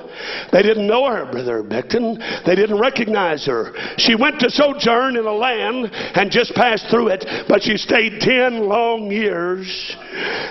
They 0.52 0.62
didn't 0.62 0.86
know 0.86 1.06
her, 1.06 1.30
Brother 1.30 1.62
Beckton. 1.62 2.18
They 2.44 2.54
didn't 2.54 2.78
recognize 2.80 3.46
her. 3.46 3.72
She 3.96 4.14
went 4.14 4.40
to 4.40 4.50
sojourn 4.50 5.16
in 5.16 5.26
a 5.26 5.32
land 5.32 5.90
and 5.92 6.30
just 6.30 6.54
passed 6.54 6.86
through 6.90 7.08
it, 7.08 7.24
but 7.48 7.62
she 7.62 7.76
stayed 7.76 8.20
ten 8.20 8.68
long 8.68 9.10
years. 9.10 9.96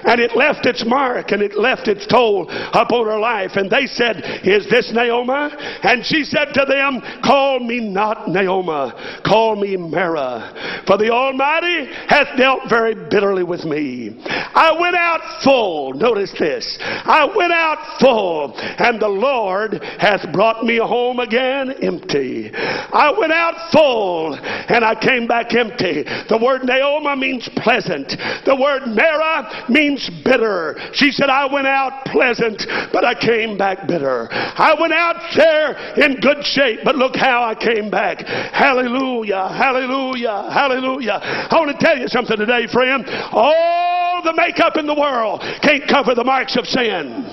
And 0.05 0.19
it 0.19 0.35
left 0.35 0.65
its 0.65 0.85
mark 0.85 1.31
and 1.31 1.41
it 1.41 1.57
left 1.57 1.87
its 1.87 2.05
toll 2.07 2.47
upon 2.49 3.05
her 3.05 3.19
life. 3.19 3.51
And 3.55 3.69
they 3.69 3.85
said, 3.85 4.41
Is 4.43 4.69
this 4.69 4.91
Naomi? 4.93 5.55
And 5.83 6.05
she 6.05 6.23
said 6.23 6.53
to 6.53 6.65
them, 6.67 7.01
Call 7.23 7.59
me 7.59 7.79
not 7.79 8.27
Naomi, 8.29 8.91
call 9.25 9.55
me 9.55 9.77
Mara. 9.77 10.83
For 10.87 10.97
the 10.97 11.09
Almighty 11.09 11.85
hath 12.07 12.37
dealt 12.37 12.69
very 12.69 12.95
bitterly 12.95 13.43
with 13.43 13.63
me. 13.63 14.21
I 14.25 14.75
went 14.79 14.95
out 14.95 15.43
full. 15.43 15.93
Notice 15.93 16.33
this. 16.37 16.77
I 16.81 17.25
went 17.35 17.53
out 17.53 17.99
full, 17.99 18.32
and 18.41 18.99
the 18.99 19.07
Lord 19.07 19.83
has 19.99 20.25
brought 20.33 20.63
me 20.63 20.77
home 20.77 21.19
again 21.19 21.71
empty. 21.81 22.51
I 22.53 23.13
went 23.17 23.31
out 23.31 23.71
full, 23.71 24.35
and 24.35 24.83
I 24.83 24.95
came 24.95 25.27
back 25.27 25.53
empty. 25.53 26.03
The 26.03 26.39
word 26.41 26.63
Naomi 26.63 27.15
means 27.15 27.49
pleasant. 27.57 28.09
The 28.45 28.55
word 28.55 28.87
Mara 28.87 29.65
means 29.69 30.09
bitter. 30.23 30.77
She 30.93 31.11
said, 31.11 31.29
I 31.29 31.51
went 31.51 31.67
out 31.67 32.05
pleasant, 32.05 32.65
but 32.91 33.05
I 33.05 33.13
came 33.13 33.57
back 33.57 33.87
bitter. 33.87 34.27
I 34.31 34.75
went 34.79 34.93
out 34.93 35.21
there 35.35 35.73
in 35.97 36.19
good 36.19 36.45
shape, 36.45 36.79
but 36.83 36.95
look 36.95 37.15
how 37.15 37.43
I 37.43 37.55
came 37.55 37.89
back. 37.89 38.19
Hallelujah, 38.19 39.49
hallelujah, 39.49 40.49
hallelujah. 40.51 41.19
I 41.21 41.55
want 41.59 41.77
to 41.77 41.85
tell 41.85 41.97
you 41.97 42.07
something 42.07 42.37
today, 42.37 42.67
friend. 42.67 43.05
All 43.31 44.21
the 44.23 44.33
makeup 44.33 44.77
in 44.77 44.85
the 44.85 44.93
world 44.93 45.41
can't 45.61 45.87
cover 45.87 46.15
the 46.15 46.23
marks 46.23 46.55
of 46.55 46.65
sin. 46.65 47.25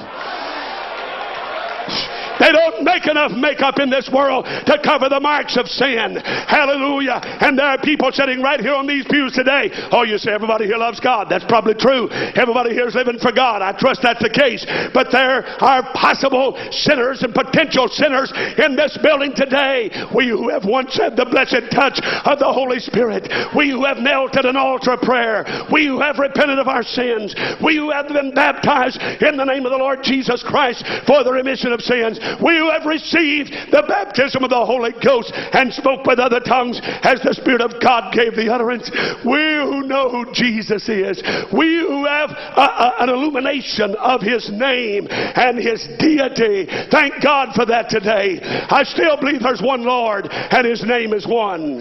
They 2.40 2.50
don't 2.50 2.82
make 2.82 3.06
enough 3.06 3.32
makeup 3.32 3.78
in 3.78 3.90
this 3.90 4.08
world 4.08 4.46
to 4.46 4.78
cover 4.82 5.08
the 5.08 5.20
marks 5.20 5.56
of 5.56 5.68
sin. 5.68 6.16
Hallelujah. 6.16 7.20
And 7.22 7.58
there 7.58 7.66
are 7.66 7.78
people 7.78 8.10
sitting 8.12 8.40
right 8.40 8.58
here 8.58 8.74
on 8.74 8.86
these 8.86 9.04
pews 9.04 9.34
today. 9.34 9.70
Oh, 9.92 10.02
you 10.02 10.16
say 10.16 10.32
everybody 10.32 10.64
here 10.64 10.78
loves 10.78 11.00
God. 11.00 11.28
That's 11.28 11.44
probably 11.44 11.74
true. 11.74 12.08
Everybody 12.10 12.72
here 12.72 12.88
is 12.88 12.94
living 12.94 13.18
for 13.18 13.30
God. 13.30 13.60
I 13.60 13.72
trust 13.72 14.00
that's 14.02 14.22
the 14.22 14.30
case. 14.30 14.64
But 14.94 15.12
there 15.12 15.44
are 15.60 15.82
possible 15.92 16.56
sinners 16.72 17.22
and 17.22 17.34
potential 17.34 17.88
sinners 17.88 18.32
in 18.56 18.74
this 18.74 18.96
building 19.02 19.32
today. 19.36 19.90
We 20.14 20.28
who 20.28 20.48
have 20.48 20.64
once 20.64 20.96
had 20.96 21.16
the 21.16 21.26
blessed 21.26 21.70
touch 21.70 22.00
of 22.24 22.38
the 22.38 22.50
Holy 22.50 22.80
Spirit. 22.80 23.28
We 23.54 23.70
who 23.70 23.84
have 23.84 23.98
knelt 23.98 24.36
at 24.36 24.46
an 24.46 24.56
altar 24.56 24.96
prayer. 24.96 25.44
We 25.70 25.86
who 25.86 26.00
have 26.00 26.18
repented 26.18 26.58
of 26.58 26.68
our 26.68 26.82
sins. 26.82 27.34
We 27.62 27.76
who 27.76 27.90
have 27.90 28.08
been 28.08 28.32
baptized 28.32 29.00
in 29.20 29.36
the 29.36 29.44
name 29.44 29.66
of 29.66 29.72
the 29.72 29.78
Lord 29.78 30.02
Jesus 30.02 30.42
Christ 30.42 30.84
for 31.06 31.22
the 31.22 31.32
remission 31.32 31.72
of 31.72 31.80
sins. 31.82 32.18
We 32.42 32.56
who 32.56 32.70
have 32.70 32.86
received 32.86 33.50
the 33.70 33.84
baptism 33.86 34.44
of 34.44 34.50
the 34.50 34.64
Holy 34.64 34.92
Ghost 35.02 35.32
and 35.34 35.72
spoke 35.72 36.06
with 36.06 36.18
other 36.18 36.40
tongues 36.40 36.80
as 37.02 37.20
the 37.22 37.34
Spirit 37.34 37.60
of 37.60 37.80
God 37.80 38.12
gave 38.12 38.36
the 38.36 38.52
utterance. 38.52 38.90
We 39.24 39.40
who 39.62 39.86
know 39.86 40.08
who 40.10 40.32
Jesus 40.32 40.88
is. 40.88 41.22
We 41.52 41.80
who 41.80 42.06
have 42.06 42.30
a, 42.30 42.60
a, 42.60 42.94
an 43.00 43.08
illumination 43.08 43.94
of 43.96 44.20
His 44.20 44.50
name 44.50 45.08
and 45.10 45.58
His 45.58 45.88
deity. 45.98 46.66
Thank 46.90 47.22
God 47.22 47.54
for 47.54 47.66
that 47.66 47.88
today. 47.88 48.40
I 48.42 48.84
still 48.84 49.16
believe 49.16 49.42
there's 49.42 49.62
one 49.62 49.84
Lord 49.84 50.28
and 50.30 50.66
His 50.66 50.84
name 50.84 51.12
is 51.12 51.26
one. 51.26 51.80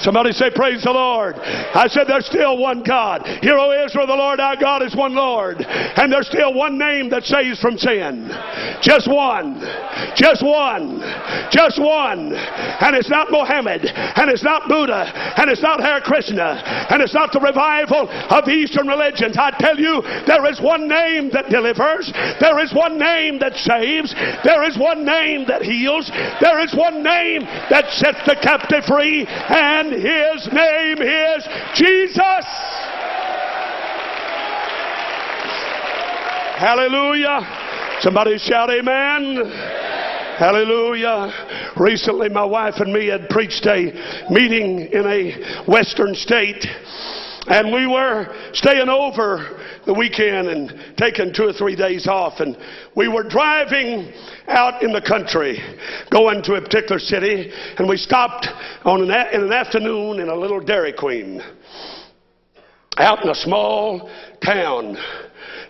Somebody 0.00 0.32
say, 0.32 0.50
Praise 0.50 0.84
the 0.84 0.92
Lord. 0.92 1.36
I 1.36 1.86
said, 1.88 2.04
There's 2.06 2.26
still 2.26 2.58
one 2.58 2.82
God. 2.82 3.26
Hear, 3.42 3.58
O 3.58 3.84
Israel, 3.84 4.06
the 4.06 4.14
Lord 4.14 4.40
our 4.40 4.56
God 4.56 4.82
is 4.82 4.94
one 4.94 5.14
Lord. 5.14 5.60
And 5.60 6.12
there's 6.12 6.28
still 6.28 6.54
one 6.54 6.78
name 6.78 7.10
that 7.10 7.24
saves 7.24 7.60
from 7.60 7.76
sin. 7.76 8.28
Just 8.80 9.08
one. 9.08 9.60
Just 10.14 10.42
one. 10.42 11.00
Just 11.50 11.80
one. 11.80 12.32
And 12.34 12.96
it's 12.96 13.10
not 13.10 13.30
Mohammed. 13.30 13.84
And 13.86 14.30
it's 14.30 14.44
not 14.44 14.68
Buddha. 14.68 15.12
And 15.36 15.50
it's 15.50 15.62
not 15.62 15.80
Hare 15.80 16.00
Krishna. 16.00 16.62
And 16.90 17.02
it's 17.02 17.14
not 17.14 17.32
the 17.32 17.40
revival 17.40 18.08
of 18.08 18.48
Eastern 18.48 18.86
religions. 18.86 19.36
I 19.36 19.50
tell 19.58 19.78
you, 19.78 20.02
there 20.26 20.46
is 20.46 20.60
one 20.60 20.88
name 20.88 21.30
that 21.32 21.50
delivers. 21.50 22.12
There 22.40 22.58
is 22.60 22.72
one 22.72 22.98
name 22.98 23.38
that 23.40 23.56
saves. 23.56 24.14
There 24.44 24.62
is 24.64 24.78
one 24.78 25.04
name 25.04 25.46
that 25.48 25.62
heals. 25.62 26.10
There 26.40 26.60
is 26.60 26.74
one 26.74 27.02
name 27.02 27.42
that 27.70 27.90
sets 27.90 28.20
the 28.26 28.36
captive 28.40 28.84
free. 28.84 29.26
And 29.26 29.67
his 29.92 30.48
name 30.52 30.98
is 31.02 31.48
Jesus. 31.74 32.44
Hallelujah. 36.58 37.98
Somebody 38.00 38.38
shout 38.38 38.70
amen. 38.70 39.50
Hallelujah. 40.38 41.72
Recently, 41.76 42.28
my 42.28 42.44
wife 42.44 42.74
and 42.78 42.92
me 42.92 43.08
had 43.08 43.28
preached 43.28 43.66
a 43.66 43.92
meeting 44.30 44.80
in 44.92 45.06
a 45.06 45.64
western 45.66 46.14
state. 46.14 46.66
And 47.48 47.72
we 47.72 47.86
were 47.86 48.34
staying 48.52 48.88
over 48.88 49.60
the 49.88 49.94
weekend 49.94 50.48
and 50.48 50.96
taking 50.98 51.32
two 51.32 51.44
or 51.44 51.52
three 51.54 51.74
days 51.74 52.06
off. 52.06 52.40
And 52.40 52.58
we 52.94 53.08
were 53.08 53.22
driving 53.26 54.12
out 54.46 54.82
in 54.82 54.92
the 54.92 55.00
country, 55.00 55.58
going 56.10 56.42
to 56.42 56.56
a 56.56 56.60
particular 56.60 56.98
city. 56.98 57.50
And 57.78 57.88
we 57.88 57.96
stopped 57.96 58.48
on 58.84 59.10
an, 59.10 59.10
in 59.32 59.44
an 59.44 59.52
afternoon 59.52 60.20
in 60.20 60.28
a 60.28 60.34
little 60.34 60.60
Dairy 60.60 60.92
Queen 60.92 61.42
out 62.98 63.22
in 63.22 63.30
a 63.30 63.34
small 63.34 64.10
town, 64.44 64.98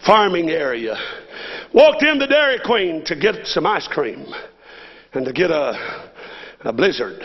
farming 0.05 0.51
area. 0.51 0.97
Walked 1.73 2.03
in 2.03 2.19
the 2.19 2.27
Dairy 2.27 2.59
Queen 2.65 3.05
to 3.05 3.15
get 3.15 3.47
some 3.47 3.67
ice 3.67 3.87
cream 3.87 4.27
and 5.13 5.27
to 5.27 5.33
get 5.33 5.53
a, 5.53 6.11
a 6.63 6.73
blizzard. 6.73 7.23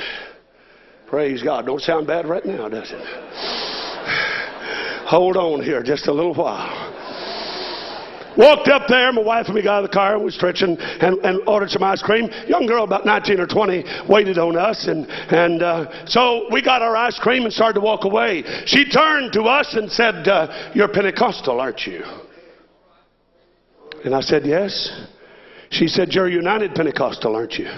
Praise 1.08 1.42
God. 1.42 1.66
Don't 1.66 1.82
sound 1.82 2.06
bad 2.06 2.28
right 2.28 2.46
now, 2.46 2.70
does 2.70 2.92
it? 2.92 3.83
Hold 5.14 5.38
on 5.38 5.62
here 5.64 5.84
just 5.84 6.08
a 6.08 6.12
little 6.12 6.34
while. 6.34 6.74
Walked 8.36 8.68
up 8.68 8.88
there, 8.88 9.14
my 9.14 9.22
wife 9.22 9.46
and 9.46 9.54
me 9.54 9.62
got 9.62 9.76
out 9.78 9.84
of 9.84 9.92
the 9.92 9.94
car, 9.94 10.18
we 10.18 10.32
stretching 10.32 10.76
and, 10.80 11.20
and 11.20 11.48
ordered 11.48 11.70
some 11.70 11.84
ice 11.84 12.02
cream. 12.02 12.32
Young 12.48 12.66
girl, 12.66 12.84
about 12.84 13.06
19 13.06 13.40
or 13.40 13.46
20, 13.46 13.84
waited 14.10 14.40
on 14.40 14.58
us, 14.58 14.88
and, 14.88 15.06
and 15.06 15.62
uh, 15.62 16.08
so 16.08 16.48
we 16.52 16.64
got 16.64 16.82
our 16.82 16.96
ice 16.96 17.20
cream 17.20 17.44
and 17.44 17.54
started 17.54 17.76
to 17.76 17.80
walk 17.80 18.06
away. 18.06 18.44
She 18.66 18.90
turned 18.90 19.34
to 19.34 19.44
us 19.44 19.76
and 19.76 19.92
said, 19.92 20.28
uh, 20.28 20.72
You're 20.74 20.88
Pentecostal, 20.88 21.62
aren't 21.62 21.86
you? 21.86 22.02
And 24.04 24.16
I 24.16 24.22
said, 24.22 24.48
Yes. 24.48 25.06
She 25.70 25.88
said, 25.88 26.12
You're 26.14 26.28
United 26.28 26.74
Pentecostal, 26.74 27.36
aren't 27.36 27.54
you? 27.54 27.70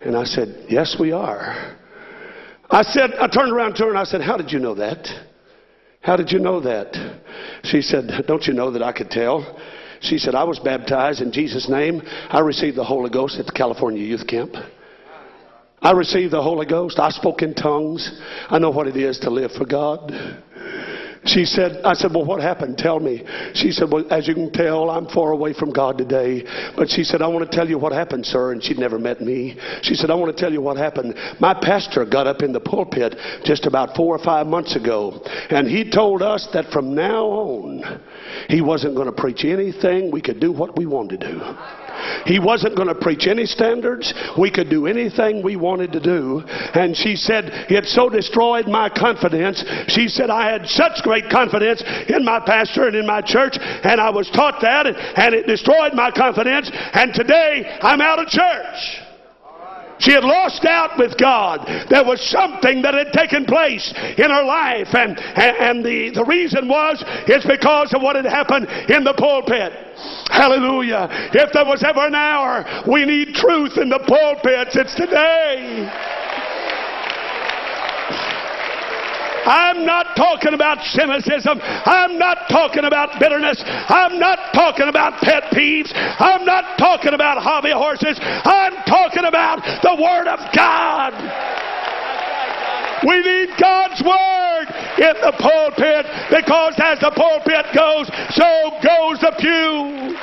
And 0.00 0.16
I 0.16 0.24
said, 0.24 0.66
Yes, 0.68 0.96
we 0.98 1.12
are. 1.12 1.76
I 2.68 2.82
said, 2.82 3.12
I 3.12 3.28
turned 3.28 3.52
around 3.52 3.74
to 3.76 3.84
her 3.84 3.90
and 3.90 3.98
I 3.98 4.02
said, 4.02 4.22
How 4.22 4.36
did 4.36 4.50
you 4.50 4.58
know 4.58 4.74
that? 4.74 5.27
How 6.00 6.16
did 6.16 6.32
you 6.32 6.38
know 6.38 6.60
that? 6.60 6.94
She 7.64 7.82
said, 7.82 8.24
Don't 8.26 8.46
you 8.46 8.54
know 8.54 8.70
that 8.70 8.82
I 8.82 8.92
could 8.92 9.10
tell? 9.10 9.58
She 10.00 10.18
said, 10.18 10.34
I 10.34 10.44
was 10.44 10.58
baptized 10.60 11.20
in 11.20 11.32
Jesus' 11.32 11.68
name. 11.68 12.02
I 12.30 12.40
received 12.40 12.76
the 12.76 12.84
Holy 12.84 13.10
Ghost 13.10 13.38
at 13.38 13.46
the 13.46 13.52
California 13.52 14.02
Youth 14.02 14.26
Camp. 14.26 14.54
I 15.80 15.92
received 15.92 16.32
the 16.32 16.42
Holy 16.42 16.66
Ghost. 16.66 16.98
I 16.98 17.10
spoke 17.10 17.42
in 17.42 17.54
tongues. 17.54 18.20
I 18.48 18.58
know 18.58 18.70
what 18.70 18.86
it 18.86 18.96
is 18.96 19.18
to 19.20 19.30
live 19.30 19.52
for 19.52 19.64
God. 19.64 20.12
She 21.24 21.44
said, 21.44 21.82
I 21.84 21.94
said, 21.94 22.14
well, 22.14 22.24
what 22.24 22.40
happened? 22.40 22.78
Tell 22.78 23.00
me. 23.00 23.24
She 23.54 23.72
said, 23.72 23.90
well, 23.90 24.06
as 24.10 24.28
you 24.28 24.34
can 24.34 24.52
tell, 24.52 24.90
I'm 24.90 25.06
far 25.08 25.32
away 25.32 25.52
from 25.52 25.72
God 25.72 25.98
today. 25.98 26.44
But 26.76 26.88
she 26.88 27.04
said, 27.04 27.22
I 27.22 27.28
want 27.28 27.50
to 27.50 27.56
tell 27.56 27.68
you 27.68 27.78
what 27.78 27.92
happened, 27.92 28.24
sir. 28.24 28.52
And 28.52 28.62
she'd 28.62 28.78
never 28.78 28.98
met 28.98 29.20
me. 29.20 29.58
She 29.82 29.94
said, 29.94 30.10
I 30.10 30.14
want 30.14 30.34
to 30.34 30.40
tell 30.40 30.52
you 30.52 30.60
what 30.60 30.76
happened. 30.76 31.14
My 31.40 31.54
pastor 31.54 32.04
got 32.04 32.26
up 32.26 32.42
in 32.42 32.52
the 32.52 32.60
pulpit 32.60 33.16
just 33.44 33.66
about 33.66 33.96
four 33.96 34.14
or 34.14 34.24
five 34.24 34.46
months 34.46 34.76
ago. 34.76 35.20
And 35.50 35.68
he 35.68 35.90
told 35.90 36.22
us 36.22 36.48
that 36.52 36.70
from 36.72 36.94
now 36.94 37.24
on, 37.26 38.00
he 38.48 38.60
wasn't 38.60 38.94
going 38.94 39.06
to 39.06 39.12
preach 39.12 39.44
anything. 39.44 40.10
We 40.10 40.22
could 40.22 40.40
do 40.40 40.52
what 40.52 40.76
we 40.76 40.86
wanted 40.86 41.20
to 41.20 41.32
do. 41.32 41.77
He 42.26 42.38
wasn't 42.38 42.76
going 42.76 42.88
to 42.88 42.94
preach 42.94 43.26
any 43.26 43.46
standards. 43.46 44.12
We 44.38 44.50
could 44.50 44.70
do 44.70 44.86
anything 44.86 45.42
we 45.42 45.56
wanted 45.56 45.92
to 45.92 46.00
do. 46.00 46.42
And 46.46 46.96
she 46.96 47.16
said, 47.16 47.44
It 47.70 47.86
so 47.86 48.08
destroyed 48.08 48.66
my 48.66 48.88
confidence. 48.88 49.64
She 49.88 50.08
said, 50.08 50.30
I 50.30 50.50
had 50.50 50.68
such 50.68 51.02
great 51.02 51.30
confidence 51.30 51.82
in 52.08 52.24
my 52.24 52.40
pastor 52.40 52.86
and 52.86 52.96
in 52.96 53.06
my 53.06 53.20
church, 53.20 53.58
and 53.60 54.00
I 54.00 54.10
was 54.10 54.30
taught 54.30 54.60
that, 54.62 54.86
and 54.86 55.34
it 55.34 55.46
destroyed 55.46 55.94
my 55.94 56.10
confidence. 56.10 56.70
And 56.72 57.14
today, 57.14 57.78
I'm 57.82 58.00
out 58.00 58.18
of 58.18 58.28
church. 58.28 59.07
She 59.98 60.12
had 60.12 60.24
lost 60.24 60.64
out 60.64 60.98
with 60.98 61.16
God. 61.18 61.66
There 61.90 62.04
was 62.04 62.20
something 62.22 62.82
that 62.82 62.94
had 62.94 63.12
taken 63.12 63.44
place 63.44 63.92
in 64.16 64.30
her 64.30 64.44
life. 64.44 64.94
And, 64.94 65.18
and, 65.18 65.56
and 65.56 65.84
the, 65.84 66.10
the 66.14 66.24
reason 66.24 66.68
was, 66.68 67.02
it's 67.26 67.46
because 67.46 67.92
of 67.94 68.02
what 68.02 68.16
had 68.16 68.24
happened 68.24 68.68
in 68.90 69.04
the 69.04 69.14
pulpit. 69.14 69.72
Hallelujah. 70.30 71.08
If 71.34 71.52
there 71.52 71.64
was 71.64 71.82
ever 71.82 72.06
an 72.06 72.14
hour 72.14 72.64
we 72.86 73.04
need 73.04 73.34
truth 73.34 73.76
in 73.76 73.88
the 73.88 73.98
pulpits, 73.98 74.76
it's 74.76 74.94
today. 74.94 75.90
I'm 79.46 79.84
not 79.84 80.16
talking 80.16 80.54
about 80.54 80.82
cynicism. 80.82 81.60
I'm 81.62 82.18
not 82.18 82.48
talking 82.50 82.84
about 82.84 83.18
bitterness. 83.20 83.62
I'm 83.66 84.18
not 84.18 84.52
talking 84.54 84.88
about 84.88 85.20
pet 85.22 85.44
peeves. 85.52 85.92
I'm 85.94 86.44
not 86.44 86.78
talking 86.78 87.14
about 87.14 87.42
hobby 87.42 87.72
horses. 87.72 88.18
I'm 88.20 88.74
talking 88.86 89.24
about 89.24 89.62
the 89.82 89.94
Word 89.94 90.26
of 90.28 90.40
God. 90.54 91.12
We 93.06 93.22
need 93.22 93.50
God's 93.60 94.02
Word 94.02 94.66
in 94.98 95.14
the 95.22 95.32
pulpit 95.38 96.06
because 96.30 96.74
as 96.82 96.98
the 96.98 97.12
pulpit 97.14 97.66
goes, 97.74 98.10
so 98.34 98.74
goes 98.82 99.20
the 99.20 99.32
pew. 99.38 100.16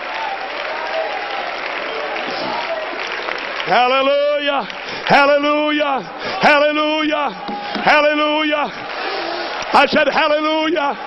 Hallelujah. 3.66 4.61
Hallelujah. 5.07 6.01
Hallelujah. 6.41 7.64
Hallelujah. 7.86 8.65
I 8.65 9.86
said, 9.86 10.09
Hallelujah. 10.09 10.97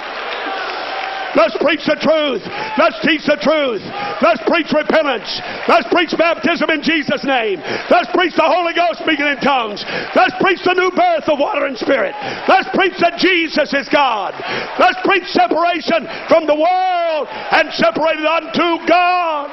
Let's 1.34 1.58
preach 1.58 1.82
the 1.84 1.98
truth. 1.98 2.46
Let's 2.78 3.02
teach 3.02 3.26
the 3.26 3.34
truth. 3.36 3.82
Let's 4.22 4.38
preach 4.46 4.70
repentance. 4.70 5.28
Let's 5.66 5.90
preach 5.90 6.14
baptism 6.16 6.70
in 6.70 6.80
Jesus' 6.82 7.26
name. 7.26 7.58
Let's 7.90 8.08
preach 8.14 8.38
the 8.38 8.46
Holy 8.46 8.72
Ghost 8.78 9.02
speaking 9.02 9.26
in 9.26 9.42
tongues. 9.42 9.82
Let's 10.14 10.38
preach 10.40 10.62
the 10.62 10.78
new 10.78 10.94
birth 10.94 11.26
of 11.26 11.42
water 11.42 11.66
and 11.66 11.76
spirit. 11.76 12.14
Let's 12.46 12.70
preach 12.72 12.94
that 13.02 13.18
Jesus 13.18 13.74
is 13.74 13.90
God. 13.90 14.38
Let's 14.78 15.02
preach 15.02 15.26
separation 15.34 16.06
from 16.30 16.46
the 16.46 16.56
world 16.56 17.26
and 17.26 17.74
separated 17.74 18.24
unto 18.24 18.86
God. 18.86 19.50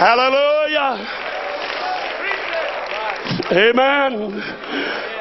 Hallelujah. 0.00 1.25
Amen. 3.52 4.40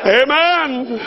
Amen. 0.05 0.99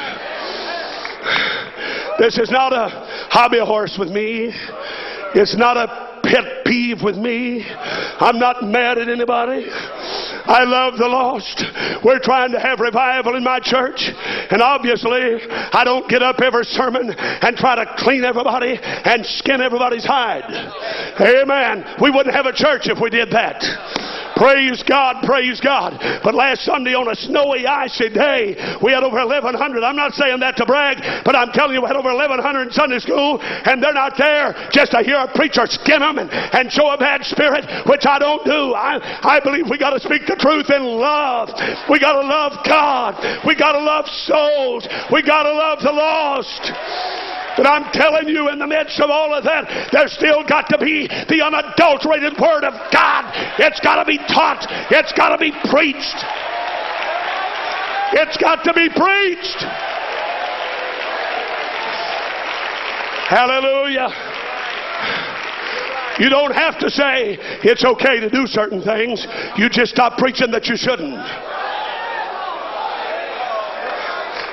This 2.19 2.39
is 2.39 2.51
not 2.51 2.73
a 2.73 2.89
hobby 3.31 3.61
horse 3.61 3.97
with 3.99 4.09
me. 4.09 4.53
It's 5.35 5.57
not 5.57 5.77
a 5.77 6.21
pet 6.25 6.65
peeve 6.65 7.03
with 7.03 7.17
me. 7.17 7.65
I'm 7.69 8.39
not 8.39 8.65
mad 8.65 8.99
at 8.99 9.09
anybody. 9.09 9.67
I 9.71 10.65
love 10.65 10.99
the 10.99 11.07
lost. 11.07 11.63
We're 12.05 12.19
trying 12.21 12.53
to 12.53 12.61
have 12.61 12.81
revival 12.81 13.37
in 13.37 13.45
my 13.45 13.61
church. 13.61 14.11
And 14.51 14.63
obviously, 14.63 15.39
I 15.51 15.83
don't 15.85 16.09
get 16.09 16.23
up 16.23 16.41
every 16.41 16.65
sermon 16.65 17.15
and 17.17 17.57
try 17.57 17.77
to 17.77 17.95
clean 17.99 18.25
everybody 18.25 18.79
and 18.81 19.25
skin 19.25 19.61
everybody's 19.61 20.05
hide. 20.05 20.49
Amen. 21.21 21.85
We 22.01 22.11
wouldn't 22.11 22.35
have 22.35 22.47
a 22.47 22.53
church 22.53 22.89
if 22.89 22.99
we 23.01 23.11
did 23.11 23.31
that. 23.31 23.63
Praise 24.39 24.85
God, 24.87 25.27
praise 25.27 25.59
God. 25.59 25.99
But 26.23 26.35
last 26.35 26.63
Sunday 26.63 26.95
on 26.95 27.11
a 27.11 27.17
snowy, 27.19 27.67
icy 27.67 28.09
day, 28.09 28.55
we 28.79 28.95
had 28.95 29.03
over 29.03 29.19
1,100. 29.19 29.51
I'm 29.83 29.97
not 29.99 30.15
saying 30.15 30.39
that 30.41 30.57
to 30.59 30.65
brag, 30.65 31.03
but 31.25 31.35
I'm 31.35 31.51
telling 31.51 31.75
you, 31.75 31.83
we 31.83 31.89
had 31.91 31.99
over 31.99 32.15
1,100 32.15 32.39
in 32.63 32.71
Sunday 32.71 33.03
school, 33.03 33.43
and 33.43 33.83
they're 33.83 33.93
not 33.93 34.15
there 34.17 34.55
just 34.71 34.93
to 34.93 35.03
hear 35.03 35.19
a 35.19 35.27
preacher 35.35 35.67
skin 35.67 35.99
them 35.99 36.23
and, 36.23 36.31
and 36.31 36.71
show 36.71 36.87
a 36.95 36.97
bad 36.97 37.27
spirit, 37.27 37.67
which 37.91 38.07
I 38.07 38.23
don't 38.23 38.45
do. 38.47 38.79
I, 38.79 39.03
I 39.27 39.41
believe 39.43 39.67
we 39.69 39.77
got 39.77 39.91
to 39.91 40.01
speak 40.01 40.23
the 40.31 40.39
truth 40.39 40.71
in 40.71 40.87
love. 40.87 41.51
We 41.91 41.99
got 41.99 42.15
to 42.15 42.23
love 42.23 42.63
God. 42.63 43.19
We 43.43 43.59
got 43.59 43.73
to 43.73 43.83
love 43.83 44.07
souls. 44.07 44.87
We 45.11 45.21
got 45.27 45.51
to 45.51 45.53
love 45.53 45.83
the 45.83 45.91
lost. 45.91 46.71
But 47.59 47.67
I'm 47.67 47.91
telling 47.91 48.29
you, 48.29 48.51
in 48.51 48.61
the 48.61 48.71
midst 48.71 49.01
of 49.01 49.11
all 49.11 49.35
of 49.35 49.43
that, 49.43 49.91
there's 49.91 50.13
still 50.13 50.47
got 50.47 50.69
to 50.71 50.79
be 50.79 51.09
the 51.09 51.43
unadulterated 51.43 52.39
Word 52.39 52.63
of 52.63 52.73
God. 52.95 53.18
It's 53.59 53.81
got 53.81 53.97
to 53.97 54.05
be 54.05 54.19
taught, 54.19 54.67
it's 54.91 55.13
got 55.13 55.31
to 55.31 55.39
be 55.39 55.53
preached. 55.71 56.25
It's 58.13 58.37
got 58.39 58.65
to 58.65 58.73
be 58.73 58.89
preached. 58.89 59.65
Hallelujah. 63.29 64.09
You 66.19 66.31
don't 66.31 66.55
have 66.55 66.79
to 66.79 66.91
say 66.91 67.37
it's 67.63 67.85
okay 67.85 68.19
to 68.21 68.31
do 68.31 68.47
certain 68.47 68.83
things. 68.83 69.27
You 69.57 69.69
just 69.69 69.93
stop 69.93 70.17
preaching 70.19 70.51
that 70.53 70.67
you 70.67 70.77
shouldn't. 70.77 71.58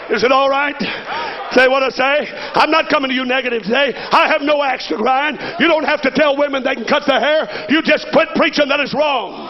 Is 0.09 0.23
it 0.23 0.31
all 0.31 0.49
right? 0.49 0.75
Say 1.51 1.67
what 1.67 1.83
I 1.83 1.89
say? 1.89 2.31
I'm 2.53 2.69
not 2.69 2.89
coming 2.89 3.09
to 3.09 3.15
you 3.15 3.25
negative 3.25 3.63
today. 3.63 3.93
I 3.95 4.27
have 4.27 4.41
no 4.41 4.61
axe 4.61 4.87
to 4.87 4.97
grind. 4.97 5.39
You 5.59 5.67
don't 5.67 5.85
have 5.85 6.01
to 6.01 6.11
tell 6.11 6.37
women 6.37 6.63
they 6.63 6.75
can 6.75 6.85
cut 6.85 7.03
their 7.07 7.19
hair. 7.19 7.67
You 7.69 7.81
just 7.81 8.07
quit 8.11 8.29
preaching 8.35 8.67
that 8.69 8.79
it's 8.79 8.93
wrong. 8.93 9.49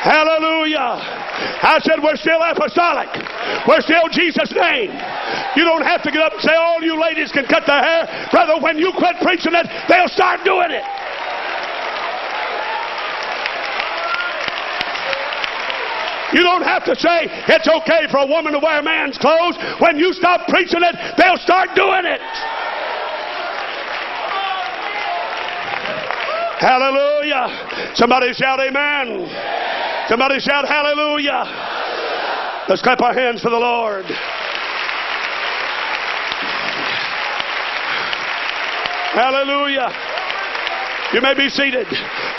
Hallelujah. 0.00 0.96
I 1.60 1.78
said 1.82 2.00
we're 2.02 2.16
still 2.16 2.40
apostolic. 2.40 3.08
We're 3.68 3.82
still 3.82 4.08
Jesus' 4.08 4.52
name. 4.52 4.90
You 5.56 5.64
don't 5.64 5.84
have 5.84 6.02
to 6.02 6.10
get 6.10 6.22
up 6.22 6.32
and 6.32 6.42
say 6.42 6.54
all 6.54 6.82
you 6.82 7.00
ladies 7.00 7.32
can 7.32 7.44
cut 7.44 7.66
their 7.66 7.82
hair. 7.82 8.28
Brother, 8.30 8.60
when 8.60 8.78
you 8.78 8.92
quit 8.96 9.16
preaching 9.20 9.52
it, 9.52 9.66
they'll 9.88 10.08
start 10.08 10.40
doing 10.44 10.70
it. 10.70 10.84
You 16.32 16.42
don't 16.42 16.62
have 16.62 16.84
to 16.84 16.94
say 16.94 17.26
it's 17.48 17.68
okay 17.68 18.06
for 18.10 18.18
a 18.18 18.26
woman 18.26 18.52
to 18.52 18.58
wear 18.58 18.82
man's 18.82 19.18
clothes. 19.18 19.56
When 19.80 19.98
you 19.98 20.12
stop 20.12 20.46
preaching 20.48 20.82
it, 20.82 20.94
they'll 21.18 21.38
start 21.38 21.70
doing 21.74 22.06
it. 22.06 22.20
Hallelujah. 26.60 27.94
Somebody 27.94 28.34
shout 28.34 28.60
amen. 28.60 29.26
Somebody 30.08 30.38
shout 30.40 30.68
hallelujah. 30.68 31.44
Let's 32.68 32.82
clap 32.82 33.00
our 33.00 33.14
hands 33.14 33.40
for 33.42 33.50
the 33.50 33.58
Lord. 33.58 34.04
Hallelujah. 39.14 40.09
You 41.12 41.20
may 41.20 41.34
be 41.34 41.48
seated. 41.48 41.86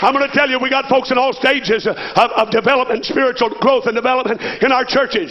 I'm 0.00 0.14
going 0.14 0.26
to 0.26 0.32
tell 0.32 0.48
you, 0.48 0.58
we 0.58 0.70
got 0.70 0.88
folks 0.88 1.10
in 1.10 1.18
all 1.18 1.32
stages 1.32 1.86
of, 1.86 1.96
of, 1.96 2.50
development, 2.50 3.04
spiritual 3.04 3.50
growth 3.60 3.84
and 3.84 3.94
development 3.94 4.40
in 4.62 4.72
our 4.72 4.84
churches. 4.84 5.28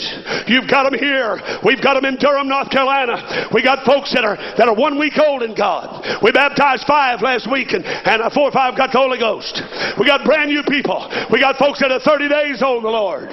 You've 0.47 0.69
got 0.69 0.89
them 0.89 0.99
here. 0.99 1.41
We've 1.65 1.81
got 1.81 1.95
them 1.95 2.05
in 2.05 2.17
Durham, 2.17 2.47
North 2.47 2.69
Carolina. 2.69 3.49
We 3.53 3.63
got 3.63 3.85
folks 3.85 4.13
that 4.13 4.23
are 4.23 4.37
that 4.37 4.67
are 4.67 4.75
one 4.75 4.99
week 4.99 5.17
old 5.17 5.41
in 5.41 5.55
God. 5.55 6.05
We 6.21 6.31
baptized 6.31 6.85
five 6.85 7.21
last 7.21 7.49
week, 7.49 7.73
and, 7.73 7.83
and 7.85 8.31
four 8.33 8.49
or 8.49 8.51
five 8.51 8.77
got 8.77 8.91
the 8.91 8.99
Holy 8.99 9.17
Ghost. 9.17 9.61
We 9.97 10.05
got 10.05 10.23
brand 10.23 10.49
new 10.49 10.63
people. 10.63 11.09
We 11.31 11.39
got 11.39 11.57
folks 11.57 11.79
that 11.79 11.91
are 11.91 11.99
30 11.99 12.29
days 12.29 12.61
old 12.61 12.77
in 12.77 12.83
the 12.83 12.89
Lord. 12.89 13.29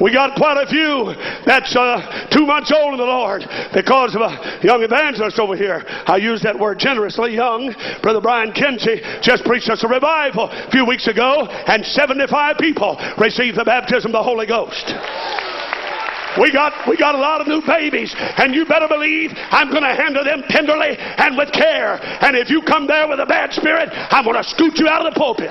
We 0.00 0.12
got 0.12 0.36
quite 0.36 0.62
a 0.62 0.66
few 0.68 1.14
that's 1.44 1.74
uh, 1.74 2.28
two 2.30 2.46
months 2.46 2.72
old 2.72 2.92
in 2.92 2.98
the 2.98 3.08
Lord 3.08 3.44
because 3.74 4.14
of 4.14 4.20
a 4.20 4.60
young 4.62 4.82
evangelist 4.82 5.38
over 5.38 5.56
here. 5.56 5.84
I 6.06 6.16
use 6.16 6.42
that 6.42 6.58
word 6.58 6.78
generously, 6.78 7.34
young. 7.34 7.74
Brother 8.02 8.20
Brian 8.20 8.52
Kinsey 8.52 9.00
just 9.22 9.37
just 9.38 9.46
preached 9.46 9.70
us 9.70 9.84
a 9.84 9.88
revival 9.88 10.50
a 10.50 10.70
few 10.70 10.84
weeks 10.84 11.06
ago, 11.06 11.46
and 11.46 11.84
75 11.84 12.58
people 12.58 12.98
received 13.18 13.56
the 13.56 13.64
baptism 13.64 14.10
of 14.10 14.18
the 14.18 14.22
Holy 14.22 14.46
Ghost. 14.46 14.90
We 16.40 16.52
got, 16.52 16.72
we 16.88 16.96
got 16.96 17.14
a 17.14 17.18
lot 17.18 17.40
of 17.40 17.46
new 17.46 17.62
babies, 17.66 18.14
and 18.18 18.54
you 18.54 18.64
better 18.66 18.88
believe 18.88 19.30
I'm 19.50 19.70
going 19.70 19.82
to 19.82 19.94
handle 19.94 20.24
them 20.24 20.42
tenderly 20.48 20.98
and 20.98 21.36
with 21.36 21.52
care. 21.52 21.98
And 22.22 22.36
if 22.36 22.50
you 22.50 22.62
come 22.62 22.86
there 22.86 23.08
with 23.08 23.18
a 23.18 23.26
bad 23.26 23.52
spirit, 23.52 23.88
I'm 23.92 24.24
going 24.24 24.36
to 24.36 24.44
scoot 24.44 24.78
you 24.78 24.88
out 24.88 25.06
of 25.06 25.14
the 25.14 25.18
pulpit. 25.18 25.50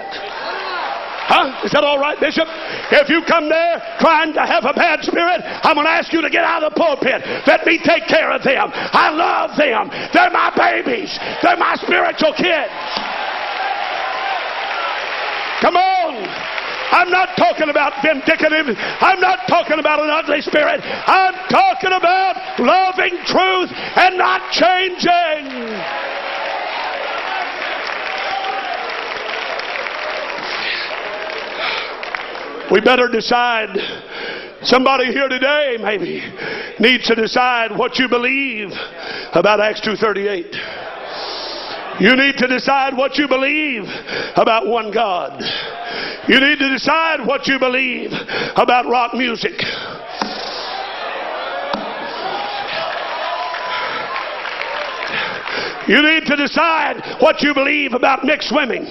Huh? 1.28 1.60
Is 1.66 1.72
that 1.72 1.84
all 1.84 2.00
right, 2.00 2.16
Bishop? 2.20 2.48
If 2.92 3.10
you 3.10 3.22
come 3.28 3.50
there 3.50 3.84
trying 4.00 4.32
to 4.34 4.46
have 4.46 4.64
a 4.64 4.72
bad 4.72 5.04
spirit, 5.04 5.44
I'm 5.44 5.76
going 5.76 5.88
to 5.88 5.92
ask 5.92 6.14
you 6.14 6.22
to 6.22 6.30
get 6.30 6.46
out 6.46 6.64
of 6.64 6.72
the 6.72 6.80
pulpit. 6.80 7.20
Let 7.44 7.66
me 7.66 7.80
take 7.84 8.08
care 8.08 8.32
of 8.32 8.44
them. 8.44 8.72
I 8.72 9.12
love 9.12 9.58
them. 9.60 9.92
They're 10.14 10.32
my 10.32 10.56
babies. 10.56 11.20
They're 11.44 11.60
my 11.60 11.76
spiritual 11.76 12.32
kids. 12.32 13.17
Come 15.62 15.76
on. 15.76 16.58
I'm 16.90 17.10
not 17.12 17.36
talking 17.36 17.70
about 17.70 17.94
vindictive. 18.02 18.78
I'm 19.02 19.20
not 19.20 19.48
talking 19.48 19.80
about 19.80 20.02
an 20.02 20.10
ugly 20.10 20.42
spirit. 20.42 20.82
I'm 20.84 21.34
talking 21.50 21.92
about 21.92 22.60
loving 22.60 23.18
truth 23.26 23.72
and 23.98 24.18
not 24.18 24.52
changing. 24.52 26.08
We 32.72 32.82
better 32.82 33.08
decide. 33.08 33.78
Somebody 34.64 35.06
here 35.14 35.30
today 35.30 35.78
maybe 35.80 36.24
needs 36.80 37.06
to 37.08 37.16
decide 37.16 37.78
what 37.78 38.00
you 38.00 38.10
believe 38.10 38.72
about 39.34 39.62
Acts 39.62 39.82
238. 39.82 40.56
You 42.00 42.16
need 42.16 42.38
to 42.38 42.48
decide 42.48 42.96
what 42.96 43.18
you 43.18 43.28
believe 43.28 43.86
about 44.36 44.68
one 44.68 44.92
God. 44.92 45.42
You 46.28 46.40
need 46.40 46.60
to 46.60 46.70
decide 46.70 47.26
what 47.26 47.48
you 47.48 47.58
believe 47.58 48.12
about 48.56 48.86
rock 48.88 49.16
music. 49.16 49.60
You 55.88 56.02
need 56.04 56.26
to 56.26 56.36
decide 56.36 57.02
what 57.20 57.42
you 57.42 57.54
believe 57.54 57.94
about 57.94 58.26
mixed 58.26 58.50
swimming. 58.50 58.86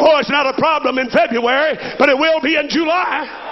Oh, 0.00 0.18
it's 0.18 0.30
not 0.30 0.46
a 0.46 0.54
problem 0.58 0.98
in 0.98 1.10
February, 1.10 1.78
but 1.98 2.08
it 2.08 2.18
will 2.18 2.40
be 2.40 2.56
in 2.56 2.68
July. 2.68 3.51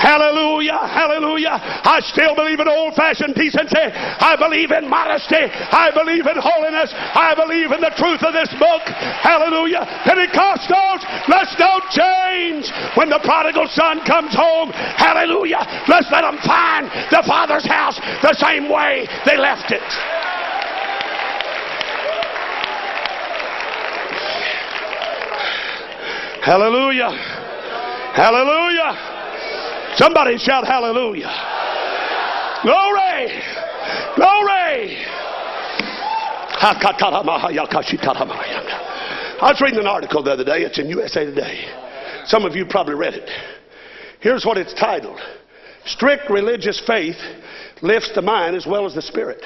Hallelujah, 0.00 0.80
hallelujah. 0.88 1.60
I 1.60 2.00
still 2.00 2.32
believe 2.32 2.56
in 2.56 2.64
old 2.64 2.96
fashioned 2.96 3.36
decency. 3.36 3.76
I 3.76 4.32
believe 4.32 4.72
in 4.72 4.88
modesty. 4.88 5.44
I 5.44 5.92
believe 5.92 6.24
in 6.24 6.40
holiness. 6.40 6.88
I 6.96 7.36
believe 7.36 7.68
in 7.68 7.84
the 7.84 7.92
truth 8.00 8.24
of 8.24 8.32
this 8.32 8.48
book. 8.56 8.80
Hallelujah. 9.20 9.84
Pentecostals, 10.08 11.04
let's 11.28 11.52
don't 11.60 11.84
change. 11.92 12.72
When 12.96 13.12
the 13.12 13.20
prodigal 13.20 13.68
son 13.68 14.00
comes 14.08 14.32
home, 14.32 14.72
hallelujah, 14.72 15.60
let's 15.84 16.08
let 16.08 16.24
them 16.24 16.40
find 16.48 16.88
the 17.12 17.20
Father's 17.28 17.68
house 17.68 18.00
the 18.24 18.32
same 18.40 18.72
way 18.72 19.04
they 19.28 19.36
left 19.36 19.68
it. 19.68 19.84
Hallelujah. 26.40 27.12
Hallelujah. 28.16 29.19
Somebody 29.96 30.38
shout 30.38 30.66
hallelujah. 30.66 31.30
Glory. 32.62 33.28
Glory. 34.16 35.06
I 39.42 39.50
was 39.50 39.60
reading 39.62 39.80
an 39.80 39.86
article 39.86 40.22
the 40.22 40.32
other 40.32 40.44
day. 40.44 40.62
It's 40.62 40.78
in 40.78 40.88
USA 40.88 41.24
Today. 41.24 41.64
Some 42.26 42.44
of 42.44 42.54
you 42.54 42.66
probably 42.66 42.94
read 42.94 43.14
it. 43.14 43.30
Here's 44.20 44.44
what 44.44 44.58
it's 44.58 44.74
titled 44.74 45.18
Strict 45.86 46.28
religious 46.28 46.80
faith 46.86 47.16
lifts 47.80 48.12
the 48.14 48.20
mind 48.22 48.54
as 48.54 48.66
well 48.66 48.84
as 48.84 48.94
the 48.94 49.02
spirit. 49.02 49.42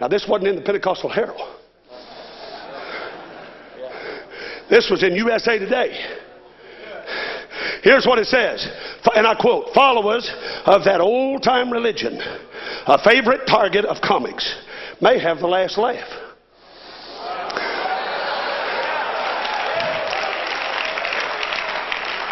Now, 0.00 0.08
this 0.08 0.26
wasn't 0.28 0.48
in 0.48 0.56
the 0.56 0.62
Pentecostal 0.62 1.10
Herald. 1.10 1.40
This 4.70 4.88
was 4.90 5.02
in 5.02 5.14
USA 5.14 5.58
Today. 5.58 5.98
Here's 7.84 8.06
what 8.06 8.18
it 8.18 8.26
says, 8.28 8.66
and 9.14 9.26
I 9.26 9.34
quote 9.34 9.74
Followers 9.74 10.26
of 10.64 10.84
that 10.84 11.02
old 11.02 11.42
time 11.42 11.70
religion, 11.70 12.18
a 12.86 12.98
favorite 13.04 13.46
target 13.46 13.84
of 13.84 14.00
comics, 14.00 14.54
may 15.02 15.18
have 15.18 15.38
the 15.40 15.46
last 15.46 15.76
laugh. 15.76 16.08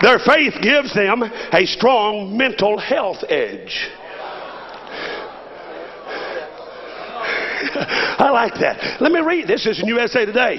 Their 0.01 0.19
faith 0.21 0.55
gives 0.63 0.95
them 0.95 1.23
a 1.23 1.67
strong 1.67 2.35
mental 2.35 2.79
health 2.79 3.23
edge. 3.29 3.91
I 7.89 8.31
like 8.31 8.55
that. 8.61 9.01
Let 9.01 9.13
me 9.13 9.21
read. 9.21 9.49
This 9.49 9.67
is 9.67 9.81
in 9.81 9.89
USA 9.89 10.25
Today. 10.25 10.59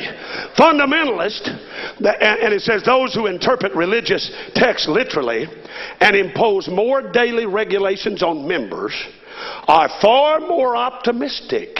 Fundamentalist, 0.58 1.48
and 1.98 2.54
it 2.54 2.62
says 2.62 2.84
those 2.84 3.14
who 3.14 3.28
interpret 3.28 3.74
religious 3.76 4.32
texts 4.56 4.88
literally 4.88 5.48
and 6.00 6.16
impose 6.16 6.68
more 6.68 7.12
daily 7.12 7.46
regulations 7.46 8.24
on 8.24 8.48
members 8.48 8.94
are 9.68 9.90
far 10.02 10.40
more 10.40 10.76
optimistic 10.76 11.78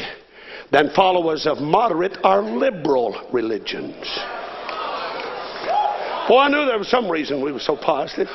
than 0.72 0.90
followers 0.96 1.46
of 1.46 1.60
moderate 1.60 2.18
or 2.24 2.42
liberal 2.42 3.30
religions. 3.32 3.96
Well, 6.30 6.40
I 6.40 6.48
knew 6.48 6.66
there 6.66 6.80
was 6.80 6.90
some 6.90 7.12
reason 7.12 7.44
we 7.44 7.52
were 7.52 7.60
so 7.60 7.76
positive. 7.76 8.30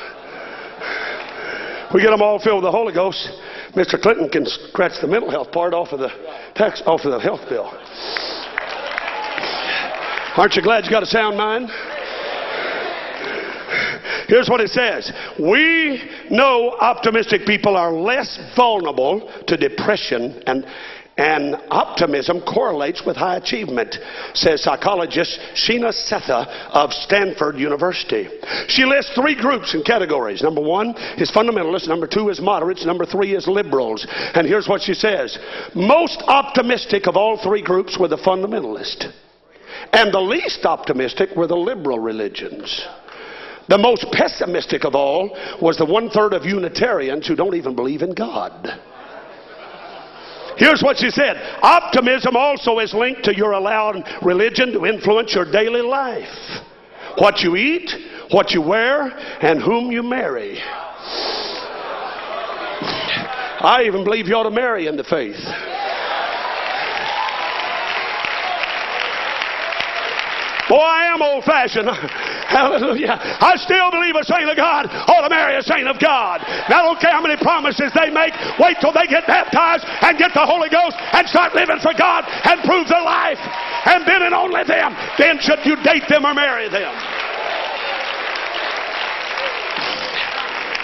We 1.93 2.01
get 2.01 2.11
them 2.11 2.21
all 2.21 2.39
filled 2.39 2.63
with 2.63 2.67
the 2.67 2.71
Holy 2.71 2.93
Ghost. 2.93 3.27
Mr. 3.75 4.01
Clinton 4.01 4.29
can 4.29 4.45
scratch 4.45 4.99
the 5.01 5.07
mental 5.07 5.29
health 5.29 5.51
part 5.51 5.73
off 5.73 5.91
of 5.91 5.99
the 5.99 6.09
tax 6.55 6.81
off 6.85 7.05
of 7.05 7.11
the 7.11 7.19
health 7.19 7.41
bill. 7.49 7.71
Aren't 10.37 10.55
you 10.55 10.61
glad 10.61 10.85
you 10.85 10.91
got 10.91 11.03
a 11.03 11.07
sound 11.07 11.37
mind? 11.37 11.69
Here's 14.27 14.47
what 14.47 14.61
it 14.61 14.69
says 14.69 15.11
We 15.39 16.01
know 16.29 16.77
optimistic 16.79 17.45
people 17.45 17.75
are 17.75 17.91
less 17.91 18.39
vulnerable 18.55 19.31
to 19.47 19.57
depression 19.57 20.43
and, 20.45 20.65
and 21.19 21.57
optimism 21.69 22.39
correlates 22.39 23.05
with 23.05 23.17
high 23.17 23.35
achievement, 23.35 23.97
says 24.33 24.63
psychologist 24.63 25.37
Sheena 25.53 25.91
Sethi 25.91 26.47
of 26.71 26.93
Stanford 26.93 27.57
University. 27.57 28.29
She 28.69 28.85
lists 28.85 29.11
three 29.15 29.35
groups 29.35 29.73
and 29.73 29.83
categories. 29.83 30.41
Number 30.41 30.61
one 30.61 30.95
is 31.17 31.29
fundamentalists, 31.29 31.89
number 31.89 32.07
two 32.07 32.29
is 32.29 32.39
moderates, 32.39 32.85
number 32.85 33.05
three 33.05 33.35
is 33.35 33.49
liberals. 33.49 34.07
And 34.33 34.47
here's 34.47 34.69
what 34.69 34.81
she 34.81 34.93
says 34.93 35.37
Most 35.75 36.23
optimistic 36.25 37.05
of 37.05 37.17
all 37.17 37.37
three 37.37 37.61
groups 37.61 37.97
were 37.99 38.07
the 38.07 38.15
fundamentalists, 38.17 39.11
and 39.91 40.13
the 40.13 40.21
least 40.21 40.65
optimistic 40.65 41.35
were 41.35 41.47
the 41.47 41.57
liberal 41.57 41.99
religions. 41.99 42.87
The 43.67 43.77
most 43.77 44.07
pessimistic 44.13 44.85
of 44.85 44.95
all 44.95 45.37
was 45.61 45.77
the 45.77 45.85
one 45.85 46.09
third 46.09 46.31
of 46.31 46.45
Unitarians 46.45 47.27
who 47.27 47.35
don't 47.35 47.55
even 47.55 47.75
believe 47.75 48.03
in 48.03 48.13
God. 48.13 48.79
Here's 50.59 50.83
what 50.83 50.97
she 50.97 51.09
said 51.09 51.37
Optimism 51.63 52.35
also 52.35 52.79
is 52.79 52.93
linked 52.93 53.23
to 53.23 53.35
your 53.35 53.53
allowed 53.53 54.03
religion 54.21 54.73
to 54.73 54.85
influence 54.85 55.33
your 55.33 55.49
daily 55.49 55.81
life. 55.81 56.27
What 57.17 57.39
you 57.39 57.55
eat, 57.55 57.89
what 58.31 58.51
you 58.51 58.61
wear, 58.61 59.09
and 59.41 59.61
whom 59.61 59.91
you 59.91 60.03
marry. 60.03 60.59
I 63.61 63.83
even 63.85 64.03
believe 64.03 64.27
you 64.27 64.35
ought 64.35 64.43
to 64.43 64.51
marry 64.51 64.87
in 64.87 64.95
the 64.95 65.03
faith. 65.03 65.39
Boy, 70.69 70.77
I 70.77 71.09
am 71.09 71.21
old 71.25 71.43
fashioned. 71.49 71.89
Hallelujah. 72.53 73.17
I 73.17 73.57
still 73.57 73.89
believe 73.89 74.13
a 74.13 74.21
saint 74.21 74.45
of 74.45 74.53
God 74.53 74.85
ought 74.85 75.25
to 75.25 75.29
marry 75.33 75.57
a 75.57 75.65
saint 75.65 75.89
of 75.89 75.97
God. 75.97 76.45
Now, 76.69 76.85
I 76.85 76.93
don't 76.93 77.01
care 77.01 77.09
how 77.09 77.25
many 77.25 77.41
promises 77.41 77.89
they 77.97 78.13
make. 78.13 78.37
Wait 78.61 78.77
till 78.77 78.93
they 78.93 79.09
get 79.09 79.25
baptized 79.25 79.81
and 79.89 80.13
get 80.21 80.29
the 80.37 80.45
Holy 80.45 80.69
Ghost 80.69 80.93
and 81.17 81.25
start 81.25 81.57
living 81.57 81.81
for 81.81 81.97
God 81.97 82.29
and 82.29 82.61
prove 82.61 82.85
their 82.85 83.01
life. 83.01 83.41
And 83.89 84.05
then 84.05 84.21
and 84.21 84.33
only 84.37 84.61
them. 84.61 84.93
Then 85.17 85.41
should 85.41 85.65
you 85.65 85.73
date 85.81 86.05
them 86.05 86.29
or 86.29 86.37
marry 86.37 86.69
them. 86.69 86.93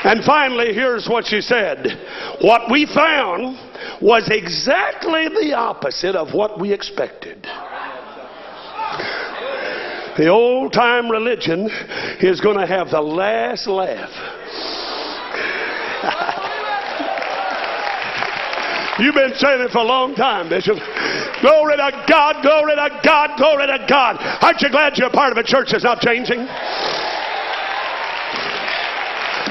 And 0.06 0.24
finally, 0.24 0.74
here's 0.74 1.08
what 1.10 1.26
she 1.26 1.42
said. 1.42 1.86
What 2.42 2.70
we 2.70 2.86
found 2.86 3.58
was 4.02 4.30
exactly 4.30 5.30
the 5.30 5.54
opposite 5.54 6.16
of 6.16 6.34
what 6.34 6.60
we 6.60 6.74
expected. 6.74 7.46
The 10.18 10.28
old 10.28 10.72
time 10.72 11.10
religion 11.10 11.70
is 12.22 12.40
going 12.40 12.58
to 12.58 12.66
have 12.66 12.90
the 12.90 13.02
last 13.02 13.68
laugh. 13.68 14.12
You've 19.00 19.14
been 19.14 19.36
saying 19.36 19.60
it 19.60 19.72
for 19.72 19.80
a 19.80 19.84
long 19.84 20.16
time, 20.16 20.48
Bishop. 20.48 20.78
Glory 21.42 21.76
to 21.76 22.06
God, 22.08 22.42
glory 22.42 22.76
to 22.76 23.00
God, 23.04 23.38
glory 23.38 23.68
to 23.68 23.86
God. 23.90 24.16
Aren't 24.42 24.62
you 24.62 24.70
glad 24.70 24.98
you're 24.98 25.10
a 25.10 25.12
part 25.12 25.34
of 25.34 25.38
a 25.38 25.44
church 25.44 25.72
that's 25.72 25.84
not 25.84 26.00
changing? 26.00 26.48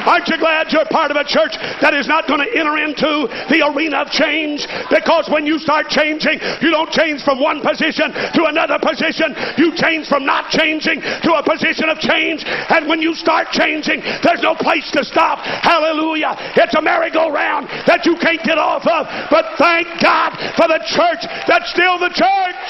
Aren't 0.04 0.28
you 0.28 0.36
glad 0.38 0.72
you're 0.72 0.84
part 0.90 1.10
of 1.10 1.16
a 1.16 1.24
church 1.24 1.56
that 1.80 1.94
is 1.94 2.06
not 2.06 2.28
going 2.28 2.40
to 2.40 2.50
enter 2.52 2.76
into 2.76 3.26
the 3.48 3.64
arena 3.64 4.04
of 4.04 4.12
change? 4.12 4.68
Because 4.92 5.28
when 5.32 5.46
you 5.46 5.58
start 5.58 5.88
changing, 5.88 6.40
you 6.60 6.70
don't 6.70 6.92
change 6.92 7.24
from 7.24 7.40
one 7.40 7.60
position 7.60 8.12
to 8.12 8.44
another 8.44 8.78
position. 8.78 9.34
You 9.56 9.72
change 9.74 10.08
from 10.08 10.24
not 10.24 10.50
changing 10.50 11.00
to 11.00 11.30
a 11.34 11.42
position 11.42 11.88
of 11.88 11.98
change. 11.98 12.44
And 12.44 12.86
when 12.86 13.00
you 13.00 13.14
start 13.14 13.48
changing, 13.50 14.00
there's 14.22 14.42
no 14.42 14.54
place 14.54 14.90
to 14.92 15.04
stop. 15.04 15.40
Hallelujah. 15.40 16.36
It's 16.56 16.74
a 16.74 16.82
merry-go-round 16.82 17.68
that 17.86 18.04
you 18.04 18.16
can't 18.16 18.42
get 18.44 18.58
off 18.58 18.86
of. 18.86 19.08
But 19.30 19.56
thank 19.56 19.88
God 20.00 20.36
for 20.56 20.68
the 20.68 20.84
church 20.84 21.24
that's 21.48 21.70
still 21.70 21.98
the 21.98 22.12
church. 22.12 22.64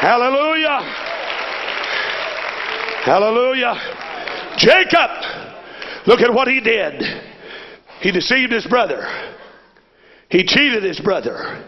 Hallelujah. 0.00 1.09
Hallelujah. 3.04 3.74
Jacob, 4.58 5.10
look 6.06 6.20
at 6.20 6.32
what 6.32 6.48
he 6.48 6.60
did. 6.60 7.02
He 8.00 8.12
deceived 8.12 8.52
his 8.52 8.66
brother. 8.66 9.06
He 10.28 10.44
cheated 10.44 10.82
his 10.82 11.00
brother. 11.00 11.66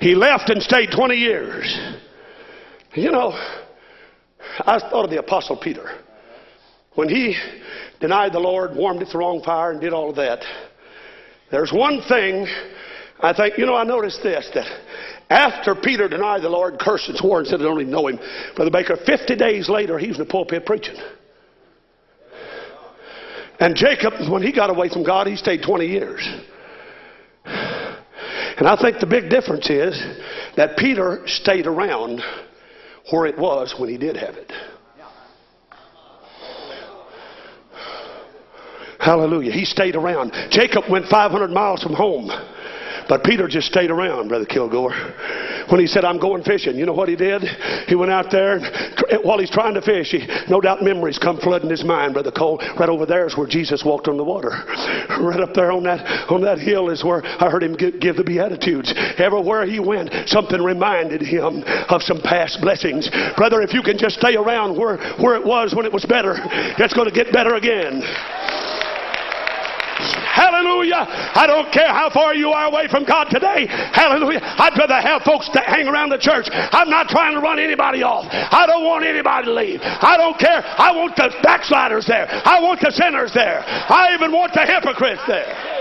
He 0.00 0.14
left 0.14 0.50
and 0.50 0.62
stayed 0.62 0.90
20 0.92 1.16
years. 1.16 1.78
You 2.94 3.10
know, 3.10 3.32
I 4.60 4.78
thought 4.78 5.04
of 5.04 5.10
the 5.10 5.18
Apostle 5.18 5.56
Peter. 5.56 5.98
When 6.94 7.08
he 7.08 7.36
denied 8.00 8.32
the 8.32 8.40
Lord, 8.40 8.74
warmed 8.74 9.02
at 9.02 9.08
the 9.08 9.18
wrong 9.18 9.42
fire, 9.42 9.72
and 9.72 9.80
did 9.80 9.92
all 9.92 10.10
of 10.10 10.16
that, 10.16 10.44
there's 11.50 11.72
one 11.72 12.02
thing 12.08 12.46
I 13.20 13.32
think, 13.32 13.58
you 13.58 13.66
know, 13.66 13.74
I 13.74 13.84
noticed 13.84 14.22
this 14.22 14.48
that 14.54 14.66
after 15.30 15.74
Peter 15.74 16.08
denied 16.08 16.42
the 16.42 16.48
Lord, 16.48 16.78
cursed 16.78 17.08
and 17.08 17.18
swore 17.18 17.40
and 17.40 17.46
said, 17.46 17.60
I 17.60 17.64
don't 17.64 17.80
even 17.80 17.92
know 17.92 18.06
him, 18.06 18.18
Brother 18.56 18.70
Baker, 18.70 18.96
50 18.96 19.36
days 19.36 19.68
later, 19.68 19.98
he 19.98 20.08
was 20.08 20.18
in 20.18 20.24
the 20.24 20.30
pulpit 20.30 20.64
preaching. 20.64 20.96
And 23.60 23.74
Jacob, 23.74 24.14
when 24.30 24.42
he 24.42 24.52
got 24.52 24.70
away 24.70 24.88
from 24.88 25.04
God, 25.04 25.26
he 25.26 25.36
stayed 25.36 25.62
20 25.62 25.86
years. 25.86 26.26
And 27.44 28.66
I 28.66 28.76
think 28.80 28.98
the 28.98 29.06
big 29.06 29.30
difference 29.30 29.68
is 29.68 30.00
that 30.56 30.76
Peter 30.76 31.22
stayed 31.26 31.66
around 31.66 32.20
where 33.10 33.26
it 33.26 33.38
was 33.38 33.74
when 33.78 33.88
he 33.88 33.96
did 33.96 34.16
have 34.16 34.34
it. 34.34 34.52
Hallelujah. 38.98 39.52
He 39.52 39.64
stayed 39.64 39.94
around. 39.96 40.32
Jacob 40.50 40.84
went 40.90 41.06
500 41.06 41.50
miles 41.50 41.82
from 41.82 41.94
home. 41.94 42.30
But 43.08 43.24
Peter 43.24 43.48
just 43.48 43.68
stayed 43.68 43.90
around, 43.90 44.28
Brother 44.28 44.44
Kilgore. 44.44 44.92
When 45.70 45.80
he 45.80 45.86
said, 45.86 46.04
I'm 46.04 46.18
going 46.18 46.42
fishing, 46.42 46.76
you 46.76 46.86
know 46.86 46.92
what 46.92 47.08
he 47.08 47.16
did? 47.16 47.42
He 47.86 47.94
went 47.94 48.10
out 48.10 48.30
there, 48.30 48.56
and 48.56 49.24
while 49.24 49.38
he's 49.38 49.50
trying 49.50 49.74
to 49.74 49.82
fish, 49.82 50.10
he, 50.10 50.26
no 50.48 50.60
doubt 50.60 50.82
memories 50.82 51.18
come 51.18 51.38
flooding 51.38 51.70
his 51.70 51.84
mind, 51.84 52.14
Brother 52.14 52.30
Cole. 52.30 52.58
Right 52.78 52.88
over 52.88 53.06
there 53.06 53.26
is 53.26 53.36
where 53.36 53.46
Jesus 53.46 53.84
walked 53.84 54.08
on 54.08 54.16
the 54.16 54.24
water. 54.24 54.50
Right 55.20 55.40
up 55.40 55.54
there 55.54 55.72
on 55.72 55.82
that, 55.84 56.30
on 56.30 56.42
that 56.42 56.58
hill 56.58 56.90
is 56.90 57.04
where 57.04 57.24
I 57.24 57.50
heard 57.50 57.62
him 57.62 57.74
give, 57.74 58.00
give 58.00 58.16
the 58.16 58.24
Beatitudes. 58.24 58.92
Everywhere 59.18 59.66
he 59.66 59.80
went, 59.80 60.10
something 60.26 60.60
reminded 60.60 61.22
him 61.22 61.64
of 61.88 62.02
some 62.02 62.20
past 62.22 62.60
blessings. 62.60 63.10
Brother, 63.36 63.62
if 63.62 63.72
you 63.72 63.82
can 63.82 63.98
just 63.98 64.18
stay 64.18 64.36
around 64.36 64.78
where, 64.78 64.98
where 65.16 65.36
it 65.36 65.44
was 65.44 65.74
when 65.74 65.86
it 65.86 65.92
was 65.92 66.04
better, 66.04 66.36
it's 66.78 66.94
going 66.94 67.08
to 67.08 67.14
get 67.14 67.32
better 67.32 67.54
again. 67.54 68.02
Hallelujah. 70.78 71.06
I 71.34 71.46
don't 71.46 71.72
care 71.72 71.88
how 71.88 72.10
far 72.10 72.34
you 72.34 72.50
are 72.50 72.66
away 72.66 72.86
from 72.88 73.04
God 73.04 73.24
today. 73.30 73.66
Hallelujah. 73.66 74.40
I'd 74.42 74.78
rather 74.78 75.00
have 75.00 75.22
folks 75.22 75.50
that 75.54 75.66
hang 75.66 75.88
around 75.88 76.10
the 76.10 76.18
church. 76.18 76.46
I'm 76.52 76.88
not 76.88 77.08
trying 77.08 77.34
to 77.34 77.40
run 77.40 77.58
anybody 77.58 78.02
off. 78.02 78.26
I 78.30 78.66
don't 78.66 78.84
want 78.84 79.04
anybody 79.04 79.46
to 79.46 79.52
leave. 79.52 79.80
I 79.82 80.16
don't 80.16 80.38
care. 80.38 80.62
I 80.62 80.94
want 80.94 81.16
the 81.16 81.34
backsliders 81.42 82.06
there. 82.06 82.28
I 82.30 82.60
want 82.60 82.80
the 82.80 82.92
sinners 82.92 83.32
there. 83.34 83.64
I 83.66 84.14
even 84.14 84.30
want 84.30 84.54
the 84.54 84.64
hypocrites 84.64 85.22
there. 85.26 85.77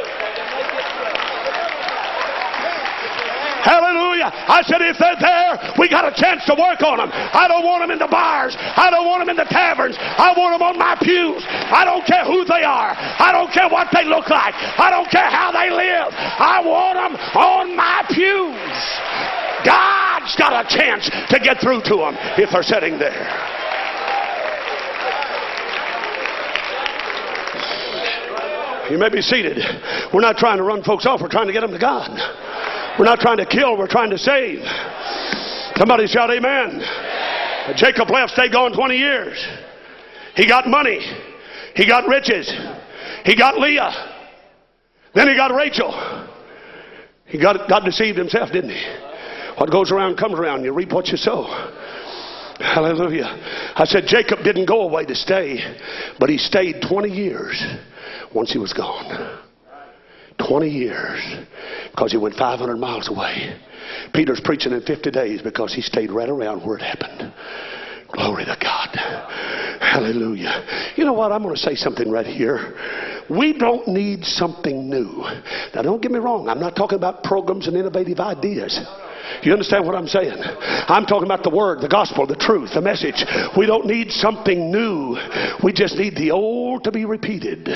Hallelujah. 3.67 4.31
I 4.31 4.63
said, 4.63 4.79
if 4.79 4.95
they're 4.95 5.19
there, 5.19 5.75
we 5.75 5.91
got 5.91 6.07
a 6.07 6.15
chance 6.15 6.47
to 6.47 6.55
work 6.55 6.79
on 6.87 7.03
them. 7.03 7.11
I 7.11 7.51
don't 7.51 7.67
want 7.67 7.83
them 7.83 7.91
in 7.91 7.99
the 7.99 8.07
bars. 8.07 8.55
I 8.55 8.87
don't 8.87 9.03
want 9.03 9.19
them 9.19 9.27
in 9.27 9.35
the 9.35 9.49
taverns. 9.51 9.99
I 9.99 10.31
want 10.31 10.55
them 10.55 10.63
on 10.63 10.79
my 10.79 10.95
pews. 11.03 11.43
I 11.43 11.83
don't 11.83 12.07
care 12.07 12.23
who 12.23 12.47
they 12.47 12.63
are. 12.63 12.95
I 12.95 13.35
don't 13.35 13.51
care 13.51 13.67
what 13.67 13.91
they 13.91 14.07
look 14.07 14.31
like. 14.31 14.55
I 14.55 14.87
don't 14.87 15.11
care 15.11 15.27
how 15.27 15.51
they 15.51 15.67
live. 15.67 16.15
I 16.15 16.63
want 16.63 16.95
them 16.95 17.13
on 17.35 17.75
my 17.75 18.07
pews. 18.07 18.79
God's 19.67 20.31
got 20.39 20.55
a 20.55 20.65
chance 20.71 21.11
to 21.11 21.35
get 21.35 21.59
through 21.59 21.83
to 21.91 21.95
them 22.07 22.15
if 22.39 22.55
they're 22.55 22.63
sitting 22.63 22.95
there. 22.95 23.27
You 28.89 28.97
may 28.97 29.09
be 29.09 29.21
seated. 29.21 29.59
We're 30.13 30.23
not 30.23 30.37
trying 30.37 30.55
to 30.57 30.63
run 30.63 30.83
folks 30.83 31.05
off, 31.05 31.19
we're 31.19 31.27
trying 31.27 31.47
to 31.47 31.53
get 31.53 31.67
them 31.67 31.71
to 31.71 31.79
God. 31.79 32.15
We're 32.97 33.05
not 33.05 33.19
trying 33.19 33.37
to 33.37 33.45
kill, 33.45 33.77
we're 33.77 33.87
trying 33.87 34.09
to 34.09 34.17
save. 34.17 34.59
Somebody 35.75 36.07
shout 36.07 36.31
amen. 36.31 36.81
Jacob 37.75 38.09
left, 38.09 38.33
stayed 38.33 38.51
gone 38.51 38.73
20 38.73 38.97
years. 38.97 39.45
He 40.35 40.47
got 40.47 40.67
money. 40.67 40.99
He 41.75 41.85
got 41.85 42.07
riches. 42.07 42.51
He 43.23 43.35
got 43.35 43.59
Leah. 43.59 43.91
Then 45.13 45.27
he 45.27 45.35
got 45.35 45.53
Rachel. 45.53 45.91
He 47.25 47.39
got, 47.39 47.69
got 47.69 47.83
deceived 47.83 48.17
himself, 48.17 48.51
didn't 48.51 48.71
he? 48.71 48.83
What 49.57 49.71
goes 49.71 49.91
around 49.91 50.17
comes 50.17 50.39
around. 50.39 50.63
You 50.63 50.73
reap 50.73 50.91
what 50.91 51.07
you 51.07 51.17
sow. 51.17 51.43
Hallelujah. 52.59 53.25
I 53.75 53.85
said 53.85 54.05
Jacob 54.07 54.43
didn't 54.43 54.65
go 54.65 54.81
away 54.81 55.05
to 55.05 55.15
stay, 55.15 55.59
but 56.19 56.29
he 56.29 56.37
stayed 56.39 56.81
20 56.87 57.09
years 57.09 57.63
once 58.33 58.51
he 58.51 58.57
was 58.57 58.73
gone. 58.73 59.46
20 60.37 60.69
years 60.69 61.19
because 61.91 62.11
he 62.11 62.17
went 62.17 62.35
500 62.35 62.77
miles 62.77 63.09
away. 63.09 63.59
Peter's 64.13 64.41
preaching 64.43 64.73
in 64.73 64.81
50 64.81 65.11
days 65.11 65.41
because 65.41 65.73
he 65.73 65.81
stayed 65.81 66.11
right 66.11 66.29
around 66.29 66.65
where 66.65 66.77
it 66.77 66.83
happened. 66.83 67.33
Glory 68.11 68.45
to 68.45 68.57
God. 68.61 68.95
Hallelujah. 69.79 70.93
You 70.95 71.05
know 71.05 71.13
what? 71.13 71.31
I'm 71.31 71.43
going 71.43 71.55
to 71.55 71.61
say 71.61 71.75
something 71.75 72.09
right 72.09 72.25
here. 72.25 72.75
We 73.29 73.57
don't 73.57 73.87
need 73.87 74.23
something 74.23 74.89
new. 74.89 75.23
Now, 75.75 75.81
don't 75.81 76.01
get 76.01 76.11
me 76.11 76.19
wrong. 76.19 76.47
I'm 76.47 76.59
not 76.59 76.75
talking 76.75 76.97
about 76.97 77.23
programs 77.23 77.67
and 77.67 77.75
innovative 77.75 78.19
ideas. 78.19 78.79
You 79.43 79.51
understand 79.51 79.85
what 79.85 79.95
I'm 79.95 80.07
saying? 80.07 80.37
I'm 80.39 81.05
talking 81.05 81.25
about 81.25 81.43
the 81.43 81.49
Word, 81.49 81.81
the 81.81 81.89
gospel, 81.89 82.25
the 82.25 82.35
truth, 82.35 82.71
the 82.73 82.81
message. 82.81 83.23
We 83.57 83.65
don't 83.65 83.85
need 83.85 84.11
something 84.11 84.71
new. 84.71 85.17
We 85.63 85.73
just 85.73 85.97
need 85.97 86.15
the 86.15 86.31
old 86.31 86.85
to 86.85 86.91
be 86.91 87.05
repeated. 87.05 87.67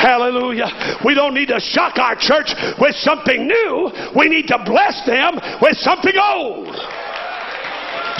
Hallelujah. 0.00 0.98
We 1.04 1.14
don't 1.14 1.34
need 1.34 1.48
to 1.48 1.60
shock 1.60 1.98
our 1.98 2.16
church 2.16 2.54
with 2.80 2.96
something 2.96 3.46
new. 3.46 3.90
We 4.16 4.28
need 4.28 4.48
to 4.48 4.58
bless 4.64 5.04
them 5.04 5.38
with 5.60 5.76
something 5.76 6.16
old. 6.16 6.74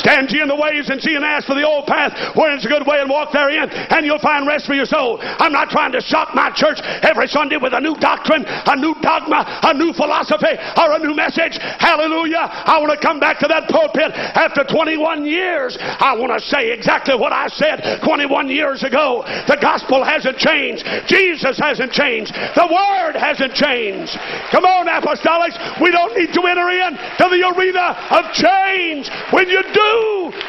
Stand 0.01 0.33
ye 0.33 0.41
in 0.41 0.49
the 0.49 0.57
ways 0.57 0.89
and 0.89 1.01
see 1.01 1.15
and 1.15 1.25
ask 1.25 1.47
for 1.47 1.55
the 1.55 1.67
old 1.67 1.87
path 1.87 2.13
where 2.37 2.53
it's 2.55 2.65
a 2.65 2.73
good 2.73 2.87
way 2.87 3.01
and 3.01 3.09
walk 3.09 3.33
therein, 3.33 3.69
and 3.69 4.05
you'll 4.05 4.19
find 4.21 4.47
rest 4.47 4.67
for 4.67 4.75
your 4.75 4.89
soul. 4.89 5.19
I'm 5.21 5.53
not 5.53 5.69
trying 5.69 5.93
to 5.93 6.01
shock 6.01 6.35
my 6.35 6.51
church 6.51 6.81
every 7.03 7.29
Sunday 7.29 7.57
with 7.57 7.73
a 7.73 7.81
new 7.81 7.95
doctrine, 7.97 8.45
a 8.47 8.77
new 8.77 8.95
dogma, 9.01 9.45
a 9.63 9.75
new 9.75 9.93
philosophy, 9.93 10.57
or 10.77 10.97
a 10.97 10.99
new 10.99 11.15
message. 11.15 11.59
Hallelujah. 11.61 12.49
I 12.49 12.81
want 12.81 12.93
to 12.93 13.01
come 13.01 13.21
back 13.21 13.39
to 13.41 13.49
that 13.49 13.69
pulpit 13.69 14.13
after 14.17 14.65
21 14.65 15.27
years. 15.27 15.77
I 15.81 16.17
want 16.17 16.33
to 16.33 16.41
say 16.41 16.73
exactly 16.73 17.15
what 17.15 17.33
I 17.33 17.49
said 17.49 18.01
21 18.03 18.49
years 18.49 18.83
ago. 18.83 19.23
The 19.47 19.59
gospel 19.61 20.05
hasn't 20.05 20.39
changed. 20.39 20.85
Jesus 21.07 21.59
hasn't 21.59 21.93
changed. 21.93 22.33
The 22.33 22.67
word 22.67 23.19
hasn't 23.19 23.53
changed. 23.55 24.17
Come 24.51 24.65
on, 24.65 24.89
apostolics. 24.89 25.59
We 25.81 25.91
don't 25.91 26.17
need 26.17 26.33
to 26.33 26.43
enter 26.47 26.69
in 26.71 26.97
to 26.97 27.27
the 27.29 27.43
arena 27.53 27.93
of 28.11 28.33
change. 28.33 29.11
When 29.33 29.49
you 29.49 29.63
do, 29.63 29.90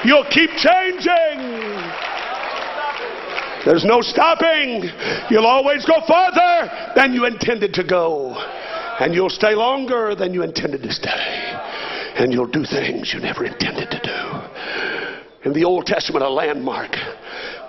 you'll 0.04 0.26
keep 0.30 0.50
changing. 0.52 1.72
There's 3.66 3.86
no 3.86 4.02
stopping. 4.02 4.90
You'll 5.30 5.46
always 5.46 5.86
go 5.86 6.02
farther 6.08 6.94
than 6.96 7.14
you 7.14 7.26
intended 7.26 7.74
to 7.76 7.84
go. 7.84 8.36
And 9.00 9.14
you'll 9.14 9.30
stay 9.30 9.56
longer 9.56 10.16
than 10.16 10.34
you 10.34 10.44
intended 10.44 10.82
to 10.84 10.92
stay. 10.92 11.10
And 12.18 12.34
you'll 12.34 12.48
do 12.48 12.66
things 12.66 13.14
you 13.14 13.20
never 13.20 13.46
intended 13.46 13.92
to 13.92 14.00
do. 14.04 15.50
In 15.50 15.54
the 15.54 15.64
Old 15.64 15.86
Testament, 15.86 16.24
a 16.24 16.30
landmark 16.30 16.96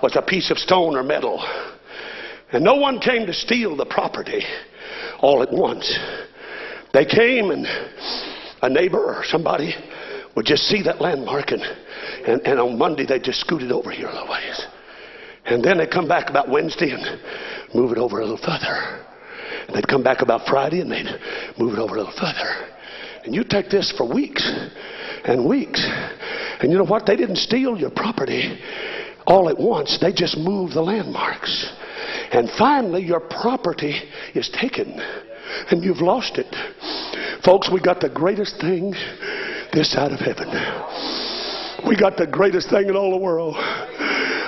was 0.01 0.15
a 0.15 0.21
piece 0.21 0.51
of 0.51 0.57
stone 0.57 0.95
or 0.95 1.03
metal. 1.03 1.43
And 2.51 2.63
no 2.63 2.75
one 2.75 2.99
came 2.99 3.25
to 3.27 3.33
steal 3.33 3.75
the 3.75 3.85
property 3.85 4.43
all 5.19 5.41
at 5.41 5.51
once. 5.51 5.97
They 6.91 7.05
came 7.05 7.49
and 7.49 7.65
a 8.61 8.69
neighbor 8.69 9.15
or 9.15 9.23
somebody 9.25 9.75
would 10.35 10.45
just 10.45 10.63
see 10.63 10.81
that 10.83 11.01
landmark 11.01 11.51
and, 11.51 11.61
and, 11.61 12.41
and 12.45 12.59
on 12.59 12.77
Monday 12.77 13.05
they 13.05 13.19
just 13.19 13.39
scoot 13.39 13.61
it 13.61 13.71
over 13.71 13.91
here 13.91 14.07
a 14.07 14.11
little 14.11 14.29
ways. 14.29 14.65
And 15.45 15.63
then 15.63 15.77
they'd 15.77 15.91
come 15.91 16.07
back 16.07 16.29
about 16.29 16.49
Wednesday 16.49 16.91
and 16.91 17.03
move 17.75 17.91
it 17.91 17.97
over 17.97 18.19
a 18.19 18.25
little 18.25 18.37
further. 18.37 19.05
And 19.67 19.75
they'd 19.75 19.87
come 19.87 20.03
back 20.03 20.21
about 20.21 20.47
Friday 20.47 20.81
and 20.81 20.91
they'd 20.91 21.19
move 21.57 21.73
it 21.73 21.79
over 21.79 21.95
a 21.95 21.97
little 21.99 22.13
further. 22.13 22.73
And 23.25 23.35
you 23.35 23.43
take 23.43 23.69
this 23.69 23.91
for 23.91 24.11
weeks 24.11 24.49
and 25.25 25.45
weeks. 25.45 25.85
And 26.59 26.71
you 26.71 26.77
know 26.77 26.85
what? 26.85 27.05
They 27.05 27.15
didn't 27.15 27.37
steal 27.37 27.77
your 27.77 27.91
property 27.91 28.59
all 29.25 29.49
at 29.49 29.57
once. 29.57 29.97
They 29.99 30.11
just 30.11 30.37
moved 30.37 30.73
the 30.73 30.81
landmarks. 30.81 31.71
And 32.31 32.49
finally, 32.57 33.03
your 33.03 33.19
property 33.19 34.01
is 34.33 34.49
taken 34.49 34.99
and 35.69 35.83
you've 35.83 36.01
lost 36.01 36.37
it. 36.37 36.53
Folks, 37.43 37.69
we 37.71 37.81
got 37.81 37.99
the 37.99 38.09
greatest 38.09 38.59
thing 38.59 38.93
this 39.73 39.91
side 39.91 40.11
of 40.11 40.19
heaven. 40.19 40.47
We 41.87 41.95
got 41.95 42.15
the 42.15 42.27
greatest 42.27 42.69
thing 42.69 42.89
in 42.89 42.95
all 42.95 43.11
the 43.11 43.17
world. 43.17 43.55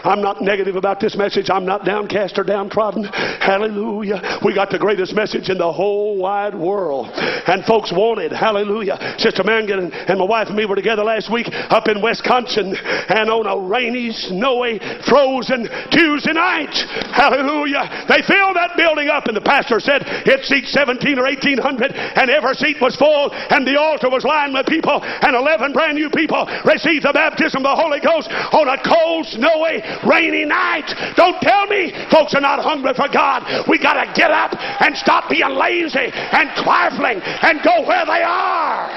I'm 0.06 0.22
not 0.22 0.41
negative 0.41 0.76
about 0.76 0.99
this 0.99 1.18
message. 1.18 1.49
I'm 1.49 1.66
not 1.66 1.84
downcast 1.84 2.38
or 2.38 2.43
downtrodden. 2.43 3.03
Hallelujah. 3.06 4.39
We 4.45 4.53
got 4.53 4.70
the 4.70 4.78
greatest 4.78 5.16
message 5.16 5.49
in 5.49 5.58
the 5.58 5.72
whole 5.72 6.18
wide 6.18 6.53
world. 6.53 7.10
And 7.12 7.66
folks 7.66 7.91
wanted. 7.91 8.32
Hallelujah. 8.32 9.16
Sister 9.18 9.43
Mangan 9.43 9.91
and 9.91 10.20
my 10.20 10.26
wife 10.26 10.47
and 10.47 10.58
me 10.58 10.66
were 10.66 10.76
together 10.76 11.03
last 11.03 11.32
week 11.32 11.49
up 11.51 11.88
in 11.88 12.01
Wisconsin 12.01 12.76
and 13.10 13.30
on 13.30 13.47
a 13.47 13.58
rainy, 13.68 14.12
snowy, 14.12 14.80
frozen 15.10 15.68
Tuesday 15.89 16.34
night. 16.34 16.74
Hallelujah. 17.10 18.06
They 18.08 18.22
filled 18.22 18.56
that 18.56 18.78
building 18.78 19.10
up 19.10 19.26
and 19.26 19.36
the 19.36 19.41
pastor 19.41 19.80
said 19.80 20.03
it 20.06 20.45
seats 20.45 20.72
17 20.72 21.18
or 21.18 21.24
1800 21.24 21.91
and 21.93 22.30
every 22.30 22.53
seat 22.56 22.78
was 22.80 22.95
full 22.95 23.32
and 23.34 23.66
the 23.66 23.80
altar 23.80 24.10
was 24.10 24.24
lined 24.24 24.53
with 24.53 24.68
people 24.68 25.01
and 25.01 25.36
11 25.36 25.74
brand 25.74 25.95
new 25.95 26.10
people 26.10 26.45
received 26.64 27.06
the 27.06 27.14
baptism 27.14 27.66
of 27.66 27.76
the 27.76 27.82
Holy 27.82 27.99
Ghost 27.99 28.30
on 28.53 28.68
a 28.70 28.78
cold, 28.86 29.26
snowy, 29.26 29.82
rainy 30.04 30.46
night. 30.46 30.89
Don't 31.16 31.39
tell 31.41 31.68
me 31.68 31.93
folks 32.12 32.34
are 32.34 32.41
not 32.41 32.60
hungry 32.60 32.93
for 32.93 33.08
God. 33.08 33.68
We 33.68 33.78
got 33.80 33.93
to 33.93 34.12
get 34.14 34.32
up 34.32 34.52
and 34.82 34.96
stop 34.98 35.30
being 35.30 35.50
lazy 35.56 36.12
and 36.12 36.50
trifling 36.58 37.22
and 37.22 37.62
go 37.64 37.86
where 37.88 38.06
they 38.06 38.24
are. 38.26 38.89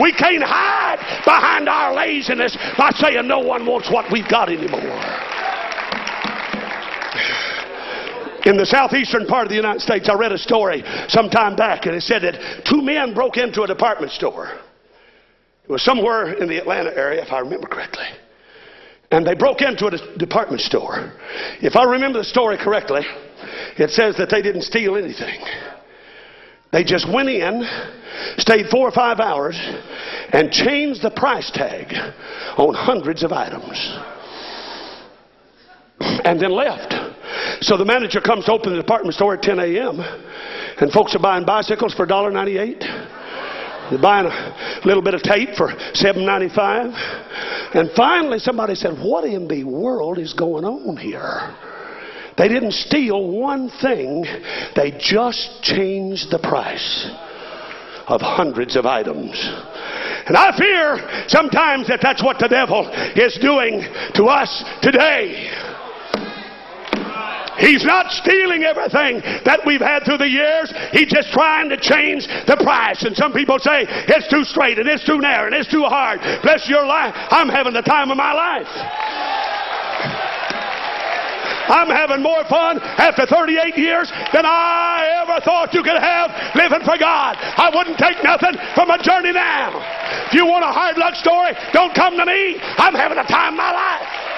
We 0.00 0.12
can't 0.12 0.42
hide 0.42 0.98
behind 1.24 1.68
our 1.68 1.94
laziness 1.94 2.56
by 2.78 2.90
saying 2.96 3.26
no 3.26 3.40
one 3.40 3.66
wants 3.66 3.90
what 3.90 4.10
we've 4.10 4.28
got 4.28 4.48
anymore. 4.48 4.80
in 8.46 8.56
the 8.56 8.66
southeastern 8.66 9.26
part 9.26 9.44
of 9.44 9.50
the 9.50 9.56
United 9.56 9.80
States, 9.80 10.08
I 10.08 10.14
read 10.14 10.32
a 10.32 10.38
story 10.38 10.82
some 11.08 11.28
time 11.28 11.56
back, 11.56 11.86
and 11.86 11.94
it 11.94 12.02
said 12.02 12.22
that 12.22 12.64
two 12.64 12.82
men 12.82 13.14
broke 13.14 13.36
into 13.36 13.62
a 13.62 13.66
department 13.66 14.12
store. 14.12 14.58
It 15.64 15.70
was 15.70 15.82
somewhere 15.82 16.32
in 16.32 16.48
the 16.48 16.56
Atlanta 16.56 16.96
area, 16.96 17.22
if 17.22 17.32
I 17.32 17.40
remember 17.40 17.68
correctly. 17.68 18.06
And 19.10 19.26
they 19.26 19.34
broke 19.34 19.60
into 19.60 19.86
a 19.86 20.18
department 20.18 20.60
store. 20.60 21.12
If 21.60 21.74
I 21.74 21.84
remember 21.84 22.18
the 22.18 22.24
story 22.24 22.56
correctly, 22.56 23.02
it 23.76 23.90
says 23.90 24.16
that 24.18 24.30
they 24.30 24.40
didn't 24.40 24.62
steal 24.62 24.96
anything. 24.96 25.40
They 26.72 26.84
just 26.84 27.12
went 27.12 27.28
in, 27.28 27.66
stayed 28.38 28.66
four 28.70 28.86
or 28.86 28.92
five 28.92 29.18
hours, 29.18 29.58
and 30.32 30.52
changed 30.52 31.02
the 31.02 31.10
price 31.10 31.50
tag 31.50 31.92
on 32.56 32.74
hundreds 32.74 33.24
of 33.24 33.32
items. 33.32 33.98
And 36.24 36.40
then 36.40 36.52
left. 36.52 36.94
So 37.62 37.76
the 37.76 37.84
manager 37.84 38.20
comes 38.20 38.44
to 38.44 38.52
open 38.52 38.70
the 38.70 38.80
department 38.80 39.14
store 39.14 39.34
at 39.34 39.42
10 39.42 39.58
a.m. 39.58 40.00
and 40.78 40.92
folks 40.92 41.14
are 41.14 41.18
buying 41.18 41.44
bicycles 41.44 41.94
for 41.94 42.06
$1.98. 42.06 43.19
They're 43.90 44.00
buying 44.00 44.26
a 44.26 44.80
little 44.84 45.02
bit 45.02 45.14
of 45.14 45.22
tape 45.22 45.54
for 45.56 45.68
$7.95. 45.68 47.74
And 47.74 47.90
finally 47.96 48.38
somebody 48.38 48.74
said, 48.74 48.98
What 48.98 49.24
in 49.24 49.48
the 49.48 49.64
world 49.64 50.18
is 50.18 50.32
going 50.32 50.64
on 50.64 50.96
here? 50.96 51.54
They 52.38 52.48
didn't 52.48 52.72
steal 52.72 53.28
one 53.28 53.70
thing, 53.82 54.24
they 54.74 54.96
just 54.98 55.62
changed 55.62 56.30
the 56.30 56.38
price 56.38 57.10
of 58.06 58.20
hundreds 58.20 58.76
of 58.76 58.86
items. 58.86 59.34
And 60.26 60.36
I 60.36 60.56
fear 60.56 61.26
sometimes 61.28 61.88
that 61.88 62.00
that's 62.02 62.22
what 62.22 62.38
the 62.38 62.48
devil 62.48 62.88
is 63.14 63.38
doing 63.40 63.82
to 64.14 64.24
us 64.24 64.64
today. 64.82 65.69
He's 67.60 67.84
not 67.84 68.10
stealing 68.10 68.64
everything 68.64 69.20
that 69.44 69.60
we've 69.66 69.80
had 69.80 70.04
through 70.04 70.18
the 70.18 70.28
years. 70.28 70.72
He's 70.92 71.12
just 71.12 71.30
trying 71.30 71.68
to 71.68 71.76
change 71.76 72.26
the 72.26 72.56
price. 72.56 73.04
And 73.04 73.14
some 73.14 73.32
people 73.32 73.58
say 73.58 73.84
it's 73.86 74.28
too 74.28 74.44
straight 74.44 74.78
and 74.78 74.88
it's 74.88 75.04
too 75.04 75.18
narrow 75.18 75.46
and 75.46 75.54
it's 75.54 75.70
too 75.70 75.84
hard. 75.84 76.20
Bless 76.42 76.68
your 76.68 76.86
life. 76.86 77.14
I'm 77.14 77.48
having 77.48 77.74
the 77.74 77.82
time 77.82 78.10
of 78.10 78.16
my 78.16 78.32
life. 78.32 78.68
I'm 81.70 81.88
having 81.88 82.20
more 82.20 82.42
fun 82.50 82.80
after 82.80 83.26
38 83.26 83.78
years 83.78 84.10
than 84.32 84.42
I 84.44 85.22
ever 85.22 85.40
thought 85.44 85.72
you 85.72 85.84
could 85.84 86.02
have 86.02 86.34
living 86.56 86.82
for 86.82 86.98
God. 86.98 87.38
I 87.38 87.70
wouldn't 87.72 87.96
take 87.96 88.24
nothing 88.24 88.58
from 88.74 88.90
a 88.90 88.98
journey 88.98 89.32
now. 89.32 89.78
If 90.26 90.34
you 90.34 90.46
want 90.46 90.64
a 90.64 90.72
hard 90.74 90.98
luck 90.98 91.14
story, 91.14 91.54
don't 91.72 91.94
come 91.94 92.16
to 92.16 92.26
me. 92.26 92.58
I'm 92.58 92.94
having 92.94 93.18
the 93.18 93.28
time 93.28 93.54
of 93.54 93.58
my 93.58 93.70
life. 93.70 94.29